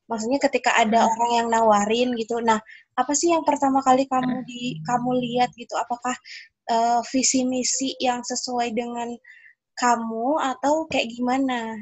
Maksudnya 0.08 0.40
ketika 0.44 0.76
ada 0.76 1.04
hmm. 1.04 1.12
orang 1.16 1.32
yang 1.32 1.48
nawarin 1.52 2.10
gitu. 2.20 2.40
Nah 2.44 2.60
apa 2.94 3.12
sih 3.16 3.32
yang 3.32 3.44
pertama 3.48 3.80
kali 3.82 4.06
kamu 4.08 4.44
di 4.48 4.80
kamu 4.84 5.10
lihat 5.20 5.50
gitu? 5.56 5.76
Apakah 5.80 6.16
uh, 6.72 7.00
visi 7.12 7.48
misi 7.48 7.96
yang 8.00 8.22
sesuai 8.24 8.76
dengan 8.76 9.12
kamu 9.74 10.38
atau 10.38 10.86
kayak 10.86 11.10
gimana 11.10 11.74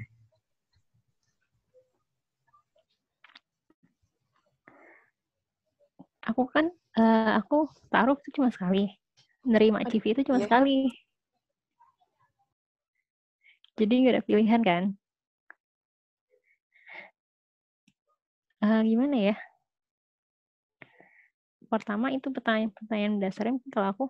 aku 6.31 6.47
kan 6.47 6.65
uh, 6.97 7.37
aku 7.39 7.67
taruh 7.91 8.15
itu 8.15 8.39
cuma 8.39 8.49
sekali 8.49 8.87
nerima 9.45 9.81
CV 9.85 10.15
itu 10.15 10.21
cuma 10.27 10.39
yeah. 10.39 10.45
sekali. 10.47 10.77
Jadi 13.79 13.93
nggak 14.03 14.13
ada 14.13 14.23
pilihan 14.23 14.61
kan? 14.61 14.83
Uh, 18.61 18.85
gimana 18.85 19.33
ya? 19.33 19.35
Pertama 21.65 22.13
itu 22.13 22.29
pertanyaan-pertanyaan 22.29 23.17
dasarnya 23.17 23.57
kalau 23.73 23.87
aku 23.89 24.05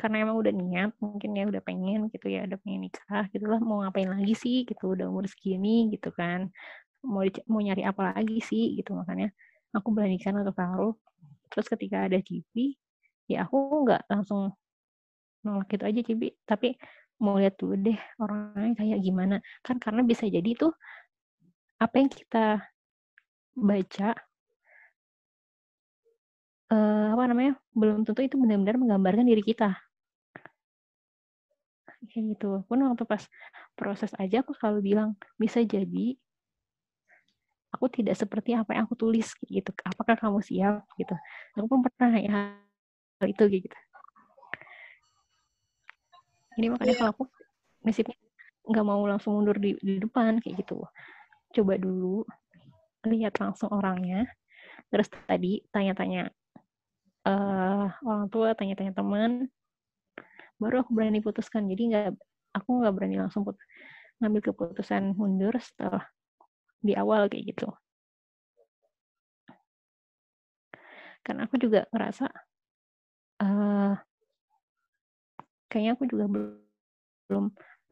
karena 0.00 0.24
emang 0.24 0.40
udah 0.40 0.54
niat 0.54 0.90
mungkin 0.98 1.30
ya 1.36 1.44
udah 1.46 1.62
pengen 1.62 2.08
gitu 2.08 2.26
ya 2.26 2.48
udah 2.48 2.58
pengen 2.64 2.88
nikah 2.88 3.28
gitulah 3.30 3.60
mau 3.60 3.84
ngapain 3.84 4.08
lagi 4.08 4.34
sih 4.34 4.64
gitu 4.64 4.96
udah 4.96 5.06
umur 5.06 5.28
segini 5.28 5.92
gitu 5.92 6.10
kan 6.10 6.48
mau 7.04 7.22
mau 7.46 7.60
nyari 7.60 7.84
apa 7.84 8.16
lagi 8.16 8.40
sih 8.40 8.74
gitu 8.80 8.96
makanya 8.96 9.30
aku 9.70 9.92
beranikan 9.92 10.40
untuk 10.40 10.56
taruh 10.56 10.96
terus 11.52 11.68
ketika 11.68 12.08
ada 12.08 12.18
cipi 12.24 12.80
ya 13.28 13.44
aku 13.44 13.84
nggak 13.84 14.08
langsung 14.08 14.56
nolak 15.44 15.68
gitu 15.68 15.84
aja 15.84 16.00
cipi 16.00 16.32
tapi 16.48 16.74
mau 17.22 17.38
lihat 17.38 17.54
dulu 17.54 17.78
deh 17.78 17.98
orangnya 18.18 18.74
kayak 18.74 18.98
gimana. 18.98 19.36
Kan 19.62 19.78
karena 19.78 20.02
bisa 20.02 20.26
jadi 20.26 20.50
tuh 20.58 20.74
apa 21.78 21.94
yang 22.02 22.10
kita 22.10 22.46
baca 23.54 24.08
uh, 26.74 27.06
apa 27.14 27.24
namanya 27.30 27.52
belum 27.78 28.02
tentu 28.02 28.20
itu 28.26 28.34
benar-benar 28.34 28.76
menggambarkan 28.82 29.26
diri 29.30 29.46
kita. 29.46 29.78
Kayak 32.10 32.24
gitu. 32.34 32.66
Pun 32.66 32.82
waktu 32.82 33.06
pas 33.06 33.22
proses 33.78 34.10
aja 34.18 34.42
aku 34.42 34.52
selalu 34.58 34.92
bilang 34.92 35.14
bisa 35.38 35.62
jadi 35.62 36.18
aku 37.72 37.88
tidak 37.88 38.14
seperti 38.20 38.52
apa 38.52 38.76
yang 38.76 38.84
aku 38.84 38.94
tulis 38.94 39.32
gitu. 39.48 39.72
Apakah 39.82 40.14
kamu 40.20 40.44
siap 40.44 40.84
gitu. 41.00 41.16
Aku 41.56 41.66
pun 41.66 41.80
pernah 41.82 42.20
ya 42.20 42.30
hal 43.18 43.26
itu 43.26 43.44
gitu. 43.48 43.78
Ini 46.60 46.68
makanya 46.68 46.92
yeah. 46.92 47.00
kalau 47.00 47.10
aku 47.16 47.24
prinsipnya 47.80 48.16
nggak 48.62 48.86
mau 48.86 49.02
langsung 49.08 49.34
mundur 49.34 49.56
di, 49.56 49.74
di 49.80 49.96
depan 49.98 50.38
kayak 50.38 50.62
gitu. 50.62 50.84
Coba 51.56 51.80
dulu 51.80 52.28
lihat 53.08 53.40
langsung 53.40 53.72
orangnya. 53.72 54.28
Terus 54.92 55.08
tadi 55.08 55.64
tanya-tanya 55.72 56.28
uh, 57.24 57.88
orang 58.04 58.28
tua 58.28 58.52
tanya-tanya 58.52 58.92
teman 58.92 59.48
baru 60.60 60.84
aku 60.84 60.92
berani 60.92 61.24
putuskan. 61.24 61.66
Jadi 61.66 61.82
nggak 61.88 62.06
aku 62.52 62.84
nggak 62.84 62.94
berani 62.94 63.16
langsung 63.16 63.48
put 63.48 63.56
ngambil 64.20 64.52
keputusan 64.52 65.16
mundur 65.16 65.56
setelah 65.58 66.04
di 66.82 66.92
awal 66.98 67.30
kayak 67.30 67.54
gitu. 67.54 67.70
Kan 71.22 71.38
aku 71.38 71.54
juga 71.62 71.86
ngerasa 71.94 72.26
uh, 73.40 73.94
kayaknya 75.70 75.94
aku 75.94 76.04
juga 76.10 76.24
belum 76.28 77.44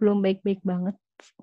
belum 0.03 0.18
baik-baik 0.20 0.61
banget 0.66 0.97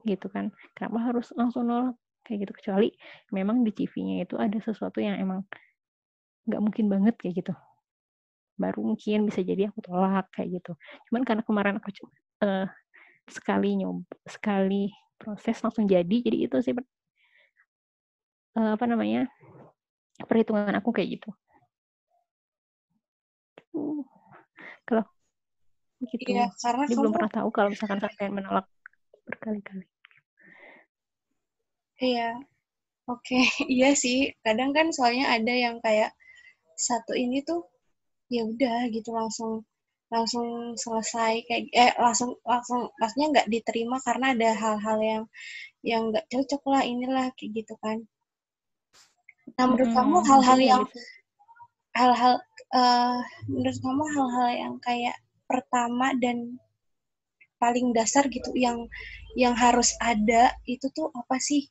gitu 0.04 0.28
kan. 0.28 0.52
Kenapa 0.76 0.98
harus 1.10 1.32
langsung 1.34 1.66
nolak? 1.66 1.96
Kayak 2.28 2.48
gitu. 2.48 2.54
Kecuali 2.60 2.88
memang 3.32 3.64
di 3.64 3.72
CV-nya 3.72 4.28
itu 4.28 4.36
ada 4.36 4.58
sesuatu 4.60 5.00
yang 5.00 5.16
emang 5.16 5.48
nggak 6.44 6.62
mungkin 6.62 6.86
banget 6.92 7.16
kayak 7.16 7.40
gitu. 7.40 7.54
Baru 8.60 8.84
mungkin 8.84 9.32
bisa 9.32 9.40
jadi 9.46 9.72
aku 9.72 9.80
tolak 9.86 10.28
kayak 10.36 10.60
gitu. 10.60 10.76
Cuman 11.08 11.24
karena 11.24 11.44
kemarin 11.48 11.80
aku 11.80 11.90
uh, 12.44 12.68
sekali 13.28 13.80
nyob 13.80 14.08
sekali 14.24 14.92
proses 15.20 15.60
langsung 15.60 15.90
jadi 15.90 16.16
jadi 16.24 16.48
itu 16.48 16.58
sih 16.64 16.74
uh, 18.58 18.74
apa 18.74 18.86
namanya 18.90 19.30
perhitungan 20.26 20.74
aku 20.74 20.90
kayak 20.90 21.22
gitu 21.22 21.30
uh, 23.78 24.02
kalau 24.90 25.06
gitu. 26.06 26.30
Iya, 26.30 26.54
karena 26.62 26.84
Dia 26.86 26.94
kamu... 26.94 27.02
belum 27.02 27.14
pernah 27.18 27.32
tahu 27.34 27.50
kalau 27.50 27.70
misalkan 27.74 28.00
sampai 28.02 28.30
menolak 28.30 28.66
berkali-kali. 29.26 29.86
Iya, 31.98 32.38
oke, 33.10 33.26
okay. 33.26 33.44
iya 33.82 33.98
sih. 33.98 34.30
Kadang 34.46 34.72
kan 34.78 34.94
soalnya 34.94 35.34
ada 35.34 35.50
yang 35.50 35.82
kayak 35.82 36.14
satu 36.78 37.18
ini 37.18 37.42
tuh 37.42 37.66
ya 38.30 38.46
udah 38.46 38.94
gitu 38.94 39.10
langsung 39.16 39.66
langsung 40.08 40.78
selesai 40.78 41.44
kayak 41.50 41.64
eh 41.74 41.92
langsung 42.00 42.38
langsung 42.46 42.92
maksudnya 43.02 43.28
nggak 43.34 43.50
diterima 43.52 43.98
karena 44.04 44.32
ada 44.36 44.50
hal-hal 44.56 44.98
yang 45.04 45.24
yang 45.84 46.02
nggak 46.14 46.28
cocok 46.32 46.62
lah 46.70 46.84
inilah 46.86 47.28
kayak 47.34 47.66
gitu 47.66 47.74
kan. 47.82 48.06
Nah 49.56 49.66
menurut 49.66 49.90
hmm, 49.90 49.98
kamu 49.98 50.18
hal-hal 50.28 50.60
yang 50.60 50.84
gitu. 50.92 51.00
hal-hal 51.96 52.34
uh, 52.76 53.20
menurut 53.48 53.78
kamu 53.80 54.04
hal-hal 54.12 54.48
yang 54.52 54.76
kayak 54.84 55.16
pertama 55.48 56.12
dan 56.20 56.60
paling 57.58 57.96
dasar 57.96 58.28
gitu 58.30 58.54
yang 58.54 58.86
yang 59.34 59.58
harus 59.58 59.94
ada 60.04 60.54
itu 60.68 60.90
tuh 60.94 61.10
apa 61.14 61.38
sih? 61.42 61.66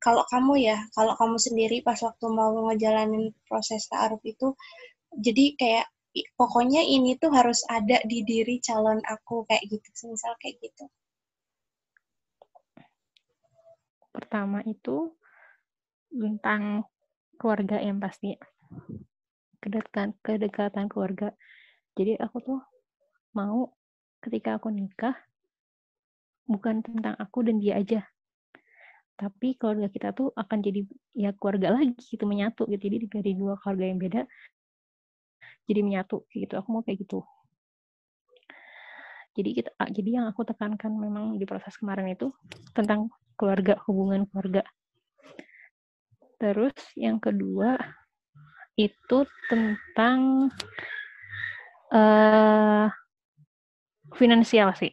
Kalau 0.00 0.24
kamu 0.32 0.64
ya, 0.64 0.80
kalau 0.96 1.12
kamu 1.12 1.36
sendiri 1.36 1.84
pas 1.84 2.00
waktu 2.00 2.24
mau 2.32 2.56
ngejalanin 2.72 3.36
proses 3.44 3.84
ta'aruf 3.84 4.24
itu, 4.24 4.56
jadi 5.12 5.44
kayak 5.60 5.86
pokoknya 6.40 6.80
ini 6.80 7.20
tuh 7.20 7.28
harus 7.28 7.60
ada 7.68 8.00
di 8.08 8.24
diri 8.24 8.64
calon 8.64 9.04
aku 9.04 9.44
kayak 9.44 9.60
gitu, 9.68 10.08
misal 10.08 10.32
kayak 10.40 10.56
gitu. 10.64 10.88
Pertama 14.10 14.64
itu 14.64 15.12
tentang 16.10 16.84
keluarga 17.38 17.78
yang 17.80 18.02
pasti. 18.02 18.34
Kedekatan 19.60 20.16
kedekatan 20.20 20.86
keluarga. 20.90 21.32
Jadi 21.94 22.18
aku 22.18 22.36
tuh 22.42 22.60
mau 23.36 23.70
ketika 24.20 24.58
aku 24.58 24.68
nikah 24.68 25.16
bukan 26.50 26.82
tentang 26.82 27.14
aku 27.16 27.46
dan 27.46 27.62
dia 27.62 27.78
aja. 27.78 28.00
Tapi 29.16 29.54
keluarga 29.60 29.92
kita 29.92 30.16
tuh 30.16 30.32
akan 30.32 30.58
jadi 30.64 30.80
ya 31.12 31.30
keluarga 31.36 31.76
lagi 31.76 31.96
gitu 32.00 32.24
menyatu 32.24 32.66
gitu. 32.66 32.82
Jadi 32.88 33.06
dari 33.08 33.32
dua 33.36 33.54
keluarga 33.60 33.84
yang 33.86 34.00
beda 34.00 34.22
jadi 35.68 35.80
menyatu 35.86 36.26
gitu. 36.32 36.56
Aku 36.58 36.68
mau 36.72 36.82
kayak 36.82 37.04
gitu. 37.04 37.22
Jadi 39.36 39.50
kita 39.62 39.70
jadi 39.94 40.10
yang 40.20 40.26
aku 40.26 40.42
tekankan 40.42 40.90
memang 40.90 41.38
di 41.38 41.46
proses 41.46 41.76
kemarin 41.78 42.10
itu 42.10 42.34
tentang 42.74 43.12
keluarga 43.38 43.78
hubungan 43.86 44.26
keluarga 44.26 44.66
terus 46.40 46.72
yang 46.96 47.20
kedua 47.20 47.76
itu 48.80 49.28
tentang 49.52 50.48
uh, 51.92 52.88
finansial 54.16 54.72
sih. 54.72 54.92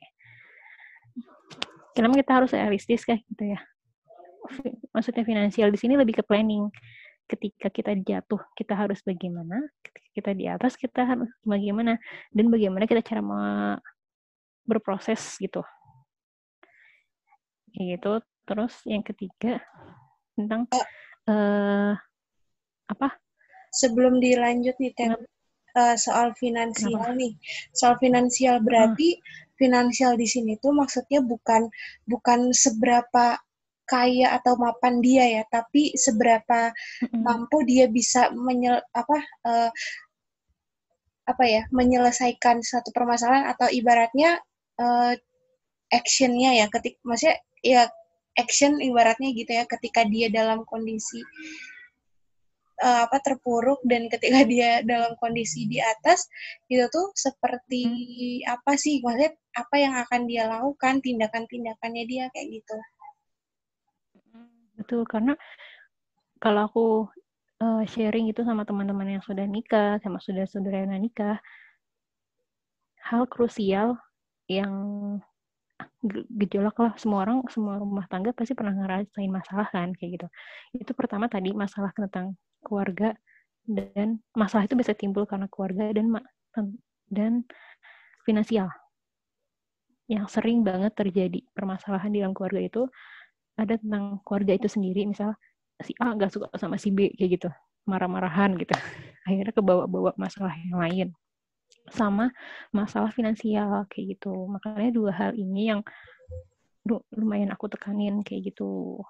Kenapa 1.95 2.13
kita 2.19 2.31
harus 2.43 2.51
realistis 2.53 3.07
kayak 3.07 3.25
gitu 3.31 3.57
ya? 3.57 3.59
Maksudnya 4.93 5.23
finansial 5.25 5.73
di 5.73 5.79
sini 5.79 5.97
lebih 5.97 6.21
ke 6.21 6.23
planning. 6.27 6.69
Ketika 7.27 7.67
kita 7.67 7.91
jatuh, 7.97 8.39
kita 8.55 8.71
harus 8.77 9.03
bagaimana? 9.03 9.59
Ketika 9.83 10.09
kita 10.15 10.31
di 10.37 10.45
atas, 10.47 10.79
kita 10.79 11.03
harus 11.03 11.27
bagaimana? 11.43 11.99
Dan 12.31 12.47
bagaimana 12.53 12.87
kita 12.87 13.03
cara 13.03 13.23
berproses 14.63 15.19
gitu. 15.41 15.65
Gitu. 17.73 18.23
Terus 18.47 18.73
yang 18.87 19.03
ketiga 19.03 19.59
tentang 20.37 20.69
uh, 21.25 21.97
apa? 22.87 23.09
sebelum 23.73 24.17
dilanjut 24.17 24.73
nih 24.81 24.93
Tem, 24.97 25.13
uh, 25.77 25.95
soal 25.99 26.33
finansial 26.33 26.97
Kenapa? 26.97 27.19
nih. 27.19 27.33
Soal 27.75 27.95
finansial 28.01 28.57
berarti 28.63 29.17
hmm. 29.17 29.21
finansial 29.59 30.17
di 30.17 30.25
sini 30.25 30.57
tuh 30.57 30.73
maksudnya 30.73 31.21
bukan 31.21 31.69
bukan 32.09 32.49
seberapa 32.55 33.37
kaya 33.87 34.35
atau 34.35 34.59
mapan 34.59 34.99
dia 34.99 35.23
ya, 35.39 35.43
tapi 35.47 35.95
seberapa 35.95 36.73
hmm. 37.05 37.21
mampu 37.23 37.63
dia 37.63 37.87
bisa 37.87 38.33
menyel 38.33 38.81
apa 38.91 39.17
uh, 39.47 39.69
apa 41.27 41.43
ya 41.43 41.61
menyelesaikan 41.75 42.63
satu 42.63 42.95
permasalahan 42.95 43.51
atau 43.51 43.67
ibaratnya 43.67 44.39
uh, 44.79 45.11
actionnya 45.91 46.55
ya 46.55 46.65
ketik 46.71 46.99
maksudnya 47.03 47.35
ya 47.59 47.91
action 48.37 48.77
ibaratnya 48.79 49.33
gitu 49.33 49.51
ya 49.51 49.65
ketika 49.65 50.05
dia 50.05 50.29
dalam 50.29 50.63
kondisi 50.63 51.19
uh, 52.81 53.09
apa 53.09 53.17
terpuruk 53.21 53.81
dan 53.85 54.07
ketika 54.07 54.45
dia 54.45 54.85
dalam 54.85 55.17
kondisi 55.17 55.65
di 55.65 55.81
atas 55.81 56.29
itu 56.69 56.85
tuh 56.93 57.11
seperti 57.17 57.83
hmm. 58.45 58.53
apa 58.53 58.77
sih 58.77 59.01
maksudnya 59.01 59.33
apa 59.57 59.75
yang 59.77 59.93
akan 59.97 60.21
dia 60.29 60.43
lakukan 60.45 61.01
tindakan-tindakannya 61.01 62.03
dia 62.05 62.23
kayak 62.33 62.61
gitu 62.61 62.77
betul 64.77 65.01
karena 65.09 65.33
kalau 66.37 66.69
aku 66.69 66.87
uh, 67.65 67.83
sharing 67.89 68.29
itu 68.29 68.45
sama 68.45 68.61
teman-teman 68.61 69.17
yang 69.17 69.23
sudah 69.25 69.45
nikah 69.49 69.97
sama 70.05 70.21
sudah 70.21 70.45
saudara 70.45 70.85
yang 70.85 71.01
nikah 71.01 71.41
hal 73.01 73.25
krusial 73.25 73.97
yang 74.45 74.71
gejolak 76.39 76.77
lah. 76.77 76.91
Semua 77.01 77.25
orang 77.25 77.41
semua 77.49 77.81
rumah 77.81 78.05
tangga 78.11 78.31
pasti 78.35 78.53
pernah 78.53 78.73
ngerasain 78.77 79.31
masalah 79.31 79.67
kan 79.73 79.93
kayak 79.97 80.21
gitu. 80.21 80.27
Itu 80.77 80.91
pertama 80.93 81.25
tadi 81.31 81.51
masalah 81.53 81.91
tentang 81.95 82.37
keluarga 82.61 83.17
dan 83.67 84.21
masalah 84.37 84.65
itu 84.69 84.75
bisa 84.79 84.93
timbul 84.95 85.25
karena 85.27 85.49
keluarga 85.49 85.91
dan 85.91 86.07
dan 87.09 87.33
finansial. 88.27 88.69
Yang 90.07 90.39
sering 90.39 90.63
banget 90.63 90.95
terjadi 90.95 91.43
permasalahan 91.51 92.11
di 92.13 92.23
dalam 92.23 92.31
keluarga 92.31 92.61
itu 92.63 92.81
ada 93.59 93.75
tentang 93.75 94.21
keluarga 94.23 94.53
itu 94.55 94.69
sendiri. 94.71 95.03
Misal 95.09 95.35
si 95.83 95.93
A 95.99 96.13
nggak 96.13 96.31
suka 96.31 96.47
sama 96.55 96.77
si 96.79 96.93
B 96.93 97.11
kayak 97.17 97.31
gitu. 97.41 97.49
Marah-marahan 97.89 98.55
gitu. 98.59 98.75
Akhirnya 99.27 99.53
kebawa-bawa 99.55 100.15
masalah 100.15 100.53
yang 100.55 100.79
lain 100.79 101.09
sama 101.91 102.31
masalah 102.75 103.11
finansial 103.11 103.87
kayak 103.91 104.17
gitu. 104.17 104.33
Makanya 104.51 104.91
dua 104.91 105.11
hal 105.15 105.31
ini 105.35 105.71
yang 105.71 105.81
lumayan 107.15 107.51
aku 107.51 107.67
tekanin 107.67 108.23
kayak 108.23 108.53
gitu. 108.53 109.01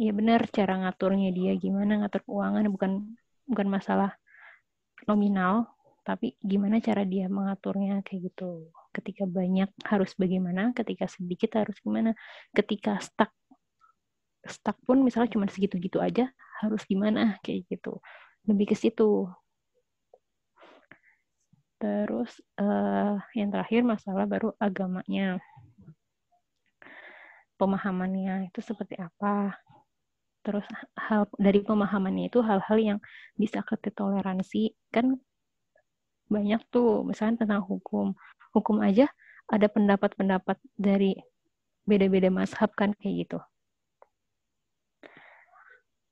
Iya 0.00 0.16
benar 0.16 0.40
cara 0.48 0.80
ngaturnya 0.80 1.28
dia 1.34 1.52
gimana 1.60 2.00
ngatur 2.00 2.24
keuangan 2.24 2.64
bukan 2.72 2.92
bukan 3.44 3.68
masalah 3.68 4.10
nominal 5.04 5.68
tapi 6.00 6.32
gimana 6.40 6.80
cara 6.80 7.04
dia 7.04 7.28
mengaturnya 7.28 8.00
kayak 8.00 8.32
gitu. 8.32 8.72
Ketika 8.96 9.28
banyak 9.28 9.68
harus 9.84 10.16
bagaimana 10.16 10.72
ketika 10.72 11.04
sedikit 11.04 11.60
harus 11.60 11.76
gimana 11.84 12.16
ketika 12.56 12.96
stuck 13.04 13.30
stuck 14.48 14.80
pun 14.88 15.04
misalnya 15.04 15.36
cuma 15.36 15.46
segitu-gitu 15.52 16.00
aja 16.00 16.32
harus 16.64 16.80
gimana 16.88 17.36
kayak 17.44 17.68
gitu. 17.68 18.00
Lebih 18.48 18.72
ke 18.72 18.76
situ 18.78 19.28
terus 21.80 22.44
uh, 22.60 23.16
yang 23.32 23.48
terakhir 23.48 23.80
masalah 23.82 24.28
baru 24.28 24.52
agamanya. 24.60 25.40
Pemahamannya 27.56 28.52
itu 28.52 28.60
seperti 28.60 29.00
apa? 29.00 29.56
Terus 30.44 30.64
hal 30.96 31.28
dari 31.36 31.60
pemahamannya 31.64 32.32
itu 32.32 32.40
hal-hal 32.40 32.78
yang 32.80 32.98
bisa 33.36 33.60
kita 33.64 33.92
toleransi 33.92 34.72
kan 34.92 35.16
banyak 36.28 36.60
tuh 36.68 37.04
misalnya 37.04 37.44
tentang 37.44 37.64
hukum. 37.64 38.12
Hukum 38.52 38.80
aja 38.84 39.08
ada 39.48 39.66
pendapat-pendapat 39.66 40.56
dari 40.76 41.16
beda-beda 41.88 42.30
mazhab 42.30 42.70
kan 42.76 42.94
kayak 43.00 43.26
gitu 43.26 43.38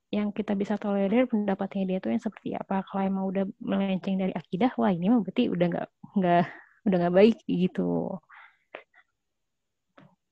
yang 0.08 0.32
kita 0.32 0.56
bisa 0.56 0.80
tolerir 0.80 1.28
pendapatnya 1.28 1.84
dia 1.84 1.98
tuh 2.00 2.16
yang 2.16 2.22
seperti 2.22 2.56
apa. 2.56 2.80
Kalau 2.88 3.02
emang 3.04 3.24
udah 3.28 3.44
melenceng 3.60 4.16
dari 4.16 4.32
akidah 4.32 4.72
wah 4.80 4.88
ini 4.88 5.12
mah 5.12 5.20
berarti 5.20 5.52
udah 5.52 5.66
nggak 5.68 5.88
nggak 6.16 6.44
udah 6.88 6.96
nggak 6.96 7.14
baik 7.14 7.38
gitu. 7.44 8.16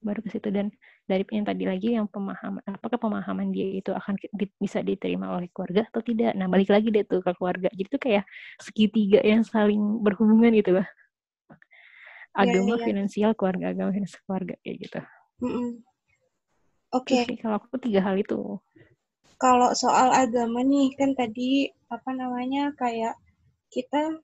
Baru 0.00 0.20
ke 0.24 0.28
situ. 0.32 0.48
Dan 0.48 0.72
dari 1.06 1.22
yang 1.28 1.46
tadi 1.46 1.64
lagi 1.68 1.88
yang 1.94 2.08
pemahaman 2.08 2.64
apakah 2.66 2.98
pemahaman 2.98 3.54
dia 3.54 3.78
itu 3.78 3.94
akan 3.94 4.18
di, 4.34 4.48
bisa 4.58 4.80
diterima 4.80 5.36
oleh 5.36 5.52
keluarga 5.52 5.84
atau 5.92 6.00
tidak? 6.00 6.32
Nah 6.32 6.48
balik 6.48 6.72
lagi 6.72 6.88
deh 6.88 7.04
tuh 7.04 7.20
ke 7.20 7.36
keluarga. 7.36 7.68
Jadi 7.68 7.88
tuh 7.92 8.00
kayak 8.00 8.24
segitiga 8.56 9.20
yang 9.20 9.44
saling 9.44 10.00
berhubungan 10.00 10.56
gitu 10.56 10.80
lah 10.80 10.88
iya, 12.44 12.52
agama 12.52 12.76
yeah, 12.76 12.76
yeah. 12.76 12.86
finansial 12.86 13.32
keluarga 13.32 13.66
agama 13.72 13.90
finansial 13.96 14.22
keluarga 14.28 14.54
kayak 14.60 14.76
gitu. 14.84 15.00
Mm 15.40 15.48
-mm. 15.48 15.68
oke 16.92 17.12
okay. 17.12 17.24
kalau 17.40 17.56
aku 17.60 17.76
tiga 17.80 18.00
hal 18.04 18.16
itu 18.16 18.60
kalau 19.36 19.70
soal 19.76 20.08
agama 20.12 20.64
nih 20.64 20.92
kan 20.96 21.12
tadi 21.12 21.68
apa 21.92 22.10
namanya 22.16 22.72
kayak 22.74 23.14
kita 23.68 24.20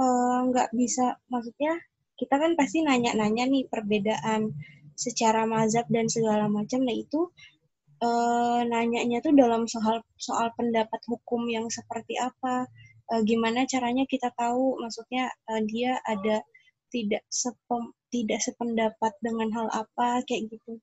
eh, 0.00 0.38
nggak 0.48 0.68
uh, 0.72 0.74
bisa 0.76 1.20
maksudnya 1.28 1.76
kita 2.16 2.36
kan 2.36 2.52
pasti 2.56 2.84
nanya-nanya 2.84 3.48
nih 3.48 3.64
perbedaan 3.68 4.52
secara 4.92 5.48
mazhab 5.48 5.88
dan 5.88 6.04
segala 6.12 6.44
macam. 6.52 6.84
Nah 6.84 6.92
itu 6.92 7.32
uh, 8.04 8.60
nanyanya 8.68 9.24
tuh 9.24 9.32
dalam 9.32 9.64
soal 9.64 10.04
soal 10.20 10.52
pendapat 10.52 11.00
hukum 11.08 11.48
yang 11.48 11.68
seperti 11.72 12.20
apa 12.20 12.68
uh, 13.08 13.22
gimana 13.24 13.64
caranya 13.64 14.04
kita 14.04 14.28
tahu 14.36 14.76
maksudnya 14.84 15.32
uh, 15.48 15.60
dia 15.64 15.96
ada 16.04 16.44
tidak 16.92 17.22
sepem, 17.30 17.94
tidak 18.12 18.40
sependapat 18.42 19.12
dengan 19.24 19.48
hal 19.56 19.68
apa 19.72 20.20
kayak 20.26 20.50
gitu. 20.52 20.76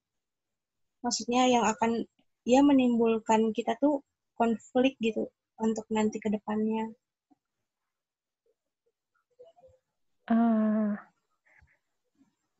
Maksudnya 1.04 1.46
yang 1.46 1.64
akan 1.68 2.02
dia 2.46 2.60
menimbulkan 2.62 3.50
kita 3.54 3.74
tuh 3.78 4.02
konflik 4.38 4.94
gitu 5.02 5.30
untuk 5.58 5.86
nanti 5.90 6.22
ke 6.22 6.30
depannya. 6.30 6.94
Uh, 10.28 10.92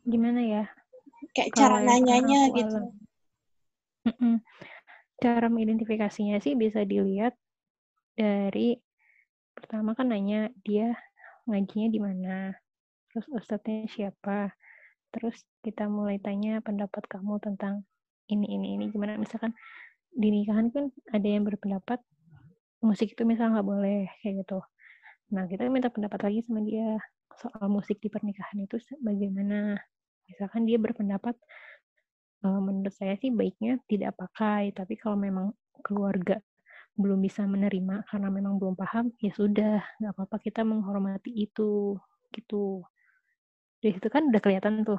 gimana 0.09 0.41
ya? 0.41 0.65
Kayak 1.37 1.53
Kalo 1.53 1.61
cara 1.61 1.77
nanyanya 1.85 2.41
gitu. 2.57 2.79
Cara 5.19 5.47
mengidentifikasinya 5.51 6.39
sih 6.41 6.55
bisa 6.55 6.87
dilihat 6.87 7.37
dari 8.19 8.79
pertama 9.53 9.95
kan 9.95 10.11
nanya 10.11 10.51
dia 10.63 10.95
ngajinya 11.51 11.89
di 11.91 12.01
mana, 12.01 12.37
terus 13.11 13.27
ustadznya 13.35 13.91
siapa, 13.91 14.55
terus 15.11 15.43
kita 15.67 15.91
mulai 15.91 16.23
tanya 16.23 16.63
pendapat 16.63 17.03
kamu 17.11 17.43
tentang 17.43 17.83
ini 18.29 18.47
ini 18.57 18.67
ini 18.79 18.85
gimana? 18.93 19.17
Misalkan 19.17 19.53
di 20.13 20.29
nikahan 20.33 20.69
kan 20.73 20.91
ada 21.13 21.29
yang 21.29 21.45
berpendapat 21.45 22.01
musik 22.85 23.13
itu 23.13 23.23
misalnya 23.27 23.61
nggak 23.61 23.69
boleh 23.69 24.01
kayak 24.23 24.45
gitu. 24.45 24.59
Nah 25.35 25.45
kita 25.51 25.67
minta 25.69 25.91
pendapat 25.93 26.21
lagi 26.31 26.39
sama 26.47 26.63
dia 26.65 26.99
soal 27.39 27.67
musik 27.71 27.99
di 28.01 28.09
pernikahan 28.09 28.65
itu 28.65 28.77
bagaimana? 29.03 29.77
Misalkan 30.29 30.69
dia 30.69 30.77
berpendapat 30.77 31.35
menurut 32.45 32.95
saya 32.95 33.19
sih 33.19 33.35
baiknya 33.35 33.83
tidak 33.91 34.15
pakai 34.15 34.71
tapi 34.71 34.95
kalau 34.95 35.19
memang 35.19 35.51
keluarga 35.83 36.39
belum 36.99 37.23
bisa 37.23 37.47
menerima 37.47 38.07
karena 38.11 38.29
memang 38.31 38.59
belum 38.59 38.75
paham 38.75 39.15
ya 39.23 39.31
sudah 39.35 39.83
nggak 40.03 40.13
apa-apa 40.15 40.37
kita 40.43 40.63
menghormati 40.67 41.31
itu 41.31 41.99
gitu. 42.35 42.83
Dari 43.79 43.95
situ 43.95 44.09
kan 44.11 44.27
udah 44.31 44.43
kelihatan 44.43 44.83
tuh 44.83 44.99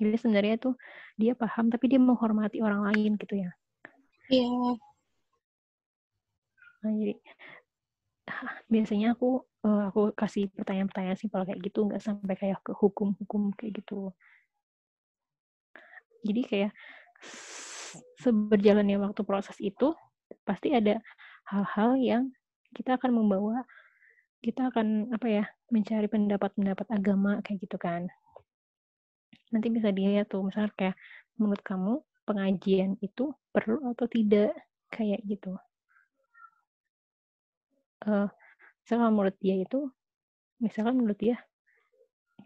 jadi 0.00 0.16
sebenarnya 0.16 0.56
tuh 0.56 0.74
dia 1.20 1.36
paham 1.36 1.68
tapi 1.68 1.92
dia 1.92 2.00
menghormati 2.00 2.64
orang 2.64 2.88
lain 2.88 3.20
gitu 3.20 3.36
ya. 3.36 3.50
Iya. 4.32 4.48
Yeah. 4.48 4.74
Nah, 6.80 6.92
jadi 6.96 7.14
biasanya 8.72 9.12
aku 9.12 9.44
uh, 9.68 9.92
aku 9.92 10.16
kasih 10.16 10.48
pertanyaan-pertanyaan 10.56 11.18
simpel 11.20 11.44
kayak 11.44 11.60
gitu 11.60 11.84
nggak 11.84 12.00
sampai 12.00 12.34
kayak 12.40 12.58
ke 12.64 12.72
hukum-hukum 12.72 13.52
kayak 13.52 13.84
gitu. 13.84 14.16
Jadi 16.24 16.40
kayak 16.48 16.72
seberjalannya 18.20 18.96
waktu 19.00 19.20
proses 19.24 19.56
itu 19.60 19.92
pasti 20.48 20.72
ada 20.72 21.00
hal-hal 21.52 22.00
yang 22.00 22.22
kita 22.72 22.96
akan 22.96 23.12
membawa 23.12 23.66
kita 24.40 24.72
akan 24.72 25.12
apa 25.12 25.26
ya 25.28 25.44
mencari 25.68 26.08
pendapat-pendapat 26.08 26.86
agama 26.96 27.44
kayak 27.44 27.66
gitu 27.66 27.76
kan 27.76 28.08
nanti 29.50 29.68
bisa 29.70 29.90
dilihat 29.90 30.30
tuh 30.30 30.46
misalnya 30.46 30.70
kayak 30.78 30.96
menurut 31.38 31.62
kamu 31.66 31.92
pengajian 32.26 32.90
itu 33.02 33.34
perlu 33.50 33.82
atau 33.94 34.06
tidak? 34.06 34.54
Kayak 34.90 35.22
gitu. 35.26 35.54
Uh, 38.02 38.26
misalnya 38.82 39.08
menurut 39.12 39.36
dia 39.38 39.54
itu 39.60 39.86
misalkan 40.58 40.98
menurut 40.98 41.20
dia 41.20 41.36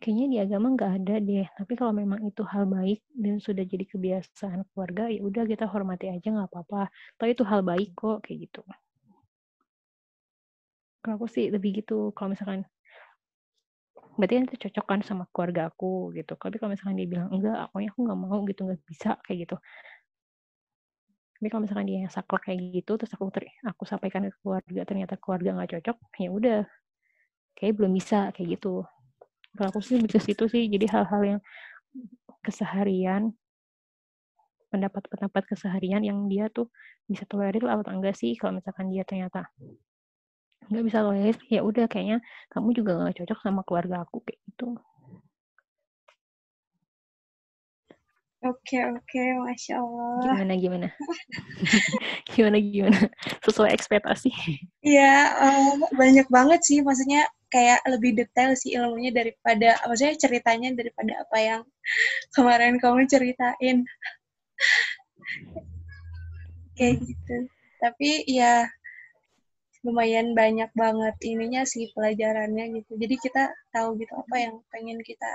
kayaknya 0.02 0.26
di 0.28 0.38
agama 0.42 0.74
nggak 0.74 0.92
ada 1.00 1.14
deh 1.22 1.46
tapi 1.54 1.72
kalau 1.78 1.94
memang 1.94 2.20
itu 2.26 2.42
hal 2.42 2.66
baik 2.66 3.00
dan 3.14 3.38
sudah 3.38 3.62
jadi 3.62 3.86
kebiasaan 3.86 4.66
keluarga 4.74 5.06
ya 5.08 5.22
udah 5.22 5.46
kita 5.46 5.64
hormati 5.70 6.10
aja 6.10 6.28
nggak 6.34 6.50
apa-apa. 6.50 6.90
Tapi 7.16 7.30
itu 7.32 7.44
hal 7.46 7.62
baik 7.62 7.96
kok 7.96 8.20
kayak 8.26 8.50
gitu. 8.50 8.60
Kalau 11.04 11.14
aku 11.20 11.28
sih 11.28 11.52
lebih 11.52 11.84
gitu 11.84 12.12
kalau 12.16 12.32
misalkan 12.32 12.64
berarti 14.14 14.34
itu 14.46 14.56
cocok 14.68 14.84
kan 14.86 15.00
sama 15.02 15.24
keluarga 15.34 15.70
aku 15.70 16.14
gitu. 16.14 16.38
Tapi 16.38 16.56
kalau 16.58 16.70
misalkan 16.74 16.96
dia 16.98 17.08
bilang 17.10 17.28
enggak 17.34 17.56
aku 17.68 17.82
aku 17.82 17.98
nggak 18.06 18.18
mau 18.18 18.38
gitu 18.46 18.60
nggak 18.66 18.80
bisa 18.86 19.10
kayak 19.26 19.38
gitu. 19.48 19.56
Tapi 21.34 21.46
kalau 21.50 21.62
misalkan 21.66 21.86
dia 21.90 21.98
yang 22.06 22.12
saklek 22.12 22.42
kayak 22.46 22.58
gitu 22.72 22.92
terus 22.96 23.12
aku 23.12 23.28
ter 23.34 23.44
aku 23.66 23.82
sampaikan 23.84 24.24
ke 24.30 24.36
keluarga 24.40 24.80
ternyata 24.86 25.14
keluarga 25.18 25.50
nggak 25.58 25.70
cocok 25.78 25.96
ya 26.18 26.30
udah. 26.30 26.60
Kayak 27.58 27.72
belum 27.78 27.92
bisa 27.94 28.30
kayak 28.34 28.48
gitu. 28.58 28.86
Kalau 29.54 29.68
aku 29.70 29.80
sih 29.82 29.98
bisa 30.02 30.18
situ 30.22 30.44
sih. 30.50 30.66
Jadi 30.70 30.86
hal-hal 30.90 31.22
yang 31.36 31.40
keseharian 32.42 33.34
pendapat-pendapat 34.74 35.42
keseharian 35.54 36.02
yang 36.02 36.26
dia 36.26 36.50
tuh 36.50 36.66
bisa 37.06 37.22
tolerir 37.30 37.62
atau 37.62 37.94
enggak 37.94 38.18
sih? 38.18 38.34
Kalau 38.34 38.58
misalkan 38.58 38.90
dia 38.90 39.06
ternyata 39.06 39.46
nggak 40.70 40.84
bisa 40.86 40.98
tolerir 41.04 41.36
ya 41.52 41.60
udah 41.60 41.84
kayaknya 41.90 42.18
kamu 42.52 42.68
juga 42.72 42.96
nggak 43.00 43.16
cocok 43.20 43.38
sama 43.44 43.60
keluarga 43.66 44.04
aku 44.04 44.24
kayak 44.24 44.40
gitu 44.48 44.78
Oke 48.44 48.76
oke, 48.76 49.22
masya 49.40 49.80
Allah. 49.80 50.20
Gimana 50.20 50.52
gimana? 50.60 50.88
gimana 52.36 52.60
gimana? 52.60 53.08
Sesuai 53.40 53.72
ekspektasi? 53.72 54.28
Iya, 54.84 55.32
um, 55.40 55.80
banyak 55.96 56.28
banget 56.28 56.60
sih. 56.60 56.84
Maksudnya 56.84 57.24
kayak 57.48 57.80
lebih 57.88 58.12
detail 58.12 58.52
sih 58.52 58.76
ilmunya 58.76 59.16
daripada, 59.16 59.80
maksudnya 59.88 60.20
ceritanya 60.20 60.76
daripada 60.76 61.24
apa 61.24 61.38
yang 61.40 61.62
kemarin 62.36 62.76
kamu 62.76 63.08
ceritain. 63.08 63.88
kayak 66.76 67.00
gitu. 67.00 67.36
Tapi 67.80 68.28
ya 68.28 68.68
lumayan 69.84 70.32
banyak 70.32 70.70
banget 70.74 71.14
ininya 71.24 71.62
sih 71.68 71.92
pelajarannya 71.94 72.64
gitu. 72.80 72.96
Jadi 72.96 73.14
kita 73.20 73.42
tahu 73.74 74.00
gitu 74.00 74.12
apa 74.16 74.36
yang 74.40 74.54
pengen 74.72 74.98
kita 75.04 75.30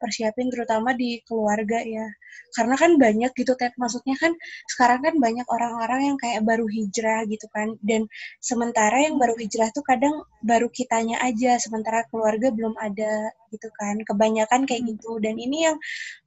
persiapin 0.00 0.48
terutama 0.52 0.92
di 0.96 1.22
keluarga 1.26 1.80
ya. 1.82 2.06
Karena 2.54 2.74
kan 2.78 2.98
banyak 2.98 3.30
gitu 3.38 3.54
Ted, 3.58 3.74
maksudnya 3.78 4.14
kan 4.18 4.34
sekarang 4.70 5.00
kan 5.06 5.14
banyak 5.18 5.46
orang-orang 5.46 6.14
yang 6.14 6.18
kayak 6.18 6.42
baru 6.42 6.66
hijrah 6.66 7.26
gitu 7.30 7.46
kan. 7.54 7.74
Dan 7.82 8.06
sementara 8.42 9.06
yang 9.06 9.16
baru 9.18 9.34
hijrah 9.38 9.70
tuh 9.74 9.82
kadang 9.86 10.22
baru 10.42 10.66
kitanya 10.70 11.18
aja 11.22 11.58
sementara 11.62 12.02
keluarga 12.10 12.50
belum 12.50 12.74
ada 12.78 13.30
gitu 13.54 13.68
kan. 13.78 13.98
Kebanyakan 14.02 14.66
kayak 14.68 14.82
Hmm. 14.84 14.90
gitu 14.96 15.10
dan 15.22 15.34
ini 15.38 15.64
yang 15.70 15.76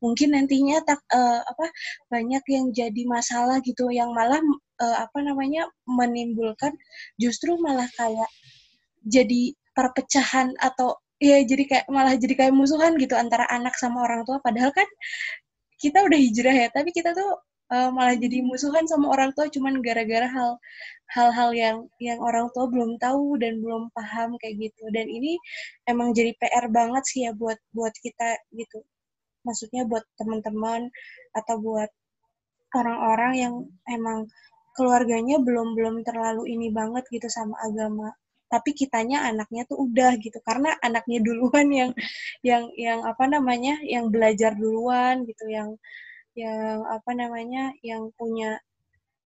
mungkin 0.04 0.34
nantinya 0.36 0.82
tak 0.88 1.00
eh, 1.14 1.42
apa 1.44 1.66
banyak 2.12 2.44
yang 2.50 2.66
jadi 2.74 3.02
masalah 3.08 3.60
gitu 3.64 3.92
yang 3.92 4.12
malah 4.16 4.40
eh, 4.84 4.98
apa 5.06 5.18
namanya 5.24 5.70
menimbulkan 5.90 6.74
justru 7.22 7.58
malah 7.62 7.88
kayak 7.98 8.30
jadi 9.08 9.56
perpecahan 9.78 10.54
atau 10.60 10.98
ya 11.22 11.42
jadi 11.46 11.64
kayak 11.70 11.86
malah 11.90 12.14
jadi 12.18 12.34
kayak 12.38 12.54
musuhan 12.54 12.98
gitu 13.02 13.14
antara 13.18 13.46
anak 13.50 13.74
sama 13.78 14.06
orang 14.06 14.26
tua. 14.28 14.38
Padahal 14.42 14.72
kan 14.74 14.88
kita 15.82 16.02
udah 16.06 16.20
hijrah 16.20 16.56
ya 16.56 16.68
tapi 16.74 16.90
kita 16.94 17.14
tuh 17.14 17.32
eh, 17.74 17.90
malah 17.94 18.16
jadi 18.18 18.42
musuhan 18.46 18.86
sama 18.90 19.14
orang 19.14 19.32
tua 19.38 19.48
cuman 19.50 19.80
gara-gara 19.86 20.28
hal 20.30 20.58
hal-hal 21.16 21.50
yang 21.56 21.78
yang 22.04 22.20
orang 22.20 22.52
tua 22.54 22.68
belum 22.68 23.00
tahu 23.00 23.40
dan 23.42 23.60
belum 23.64 23.90
paham 23.96 24.36
kayak 24.42 24.56
gitu. 24.70 24.84
Dan 24.96 25.08
ini 25.08 25.38
emang 25.90 26.12
jadi 26.18 26.34
PR 26.40 26.68
banget 26.72 27.04
sih 27.08 27.26
ya 27.28 27.32
buat 27.36 27.58
buat 27.76 27.94
kita 28.04 28.30
gitu. 28.56 28.84
Maksudnya 29.48 29.88
buat 29.88 30.04
teman-teman 30.20 30.92
atau 31.38 31.56
buat 31.64 31.90
orang-orang 32.76 33.34
yang 33.40 33.54
emang 33.88 34.28
keluarganya 34.78 35.38
belum 35.42 35.74
belum 35.78 35.96
terlalu 36.08 36.44
ini 36.54 36.68
banget 36.80 37.04
gitu 37.16 37.28
sama 37.32 37.58
agama. 37.68 38.14
Tapi 38.54 38.72
kitanya 38.80 39.28
anaknya 39.30 39.68
tuh 39.70 39.78
udah 39.90 40.16
gitu. 40.24 40.40
Karena 40.48 40.70
anaknya 40.80 41.20
duluan 41.26 41.68
yang 41.74 41.92
yang 42.46 42.64
yang 42.78 43.00
apa 43.04 43.26
namanya 43.28 43.82
yang 43.84 44.08
belajar 44.14 44.54
duluan 44.56 45.26
gitu 45.30 45.46
yang 45.50 45.70
yang 46.38 46.86
apa 46.88 47.12
namanya 47.18 47.74
yang 47.82 48.14
punya 48.16 48.62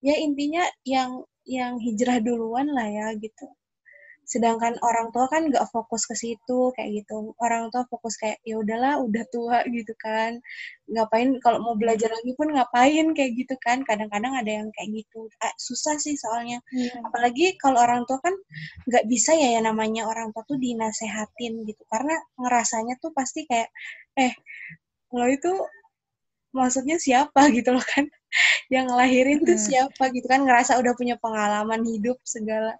ya 0.00 0.14
intinya 0.16 0.64
yang 0.86 1.24
yang 1.44 1.76
hijrah 1.82 2.18
duluan 2.22 2.70
lah 2.72 2.88
ya 2.88 3.06
gitu 3.18 3.46
sedangkan 4.30 4.78
orang 4.86 5.10
tua 5.10 5.26
kan 5.26 5.50
nggak 5.50 5.66
fokus 5.74 6.06
ke 6.06 6.14
situ 6.14 6.70
kayak 6.78 7.02
gitu. 7.02 7.34
Orang 7.42 7.74
tua 7.74 7.82
fokus 7.90 8.14
kayak 8.14 8.38
ya 8.46 8.62
udahlah 8.62 9.02
udah 9.02 9.24
tua 9.34 9.66
gitu 9.66 9.90
kan. 9.98 10.38
Ngapain 10.86 11.34
kalau 11.42 11.58
mau 11.58 11.74
belajar 11.74 12.14
lagi 12.14 12.30
pun 12.38 12.54
ngapain 12.54 13.10
kayak 13.10 13.34
gitu 13.34 13.58
kan. 13.58 13.82
Kadang-kadang 13.82 14.38
ada 14.38 14.62
yang 14.62 14.70
kayak 14.70 15.02
gitu. 15.02 15.26
Ah, 15.42 15.50
susah 15.58 15.98
sih 15.98 16.14
soalnya. 16.14 16.62
Iya. 16.70 17.02
apalagi 17.10 17.58
kalau 17.58 17.82
orang 17.82 18.06
tua 18.06 18.22
kan 18.22 18.34
nggak 18.86 19.04
bisa 19.10 19.34
ya 19.34 19.58
yang 19.58 19.66
namanya 19.66 20.06
orang 20.06 20.30
tua 20.30 20.46
tuh 20.46 20.58
dinasehatin 20.62 21.66
gitu. 21.66 21.82
Karena 21.90 22.14
ngerasanya 22.38 23.02
tuh 23.02 23.10
pasti 23.10 23.50
kayak 23.50 23.66
eh 24.14 24.30
lo 25.10 25.26
itu 25.26 25.50
maksudnya 26.54 27.02
siapa? 27.02 27.50
gitu 27.58 27.74
loh 27.74 27.82
kan. 27.82 28.06
Yang 28.70 28.94
ngelahirin 28.94 29.38
tuh 29.42 29.58
siapa 29.58 30.14
gitu 30.14 30.30
kan. 30.30 30.46
Ngerasa 30.46 30.78
udah 30.78 30.94
punya 30.94 31.18
pengalaman 31.18 31.82
hidup 31.82 32.22
segala 32.22 32.78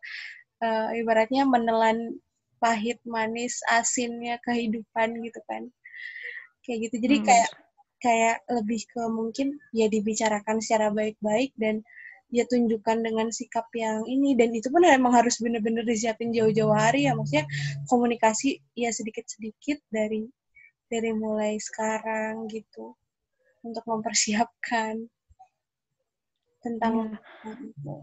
eh, 0.60 0.88
ibaratnya 1.00 1.42
menelan 1.48 2.20
pahit 2.60 3.00
manis 3.08 3.64
asinnya 3.72 4.36
kehidupan 4.44 5.16
gitu 5.24 5.40
kan. 5.48 5.68
Kayak 6.64 6.78
gitu. 6.88 6.96
Jadi 7.08 7.16
Hmm. 7.20 7.26
kayak 7.26 7.50
kayak 8.00 8.36
lebih 8.48 8.80
ke 8.88 9.02
mungkin 9.12 9.48
ya 9.76 9.86
dibicarakan 9.92 10.60
secara 10.64 10.88
baik-baik 10.92 11.52
dan 11.60 11.84
ya 12.32 12.44
tunjukkan 12.46 13.00
dengan 13.04 13.28
sikap 13.32 13.66
yang 13.74 14.04
ini. 14.06 14.36
Dan 14.36 14.52
itu 14.52 14.68
pun 14.68 14.84
emang 14.84 15.16
harus 15.16 15.40
bener-bener 15.40 15.84
disiapin 15.88 16.30
jauh-jauh 16.36 16.72
hari 16.76 17.08
ya. 17.08 17.16
Maksudnya 17.16 17.48
komunikasi 17.88 18.60
ya 18.76 18.92
sedikit-sedikit 18.92 19.80
dari 19.88 20.28
dari 20.90 21.10
mulai 21.14 21.56
sekarang 21.56 22.50
gitu 22.50 22.92
untuk 23.64 23.84
mempersiapkan 23.88 25.06
tentang 26.60 27.16
itu. 27.44 27.94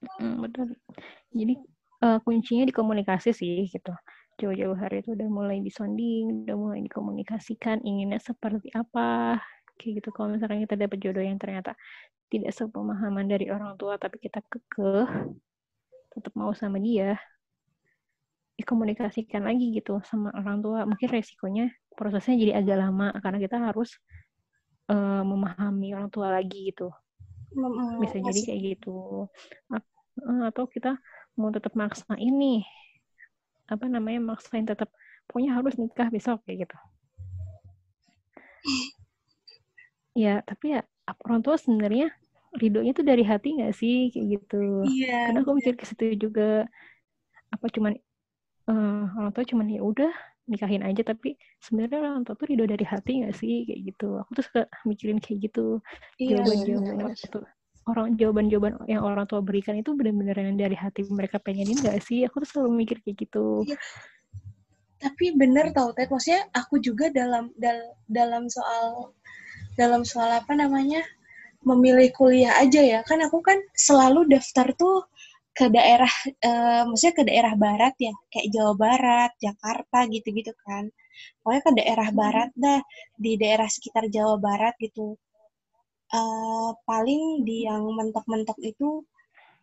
Mm, 0.00 0.34
betul. 0.44 0.68
Jadi 1.34 1.54
eh, 2.04 2.18
kuncinya 2.24 2.64
di 2.68 2.74
komunikasi 2.74 3.30
sih 3.40 3.68
gitu. 3.74 3.92
Jauh-jauh 4.40 4.76
hari 4.82 5.04
itu 5.04 5.10
udah 5.16 5.28
mulai 5.28 5.58
disonding, 5.66 6.44
udah 6.48 6.56
mulai 6.56 6.80
dikomunikasikan 6.86 7.78
inginnya 7.88 8.20
seperti 8.22 8.68
apa. 8.76 9.38
Kayak 9.78 9.92
gitu 10.02 10.08
kalau 10.16 10.28
misalkan 10.36 10.60
kita 10.64 10.76
dapat 10.80 10.98
jodoh 11.04 11.24
yang 11.24 11.38
ternyata 11.42 11.72
tidak 12.32 12.52
sepemahaman 12.58 13.26
dari 13.30 13.46
orang 13.54 13.76
tua 13.80 13.96
tapi 14.02 14.18
kita 14.22 14.40
kekeh 14.50 15.06
tetap 16.14 16.32
mau 16.38 16.52
sama 16.54 16.78
dia 16.82 17.18
dikomunikasikan 18.60 19.42
lagi 19.48 19.66
gitu 19.78 19.92
sama 20.10 20.28
orang 20.38 20.58
tua 20.64 20.80
mungkin 20.90 21.08
resikonya 21.16 21.64
prosesnya 21.98 22.34
jadi 22.42 22.52
agak 22.60 22.76
lama 22.82 23.06
karena 23.24 23.38
kita 23.44 23.56
harus 23.66 23.90
eh, 24.92 25.22
memahami 25.30 25.88
orang 25.96 26.10
tua 26.14 26.28
lagi 26.36 26.58
gitu 26.70 26.88
Mem- 27.54 27.98
bisa 28.02 28.16
jadi 28.22 28.40
kayak 28.46 28.60
gitu. 28.74 28.90
Eh, 29.74 30.42
atau 30.50 30.64
kita 30.74 30.90
mau 31.38 31.50
tetap 31.54 31.72
maksain 31.78 32.34
nih 32.42 32.60
apa 33.72 33.86
namanya 33.94 34.20
maksain 34.30 34.66
tetap 34.68 34.88
pokoknya 35.26 35.50
harus 35.56 35.74
nikah 35.80 36.08
besok 36.14 36.38
kayak 36.44 36.58
gitu. 36.68 36.76
Ya 40.18 40.42
tapi 40.42 40.74
ya 40.74 40.80
orang 41.26 41.40
tua 41.44 41.54
sebenarnya 41.58 42.10
ridhonya 42.58 42.92
tuh 42.98 43.06
dari 43.06 43.22
hati 43.22 43.48
nggak 43.56 43.74
sih 43.78 44.10
kayak 44.12 44.26
gitu. 44.34 44.56
Iya 44.90 45.14
kadang 45.26 45.42
aku 45.46 45.52
mikir 45.58 45.74
ke 45.78 45.84
situ 45.86 46.04
juga 46.18 46.66
apa 47.54 47.66
cuman 47.74 47.92
eh, 48.70 49.02
orang 49.18 49.32
tua 49.34 49.44
cuman 49.46 49.66
ya 49.70 49.80
udah 49.82 50.12
nikahin 50.48 50.82
aja 50.86 51.02
tapi 51.04 51.36
sebenarnya 51.60 51.98
orang 52.00 52.22
tua 52.24 52.34
tuh 52.38 52.46
ridho 52.48 52.64
dari 52.64 52.84
hati 52.86 53.24
nggak 53.24 53.34
sih? 53.36 53.68
Kayak 53.68 53.80
gitu. 53.94 54.08
Aku 54.22 54.30
tuh 54.38 54.44
suka 54.46 54.62
mikirin 54.88 55.18
kayak 55.20 55.38
gitu. 55.50 55.82
Iya 56.16 56.40
jawaban-jawaban 56.40 56.86
benar. 56.86 57.10
orang 57.10 57.16
tua 57.32 57.46
orang 57.88 58.06
jawaban-jawaban 58.14 58.72
yang 58.86 59.02
orang 59.02 59.26
tua 59.26 59.40
berikan 59.42 59.74
itu 59.74 59.90
benar-benar 59.96 60.36
yang 60.36 60.54
dari 60.54 60.76
hati 60.76 61.02
mereka 61.10 61.40
pengenin 61.42 61.80
gak 61.80 61.98
sih? 62.04 62.22
Aku 62.28 62.44
tuh 62.44 62.48
selalu 62.48 62.86
mikir 62.86 63.00
kayak 63.02 63.16
gitu. 63.26 63.64
Tapi 65.00 65.32
bener 65.32 65.72
tau 65.72 65.96
Ted. 65.96 66.12
Maksudnya 66.12 66.44
aku 66.52 66.76
juga 66.78 67.08
dalam 67.08 67.48
dal- 67.56 67.96
dalam 68.04 68.46
soal 68.52 69.16
dalam 69.80 70.04
soal 70.04 70.28
apa 70.28 70.52
namanya 70.52 71.00
memilih 71.64 72.12
kuliah 72.12 72.52
aja 72.60 72.84
ya. 72.84 73.00
Kan 73.08 73.24
aku 73.24 73.40
kan 73.40 73.56
selalu 73.72 74.28
daftar 74.28 74.76
tuh 74.76 75.08
ke 75.50 75.66
daerah 75.76 76.12
eh, 76.46 76.82
maksudnya 76.86 77.14
ke 77.18 77.24
daerah 77.26 77.54
barat 77.58 77.94
ya 77.98 78.14
kayak 78.32 78.48
Jawa 78.54 78.72
Barat 78.78 79.30
Jakarta 79.44 79.98
gitu-gitu 80.08 80.52
kan. 80.64 80.84
Pokoknya 81.42 81.62
ke 81.66 81.72
daerah 81.78 82.08
barat 82.14 82.50
dah 82.56 82.80
di 83.18 83.32
daerah 83.36 83.68
sekitar 83.68 84.08
Jawa 84.08 84.36
Barat 84.40 84.74
gitu. 84.80 85.18
Eh, 86.10 86.70
paling 86.88 87.22
di 87.46 87.66
yang 87.68 87.82
mentok-mentok 87.98 88.58
itu 88.62 89.04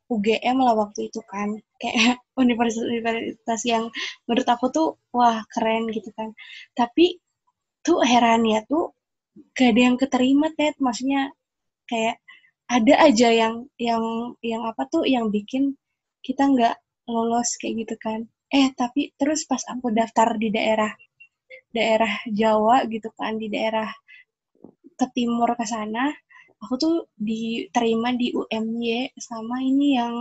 UGM 0.07 0.57
lah 0.63 0.75
waktu 0.75 1.11
itu 1.11 1.19
kan. 1.27 1.49
Kayak 1.81 2.19
universitas-universitas 2.43 3.61
yang 3.67 3.83
menurut 4.27 4.47
aku 4.47 4.65
tuh 4.71 4.87
wah 5.15 5.43
keren 5.51 5.89
gitu 5.91 6.09
kan. 6.15 6.31
Tapi 6.75 7.19
tuh 7.85 8.03
herannya 8.03 8.63
tuh 8.67 8.91
gak 9.55 9.69
ada 9.75 9.81
yang 9.87 9.97
keterima 9.99 10.47
Ted. 10.55 10.75
Maksudnya 10.79 11.31
kayak 11.89 12.19
ada 12.67 12.93
aja 13.07 13.29
yang 13.31 13.55
yang 13.79 14.03
yang 14.43 14.63
apa 14.67 14.83
tuh 14.91 15.03
yang 15.07 15.31
bikin 15.31 15.75
kita 16.25 16.43
nggak 16.53 16.75
lolos 17.07 17.55
kayak 17.59 17.87
gitu 17.87 17.95
kan. 18.05 18.19
Eh 18.51 18.67
tapi 18.75 19.11
terus 19.19 19.43
pas 19.49 19.63
aku 19.73 19.91
daftar 19.91 20.35
di 20.41 20.49
daerah 20.51 20.91
daerah 21.75 22.13
Jawa 22.39 22.83
gitu 22.93 23.09
kan 23.19 23.33
di 23.41 23.47
daerah 23.51 23.87
ke 24.99 25.05
timur 25.15 25.49
ke 25.59 25.65
sana 25.67 26.09
aku 26.63 26.73
tuh 26.83 26.95
diterima 27.17 28.09
di 28.17 28.33
UMY 28.33 29.13
sama 29.17 29.61
ini 29.61 29.87
yang 29.99 30.15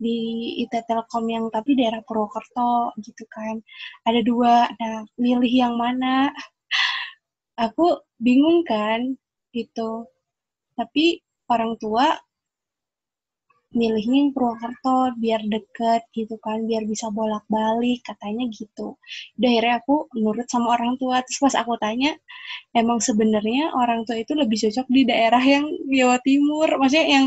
di 0.00 0.16
IT 0.64 0.72
Telkom 0.88 1.28
yang 1.28 1.44
tapi 1.52 1.76
daerah 1.76 2.00
Purwokerto 2.00 2.96
gitu 3.04 3.24
kan. 3.28 3.60
Ada 4.08 4.20
dua 4.24 4.64
nah 4.80 5.04
milih 5.20 5.52
yang 5.52 5.74
mana? 5.76 6.32
Aku 7.64 8.00
bingung 8.16 8.64
kan 8.64 9.00
gitu. 9.52 10.08
Tapi 10.78 11.20
orang 11.50 11.74
tua 11.82 12.14
milihnya 13.70 14.18
yang 14.26 14.30
Purwokerto 14.34 15.14
biar 15.22 15.42
deket 15.46 16.02
gitu 16.10 16.34
kan 16.42 16.66
biar 16.66 16.82
bisa 16.90 17.06
bolak-balik 17.14 18.02
katanya 18.02 18.44
gitu. 18.50 18.98
Udah 19.38 19.48
akhirnya 19.50 19.74
aku 19.78 19.94
nurut 20.18 20.46
sama 20.50 20.74
orang 20.74 20.98
tua. 20.98 21.22
Terus 21.22 21.38
pas 21.38 21.54
aku 21.62 21.78
tanya 21.78 22.10
emang 22.74 22.98
sebenarnya 22.98 23.70
orang 23.78 24.02
tua 24.06 24.18
itu 24.18 24.34
lebih 24.34 24.58
cocok 24.58 24.86
di 24.90 25.02
daerah 25.06 25.42
yang 25.42 25.64
Jawa 25.86 26.18
Timur? 26.26 26.68
Maksudnya 26.82 27.06
yang 27.06 27.26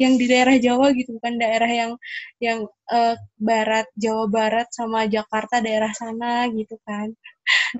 yang 0.00 0.12
di 0.16 0.26
daerah 0.32 0.56
Jawa 0.56 0.86
gitu 0.96 1.10
bukan 1.20 1.34
daerah 1.36 1.70
yang 1.70 1.92
yang 2.40 2.58
eh, 2.88 3.16
barat 3.36 3.86
Jawa 4.00 4.24
Barat 4.32 4.68
sama 4.72 5.04
Jakarta 5.04 5.60
daerah 5.60 5.92
sana 5.92 6.48
gitu 6.56 6.80
kan. 6.88 7.12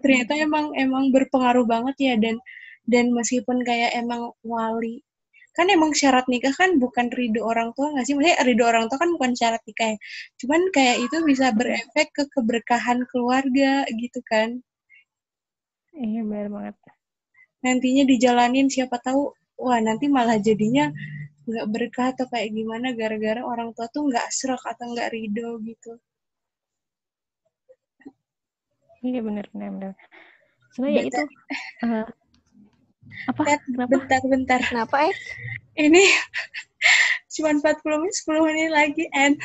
Ternyata 0.05 0.36
emang 0.36 0.76
emang 0.76 1.09
berpengaruh 1.16 1.64
banget 1.64 1.97
ya 1.97 2.14
dan 2.20 2.36
dan 2.84 3.09
meskipun 3.16 3.64
kayak 3.64 3.97
emang 3.97 4.36
wali 4.45 5.01
kan 5.53 5.66
emang 5.68 5.92
syarat 5.92 6.24
nikah 6.32 6.53
kan 6.57 6.80
bukan 6.80 7.12
ridho 7.12 7.44
orang 7.44 7.76
tua 7.76 7.92
nggak 7.92 8.05
sih? 8.09 8.14
Maksudnya 8.16 8.38
ridho 8.48 8.64
orang 8.64 8.84
tua 8.88 8.98
kan 9.03 9.11
bukan 9.12 9.32
syarat 9.36 9.62
nikah 9.68 9.88
ya. 9.94 9.98
Cuman 10.40 10.61
kayak 10.72 10.96
itu 11.05 11.16
bisa 11.28 11.46
berefek 11.53 12.09
ke 12.16 12.24
keberkahan 12.32 13.05
keluarga 13.11 13.84
gitu 13.92 14.20
kan. 14.24 14.61
Iya 15.92 16.20
benar 16.24 16.48
banget. 16.48 16.76
Nantinya 17.62 18.05
dijalanin 18.09 18.66
siapa 18.72 18.96
tahu, 18.98 19.30
wah 19.61 19.78
nanti 19.78 20.09
malah 20.09 20.40
jadinya 20.40 20.90
nggak 21.42 21.66
berkah 21.74 22.07
atau 22.14 22.26
kayak 22.30 22.55
gimana 22.55 22.94
gara-gara 22.94 23.42
orang 23.42 23.74
tua 23.74 23.86
tuh 23.90 24.09
nggak 24.09 24.26
serak 24.30 24.62
atau 24.62 24.94
nggak 24.94 25.11
ridho 25.12 25.59
gitu. 25.62 25.92
Iya 29.03 29.20
benar 29.26 29.46
benar 29.50 29.68
benar. 29.74 29.92
Sebenarnya 30.72 31.03
ya 31.03 31.03
itu 31.11 31.22
uh, 31.84 32.07
apa? 33.26 33.42
Bentar, 33.42 33.58
Kenapa? 33.64 33.90
bentar, 33.90 34.20
bentar. 34.24 34.60
Kenapa, 34.62 34.96
eh? 35.06 35.16
Ini 35.74 36.02
cuma 37.32 37.50
40 37.54 37.62
menit, 37.98 38.14
10 38.18 38.46
menit 38.46 38.70
lagi, 38.70 39.04
and 39.12 39.36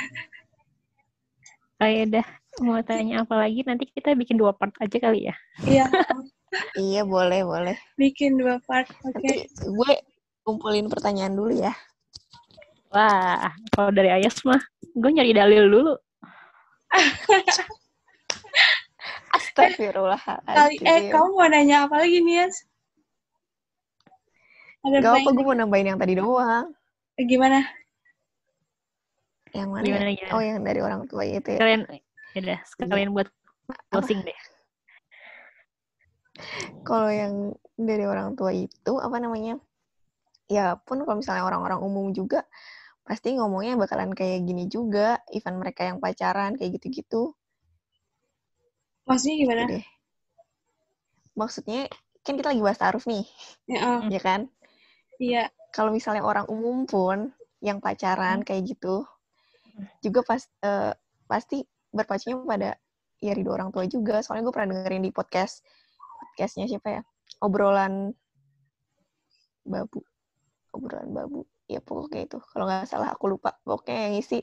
Oh 1.77 1.85
ya 1.85 2.03
udah 2.03 2.25
mau 2.57 2.81
tanya 2.81 3.21
apa 3.21 3.37
lagi 3.37 3.61
nanti 3.61 3.85
kita 3.85 4.17
bikin 4.17 4.33
dua 4.33 4.49
part 4.49 4.73
aja 4.81 4.97
kali 4.97 5.29
ya. 5.29 5.35
iya, 5.61 5.85
Iya, 6.75 7.05
boleh, 7.05 7.45
boleh. 7.45 7.77
bikin 7.95 8.33
dua 8.35 8.57
part. 8.65 8.89
Oke. 9.05 9.13
Nanti 9.13 9.45
gue 9.61 9.91
kumpulin 10.41 10.89
pertanyaan 10.89 11.37
dulu 11.37 11.53
ya. 11.53 11.69
Wah, 12.89 13.51
kalau 13.69 13.91
dari 13.91 14.09
Ayas 14.09 14.41
mah 14.41 14.57
gue 14.81 15.11
nyari 15.11 15.37
dalil 15.37 15.69
dulu. 15.69 15.93
Kali, 19.53 19.73
Astagfirullahaladzim. 19.77 20.85
eh, 20.85 21.09
kamu 21.09 21.29
mau 21.33 21.49
nanya 21.49 21.85
apa 21.85 22.01
lagi 22.01 22.21
nih, 22.21 22.45
Yas? 22.45 22.55
Ada 24.85 24.97
Gak 25.01 25.13
apa, 25.21 25.29
gue 25.33 25.45
mau 25.45 25.57
nambahin 25.57 25.87
yang 25.95 25.99
tadi 25.99 26.13
doang. 26.13 26.73
Eh, 27.17 27.25
Gimana? 27.25 27.65
Yang 29.55 29.69
mana? 29.73 29.85
Gimana, 29.85 30.05
ya? 30.05 30.15
gimana? 30.21 30.33
Oh, 30.37 30.43
yang 30.43 30.59
dari 30.61 30.79
orang 30.83 31.01
tua 31.09 31.23
itu 31.25 31.49
ya. 31.55 31.59
Kalian 31.61 31.81
ya 32.37 32.39
udah 32.45 32.59
sekalian 32.69 33.09
buat 33.17 33.27
closing 33.89 34.21
deh. 34.21 34.37
Kalau 36.85 37.09
yang 37.09 37.57
dari 37.73 38.05
orang 38.05 38.37
tua 38.37 38.53
itu, 38.53 38.93
apa 39.01 39.17
namanya? 39.17 39.57
Ya 40.47 40.77
pun 40.77 41.01
kalau 41.01 41.19
misalnya 41.19 41.43
orang-orang 41.43 41.81
umum 41.81 42.13
juga, 42.13 42.45
pasti 43.01 43.33
ngomongnya 43.35 43.73
bakalan 43.75 44.13
kayak 44.13 44.45
gini 44.45 44.69
juga. 44.69 45.17
Even 45.33 45.57
mereka 45.57 45.89
yang 45.89 45.97
pacaran, 45.97 46.53
kayak 46.55 46.77
gitu-gitu. 46.77 47.33
Maksudnya 49.09 49.35
gimana? 49.41 49.61
Gitu 49.65 49.73
deh. 49.81 49.85
Maksudnya, 51.33 51.81
kan 52.21 52.33
kita 52.37 52.53
lagi 52.53 52.61
bahas 52.61 52.79
taruh 52.81 53.03
nih, 53.05 53.25
Ya, 53.69 54.05
ya 54.09 54.21
kan? 54.21 54.49
Iya. 55.17 55.49
kalau 55.73 55.93
misalnya 55.93 56.23
orang 56.25 56.45
umum 56.49 56.87
pun 56.87 57.31
yang 57.61 57.81
pacaran 57.81 58.45
kayak 58.45 58.77
gitu 58.77 59.05
juga 60.01 60.25
pas 60.25 60.41
eh, 60.65 60.93
pasti 61.29 61.61
berpacunya 61.93 62.37
pada 62.41 62.69
ya 63.21 63.33
ridho 63.33 63.53
orang 63.53 63.69
tua 63.73 63.85
juga. 63.85 64.21
Soalnya 64.21 64.49
gue 64.49 64.53
pernah 64.53 64.69
dengerin 64.73 65.03
di 65.05 65.11
podcast 65.13 65.61
podcastnya 66.21 66.65
siapa 66.69 67.01
ya? 67.01 67.01
Obrolan 67.41 68.13
babu. 69.65 70.01
Obrolan 70.73 71.11
babu. 71.13 71.45
Ya 71.67 71.83
pokoknya 71.83 72.29
itu. 72.29 72.37
Kalau 72.53 72.65
nggak 72.65 72.87
salah 72.89 73.13
aku 73.13 73.37
lupa. 73.37 73.57
Pokoknya 73.65 74.09
yang 74.09 74.15
isi 74.21 74.39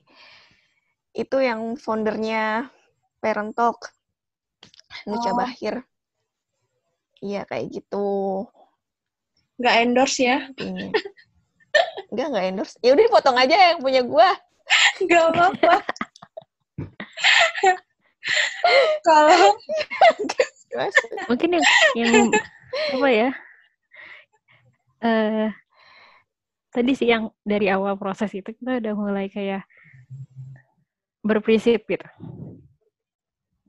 itu 1.15 1.37
yang 1.39 1.79
foundernya 1.79 2.69
Parent 3.23 3.55
Talk 3.55 3.95
Nucha 5.07 5.31
Oh. 5.33 5.39
Bahir. 5.39 5.87
Iya 7.25 7.49
kayak 7.49 7.73
gitu 7.73 8.45
Nggak 9.61 9.75
endorse 9.87 10.21
ya? 10.23 10.39
Intinya. 10.51 10.91
Enggak, 12.11 12.27
enggak 12.31 12.45
endorse. 12.51 12.75
Ya 12.83 12.91
udah 12.95 13.05
dipotong 13.07 13.37
aja 13.39 13.57
yang 13.75 13.79
punya 13.83 14.03
gua. 14.03 14.31
Nggak 15.03 15.23
apa-apa. 15.35 15.75
Kalau 19.05 19.53
Mungkin 21.31 21.51
yang 21.55 21.65
yang 21.95 22.13
apa 22.99 23.09
ya? 23.11 23.31
Eh 25.05 25.49
tadi 26.75 26.91
sih 26.99 27.07
yang 27.07 27.31
dari 27.47 27.71
awal 27.71 27.95
proses 27.95 28.35
itu 28.35 28.51
kita 28.51 28.83
udah 28.83 28.95
mulai 28.99 29.31
kayak 29.31 29.63
berprinsip 31.23 31.87
gitu. 31.87 32.09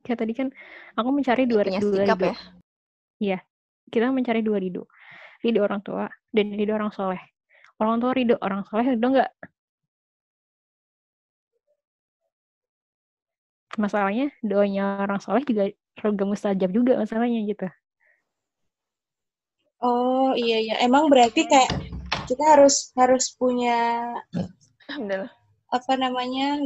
Kayak 0.01 0.17
tadi 0.21 0.33
kan 0.33 0.47
aku 0.97 1.09
mencari 1.13 1.45
dua, 1.45 1.61
punya 1.65 1.81
dua 1.81 2.05
sikap 2.05 2.17
ridho. 2.17 2.31
ya. 3.21 3.39
Kita 3.89 4.09
mencari 4.09 4.41
dua 4.41 4.57
ridho. 4.57 4.89
Ridho 5.43 5.59
orang 5.63 5.81
tua 5.83 6.05
dan 6.31 6.55
ridho 6.55 6.73
orang 6.75 6.91
soleh. 6.91 7.21
Orang 7.81 7.99
tua 7.99 8.11
ridho, 8.15 8.35
orang 8.39 8.63
soleh 8.67 8.85
ridho 8.95 9.07
enggak. 9.11 9.31
Masalahnya 13.75 14.31
doanya 14.39 15.03
orang 15.03 15.19
soleh 15.19 15.43
juga 15.43 15.67
surga 15.99 16.23
mustajab 16.23 16.69
juga 16.71 16.99
masalahnya 16.99 17.43
gitu. 17.47 17.67
Oh 19.83 20.31
iya 20.35 20.57
iya, 20.63 20.75
emang 20.81 21.11
berarti 21.11 21.45
kayak 21.45 21.71
kita 22.25 22.43
harus 22.57 22.89
harus 22.95 23.29
punya 23.35 24.09
Alhamdulillah. 24.89 25.31
apa 25.69 25.93
namanya 25.99 26.57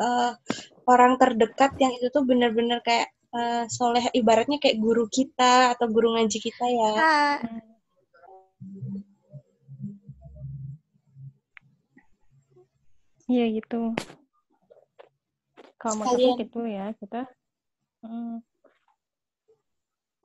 eh, 0.00 0.32
orang 0.88 1.20
terdekat 1.20 1.76
yang 1.78 1.92
itu 1.94 2.08
tuh 2.10 2.24
bener-bener 2.26 2.80
kayak 2.82 3.12
eh, 3.36 3.64
soleh 3.70 4.02
ibaratnya 4.16 4.58
kayak 4.58 4.80
guru 4.80 5.06
kita 5.06 5.76
atau 5.76 5.86
guru 5.92 6.16
ngaji 6.18 6.38
kita 6.40 6.64
ya. 6.66 6.92
Iya 13.30 13.46
gitu. 13.62 13.94
Kalau 15.78 16.02
aku 16.02 16.34
gitu 16.42 16.66
ya 16.66 16.90
kita 16.98 17.30
hmm, 18.02 18.42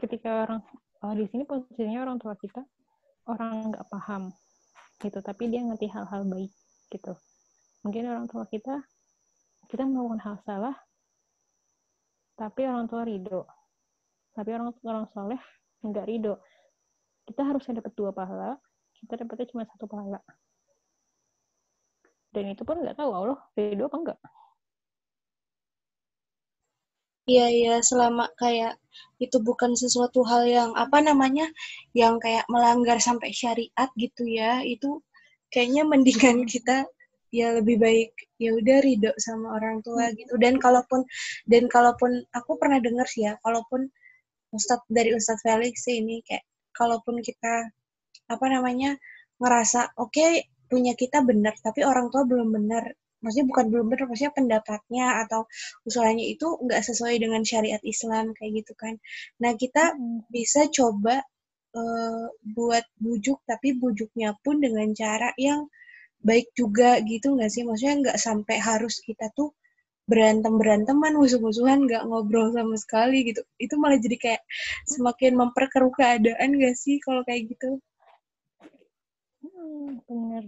ketika 0.01 0.49
orang 0.49 0.59
oh, 1.05 1.13
di 1.13 1.29
sini 1.29 1.45
posisinya 1.45 2.01
orang 2.01 2.17
tua 2.17 2.33
kita 2.33 2.65
orang 3.29 3.69
nggak 3.69 3.85
paham 3.93 4.33
gitu, 5.05 5.21
tapi 5.21 5.53
dia 5.53 5.61
ngerti 5.61 5.85
hal-hal 5.93 6.25
baik 6.25 6.49
gitu. 6.89 7.13
Mungkin 7.85 8.09
orang 8.09 8.25
tua 8.25 8.49
kita 8.49 8.81
kita 9.69 9.85
melakukan 9.85 10.21
hal 10.25 10.35
salah, 10.41 10.75
tapi 12.33 12.65
orang 12.65 12.89
tua 12.89 13.05
ridho. 13.05 13.45
Tapi 14.33 14.49
orang 14.49 14.73
orang 14.81 15.05
soleh 15.13 15.41
nggak 15.85 16.05
ridho. 16.09 16.41
Kita 17.29 17.45
harusnya 17.45 17.85
dapat 17.85 17.93
dua 17.93 18.09
pahala, 18.09 18.57
kita 18.97 19.21
dapatnya 19.21 19.45
cuma 19.53 19.63
satu 19.69 19.85
pahala. 19.85 20.19
Dan 22.35 22.51
itu 22.51 22.67
pun 22.67 22.83
nggak 22.83 22.99
tahu 22.99 23.09
Allah 23.15 23.39
ridho 23.55 23.87
apa 23.87 23.97
enggak. 24.01 24.19
Iya 27.25 27.45
iya, 27.49 27.75
selama 27.81 28.29
kayak 28.37 28.77
itu 29.17 29.37
bukan 29.41 29.71
sesuatu 29.73 30.21
hal 30.29 30.43
yang 30.45 30.71
apa 30.77 31.01
namanya 31.01 31.49
yang 31.97 32.21
kayak 32.21 32.45
melanggar 32.53 32.97
sampai 33.01 33.33
syariat 33.33 33.89
gitu 33.97 34.23
ya, 34.29 34.61
itu 34.61 35.01
kayaknya 35.49 35.83
mendingan 35.89 36.45
kita 36.53 36.85
ya 37.33 37.47
lebih 37.57 37.81
baik 37.81 38.11
ya 38.37 38.53
udah 38.59 38.77
ridho 38.85 39.11
sama 39.17 39.57
orang 39.57 39.81
tua 39.81 40.13
gitu. 40.13 40.37
Dan 40.37 40.61
kalaupun 40.61 41.01
dan 41.49 41.65
kalaupun 41.71 42.11
aku 42.29 42.51
pernah 42.61 42.77
dengar 42.83 43.07
sih 43.09 43.25
ya, 43.25 43.33
kalaupun 43.41 43.89
Ustadz 44.53 44.85
dari 44.91 45.11
Ustadz 45.17 45.41
Felix 45.41 45.81
sih 45.87 46.03
ini 46.03 46.21
kayak 46.27 46.45
kalaupun 46.77 47.25
kita 47.25 47.73
apa 48.29 48.45
namanya 48.53 48.97
ngerasa 49.41 49.97
oke 49.97 50.54
punya 50.71 50.93
kita 51.01 51.17
benar 51.29 51.53
tapi 51.61 51.81
orang 51.85 52.07
tua 52.13 52.23
belum 52.27 52.49
benar. 52.57 52.83
Maksudnya 53.23 53.47
bukan 53.51 53.65
belum 53.73 53.85
benar 53.89 54.05
maksudnya 54.09 54.33
pendapatnya 54.37 55.05
atau 55.25 55.41
usulannya 55.87 56.25
itu 56.33 56.47
nggak 56.65 56.81
sesuai 56.85 57.15
dengan 57.23 57.41
syariat 57.41 57.81
Islam 57.81 58.25
kayak 58.37 58.51
gitu 58.63 58.73
kan. 58.77 58.93
Nah 59.41 59.51
kita 59.57 59.83
bisa 60.29 60.69
coba 60.77 61.15
eh, 61.79 62.25
buat 62.57 62.85
bujuk 63.01 63.39
tapi 63.49 63.77
bujuknya 63.81 64.37
pun 64.43 64.61
dengan 64.65 64.89
cara 64.93 65.29
yang 65.39 65.65
baik 66.29 66.47
juga 66.59 66.99
gitu 67.11 67.27
nggak 67.35 67.51
sih? 67.53 67.63
Maksudnya 67.67 67.95
nggak 68.03 68.19
sampai 68.21 68.57
harus 68.61 68.95
kita 69.07 69.29
tuh 69.37 69.49
berantem 70.05 70.53
beranteman 70.61 71.13
musuh-musuhan 71.17 71.79
nggak 71.89 72.03
ngobrol 72.09 72.47
sama 72.53 72.75
sekali 72.77 73.17
gitu. 73.29 73.41
Itu 73.57 73.75
malah 73.81 73.97
jadi 74.05 74.17
kayak 74.23 74.41
semakin 74.93 75.33
memperkeruh 75.41 75.93
keadaan 75.97 76.49
gak 76.61 76.75
sih 76.77 76.95
kalau 77.01 77.21
kayak 77.27 77.49
gitu 77.51 77.81
Hmm, 79.75 79.99
bener. 80.07 80.43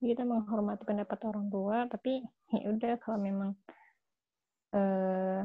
Kita 0.00 0.22
menghormati 0.24 0.82
pendapat 0.88 1.18
orang 1.28 1.46
tua, 1.52 1.84
tapi 1.92 2.24
ya 2.56 2.64
udah 2.72 2.92
kalau 3.02 3.18
memang 3.20 3.50
eh 4.72 5.42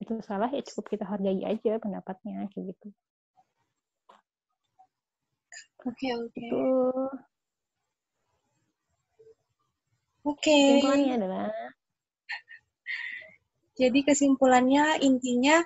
itu 0.00 0.12
salah 0.28 0.48
ya 0.52 0.60
cukup 0.64 0.84
kita 0.96 1.04
hargai 1.08 1.40
aja 1.44 1.72
pendapatnya 1.84 2.48
kayak 2.52 2.64
gitu. 2.72 2.88
oke 5.88 6.08
oke 6.20 6.40
Itu 6.40 6.56
oke 10.30 10.56
kesimpulannya 10.56 11.12
adalah 11.18 11.46
jadi 13.76 13.98
kesimpulannya 14.08 14.84
intinya 15.04 15.56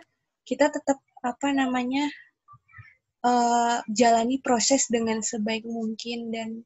kita 0.49 0.67
tetap 0.75 0.99
apa 1.23 1.49
namanya 1.55 2.11
eh, 3.25 3.77
jalani 3.93 4.37
proses 4.41 4.89
dengan 4.89 5.21
sebaik 5.21 5.65
mungkin 5.69 6.33
dan 6.33 6.65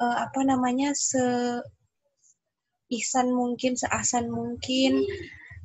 uh, 0.00 0.16
apa 0.26 0.40
namanya 0.42 0.94
se 0.94 1.22
ihsan 2.92 3.32
mungkin, 3.34 3.74
seasan 3.74 4.30
mungkin 4.30 5.02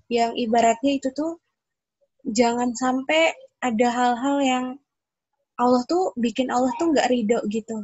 yang 0.09 0.33
ibaratnya 0.33 0.97
itu 0.97 1.09
tuh 1.13 1.37
jangan 2.25 2.73
sampai 2.73 3.33
ada 3.61 3.87
hal-hal 3.91 4.37
yang 4.41 4.65
Allah 5.59 5.83
tuh 5.85 6.15
bikin 6.15 6.47
Allah 6.49 6.71
tuh 6.79 6.95
nggak 6.95 7.09
ridho 7.11 7.39
gitu. 7.51 7.77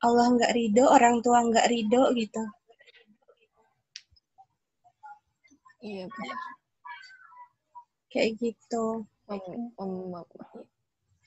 Allah 0.00 0.26
nggak 0.32 0.54
ridho, 0.56 0.84
orang 0.88 1.20
tua 1.20 1.44
nggak 1.44 1.68
ridho 1.68 2.08
gitu. 2.16 2.42
Iya. 5.84 6.08
Kayak 8.08 8.30
gitu. 8.40 9.04
Mem 9.30 9.38
mem 9.78 10.26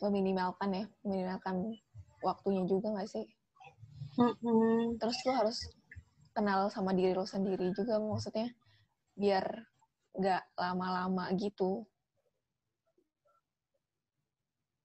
meminimalkan 0.03 0.69
ya, 0.75 0.85
meminimalkan 1.07 1.55
waktunya 2.19 2.67
juga 2.67 2.91
nggak 2.91 3.07
sih? 3.07 3.25
Mm 4.19 4.33
-hmm. 4.35 4.77
Terus 4.99 5.17
lo 5.23 5.31
harus 5.31 5.57
kenal 6.35 6.67
sama 6.67 6.91
diri 6.91 7.15
lo 7.15 7.23
sendiri 7.23 7.71
juga 7.71 8.03
maksudnya 8.03 8.51
biar 9.15 9.45
nggak 10.19 10.43
lama-lama 10.59 11.31
gitu. 11.39 11.87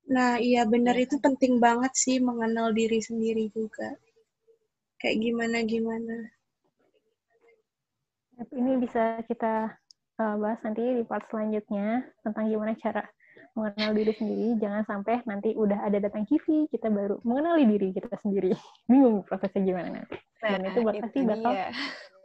Nah, 0.08 0.40
iya 0.40 0.64
benar 0.64 0.96
itu 0.96 1.20
penting 1.20 1.60
banget 1.60 1.92
sih 1.92 2.16
mengenal 2.22 2.72
diri 2.72 3.02
sendiri 3.02 3.50
juga. 3.52 3.92
Kayak 4.96 5.20
gimana-gimana. 5.20 6.32
Ini 8.54 8.72
bisa 8.80 9.20
kita 9.26 9.74
uh, 10.18 10.34
bahas 10.38 10.58
nanti 10.66 10.82
di 10.82 11.02
part 11.06 11.24
selanjutnya 11.30 12.04
tentang 12.22 12.44
gimana 12.50 12.72
cara 12.78 13.02
mengenal 13.54 13.90
diri 13.94 14.12
sendiri. 14.14 14.48
Jangan 14.62 14.82
sampai 14.86 15.14
nanti 15.26 15.50
udah 15.54 15.78
ada 15.86 15.98
datang 15.98 16.24
Kivi, 16.28 16.66
kita 16.70 16.90
baru 16.90 17.18
mengenali 17.26 17.64
diri 17.66 17.88
kita 17.94 18.14
sendiri. 18.22 18.52
Bingung 18.90 19.22
prosesnya 19.26 19.62
gimana 19.64 19.88
nanti. 20.02 20.16
Dan 20.38 20.62
Nah, 20.62 20.70
itu 20.70 20.80
pasti 20.86 21.18
bakal 21.26 21.52
dia. 21.54 21.68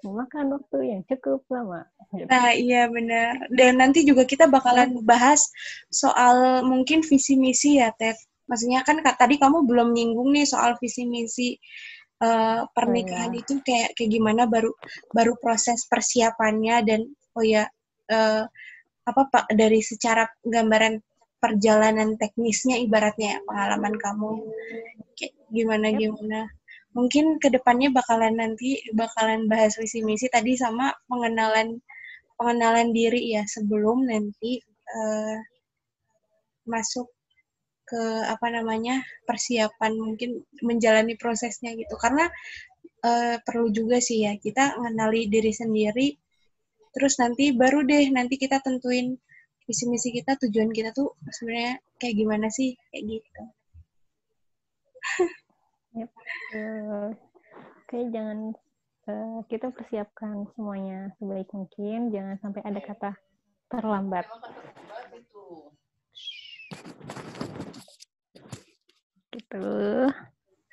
memakan 0.04 0.46
waktu 0.54 0.78
yang 0.86 1.02
cukup 1.10 1.42
lama. 1.50 1.82
Gitu. 2.14 2.28
Nah, 2.30 2.52
iya 2.54 2.82
benar. 2.92 3.32
Dan 3.50 3.80
nanti 3.82 4.00
juga 4.06 4.24
kita 4.28 4.46
bakalan 4.52 5.02
bahas 5.02 5.50
soal 5.90 6.62
mungkin 6.68 7.02
visi 7.02 7.34
misi 7.40 7.80
ya, 7.82 7.90
Tef. 7.98 8.18
Maksudnya 8.46 8.84
kan 8.86 9.00
ka- 9.02 9.16
tadi 9.18 9.40
kamu 9.40 9.64
belum 9.66 9.96
nyinggung 9.96 10.30
nih 10.36 10.46
soal 10.46 10.76
visi 10.78 11.08
misi 11.08 11.56
eh, 12.24 12.62
pernikahan 12.76 13.32
Oh, 13.32 13.36
iya. 13.36 13.42
itu 13.42 13.54
kayak 13.66 13.90
kayak 13.98 14.12
gimana 14.12 14.44
baru 14.46 14.72
baru 15.16 15.34
proses 15.42 15.88
persiapannya 15.90 16.76
dan 16.86 17.02
oh 17.36 17.44
ya 17.44 17.66
eh, 18.10 18.44
apa 19.04 19.22
Pak 19.28 19.46
dari 19.52 19.84
secara 19.84 20.24
gambaran 20.44 21.00
perjalanan 21.44 22.16
teknisnya 22.16 22.80
ibaratnya 22.80 23.36
ya, 23.36 23.40
pengalaman 23.44 23.96
kamu. 24.00 24.32
Gimana 25.52 25.92
gimana. 25.92 26.48
Mungkin 26.96 27.42
ke 27.42 27.52
depannya 27.52 27.92
bakalan 27.92 28.40
nanti 28.40 28.80
bakalan 28.96 29.52
bahas 29.52 29.76
visi 29.76 30.00
misi 30.06 30.32
tadi 30.32 30.56
sama 30.56 30.94
pengenalan 31.10 31.84
pengenalan 32.40 32.96
diri 32.96 33.36
ya 33.36 33.44
sebelum 33.44 34.08
nanti 34.08 34.62
eh, 34.88 35.38
masuk 36.64 37.12
ke 37.84 38.02
apa 38.24 38.48
namanya 38.48 39.04
persiapan 39.28 40.00
mungkin 40.00 40.48
menjalani 40.64 41.20
prosesnya 41.20 41.76
gitu. 41.76 42.00
Karena 42.00 42.32
eh, 43.04 43.36
perlu 43.44 43.68
juga 43.74 44.00
sih 44.00 44.24
ya 44.24 44.40
kita 44.40 44.80
mengenali 44.80 45.28
diri 45.28 45.52
sendiri 45.52 46.08
terus 46.94 47.18
nanti 47.18 47.52
baru 47.52 47.82
deh 47.84 48.08
nanti 48.14 48.38
kita 48.38 48.62
tentuin 48.62 49.18
visi 49.66 49.86
misi 49.90 50.14
kita 50.14 50.38
tujuan 50.46 50.70
kita 50.70 50.94
tuh 50.94 51.16
sebenarnya 51.28 51.82
kayak 51.98 52.16
gimana 52.20 52.48
sih 52.54 52.78
kayak 52.94 53.04
gitu 53.18 53.42
Yep. 55.94 56.10
Oke, 57.86 57.98
jangan 58.10 58.50
eh, 59.06 59.40
kita 59.46 59.70
persiapkan 59.70 60.50
semuanya 60.58 61.14
sebaik 61.22 61.46
mungkin. 61.54 62.10
Jangan 62.10 62.42
sampai 62.42 62.66
ada 62.66 62.82
kata 62.82 63.12
terlambat. 63.70 64.26
Gitu. 69.30 69.66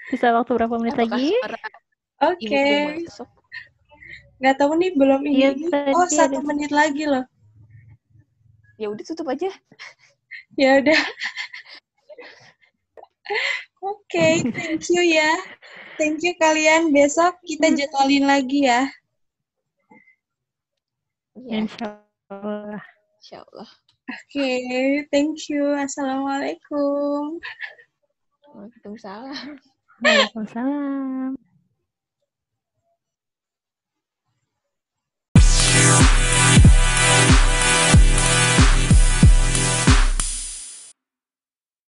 Bisa 0.09 0.33
waktu 0.33 0.53
berapa 0.57 0.75
menit 0.81 0.97
Apakah 0.97 1.21
lagi? 1.21 1.29
oke 2.21 2.65
masuk? 3.05 3.29
Nggak 4.41 4.57
tahu 4.57 4.73
nih 4.81 4.91
belum 4.97 5.21
ini 5.29 5.37
Iya, 5.37 5.49
ini. 5.53 5.69
tadi 5.69 5.93
oh 5.93 6.09
satu 6.09 6.41
ada- 6.41 6.47
menit 6.47 6.73
lagi 6.73 7.05
loh 7.05 7.25
Ya 8.81 8.89
udah 8.89 9.05
tutup 9.05 9.29
aja. 9.29 9.53
ya 10.57 10.81
udah 10.81 11.01
oke 13.81 14.29
thank 14.51 14.89
you 14.89 15.03
ya 15.05 15.31
thank 15.97 16.21
you 16.25 16.33
kalian 16.37 16.89
besok 16.91 17.37
kita 17.45 17.71
jadwalin 17.73 18.25
lagi 18.25 18.65
ya 18.65 18.89
Iya, 21.37 21.65
Insya 21.65 21.87
Allah. 22.29 22.81
insya 23.21 23.39
Allah. 23.45 23.71
oke 24.09 24.49
thank 25.09 25.37
you 25.49 25.65
assalamualaikum 25.77 27.39
Waalaikumsalam. 28.51 29.57
Waalaikumsalam. 30.03 31.39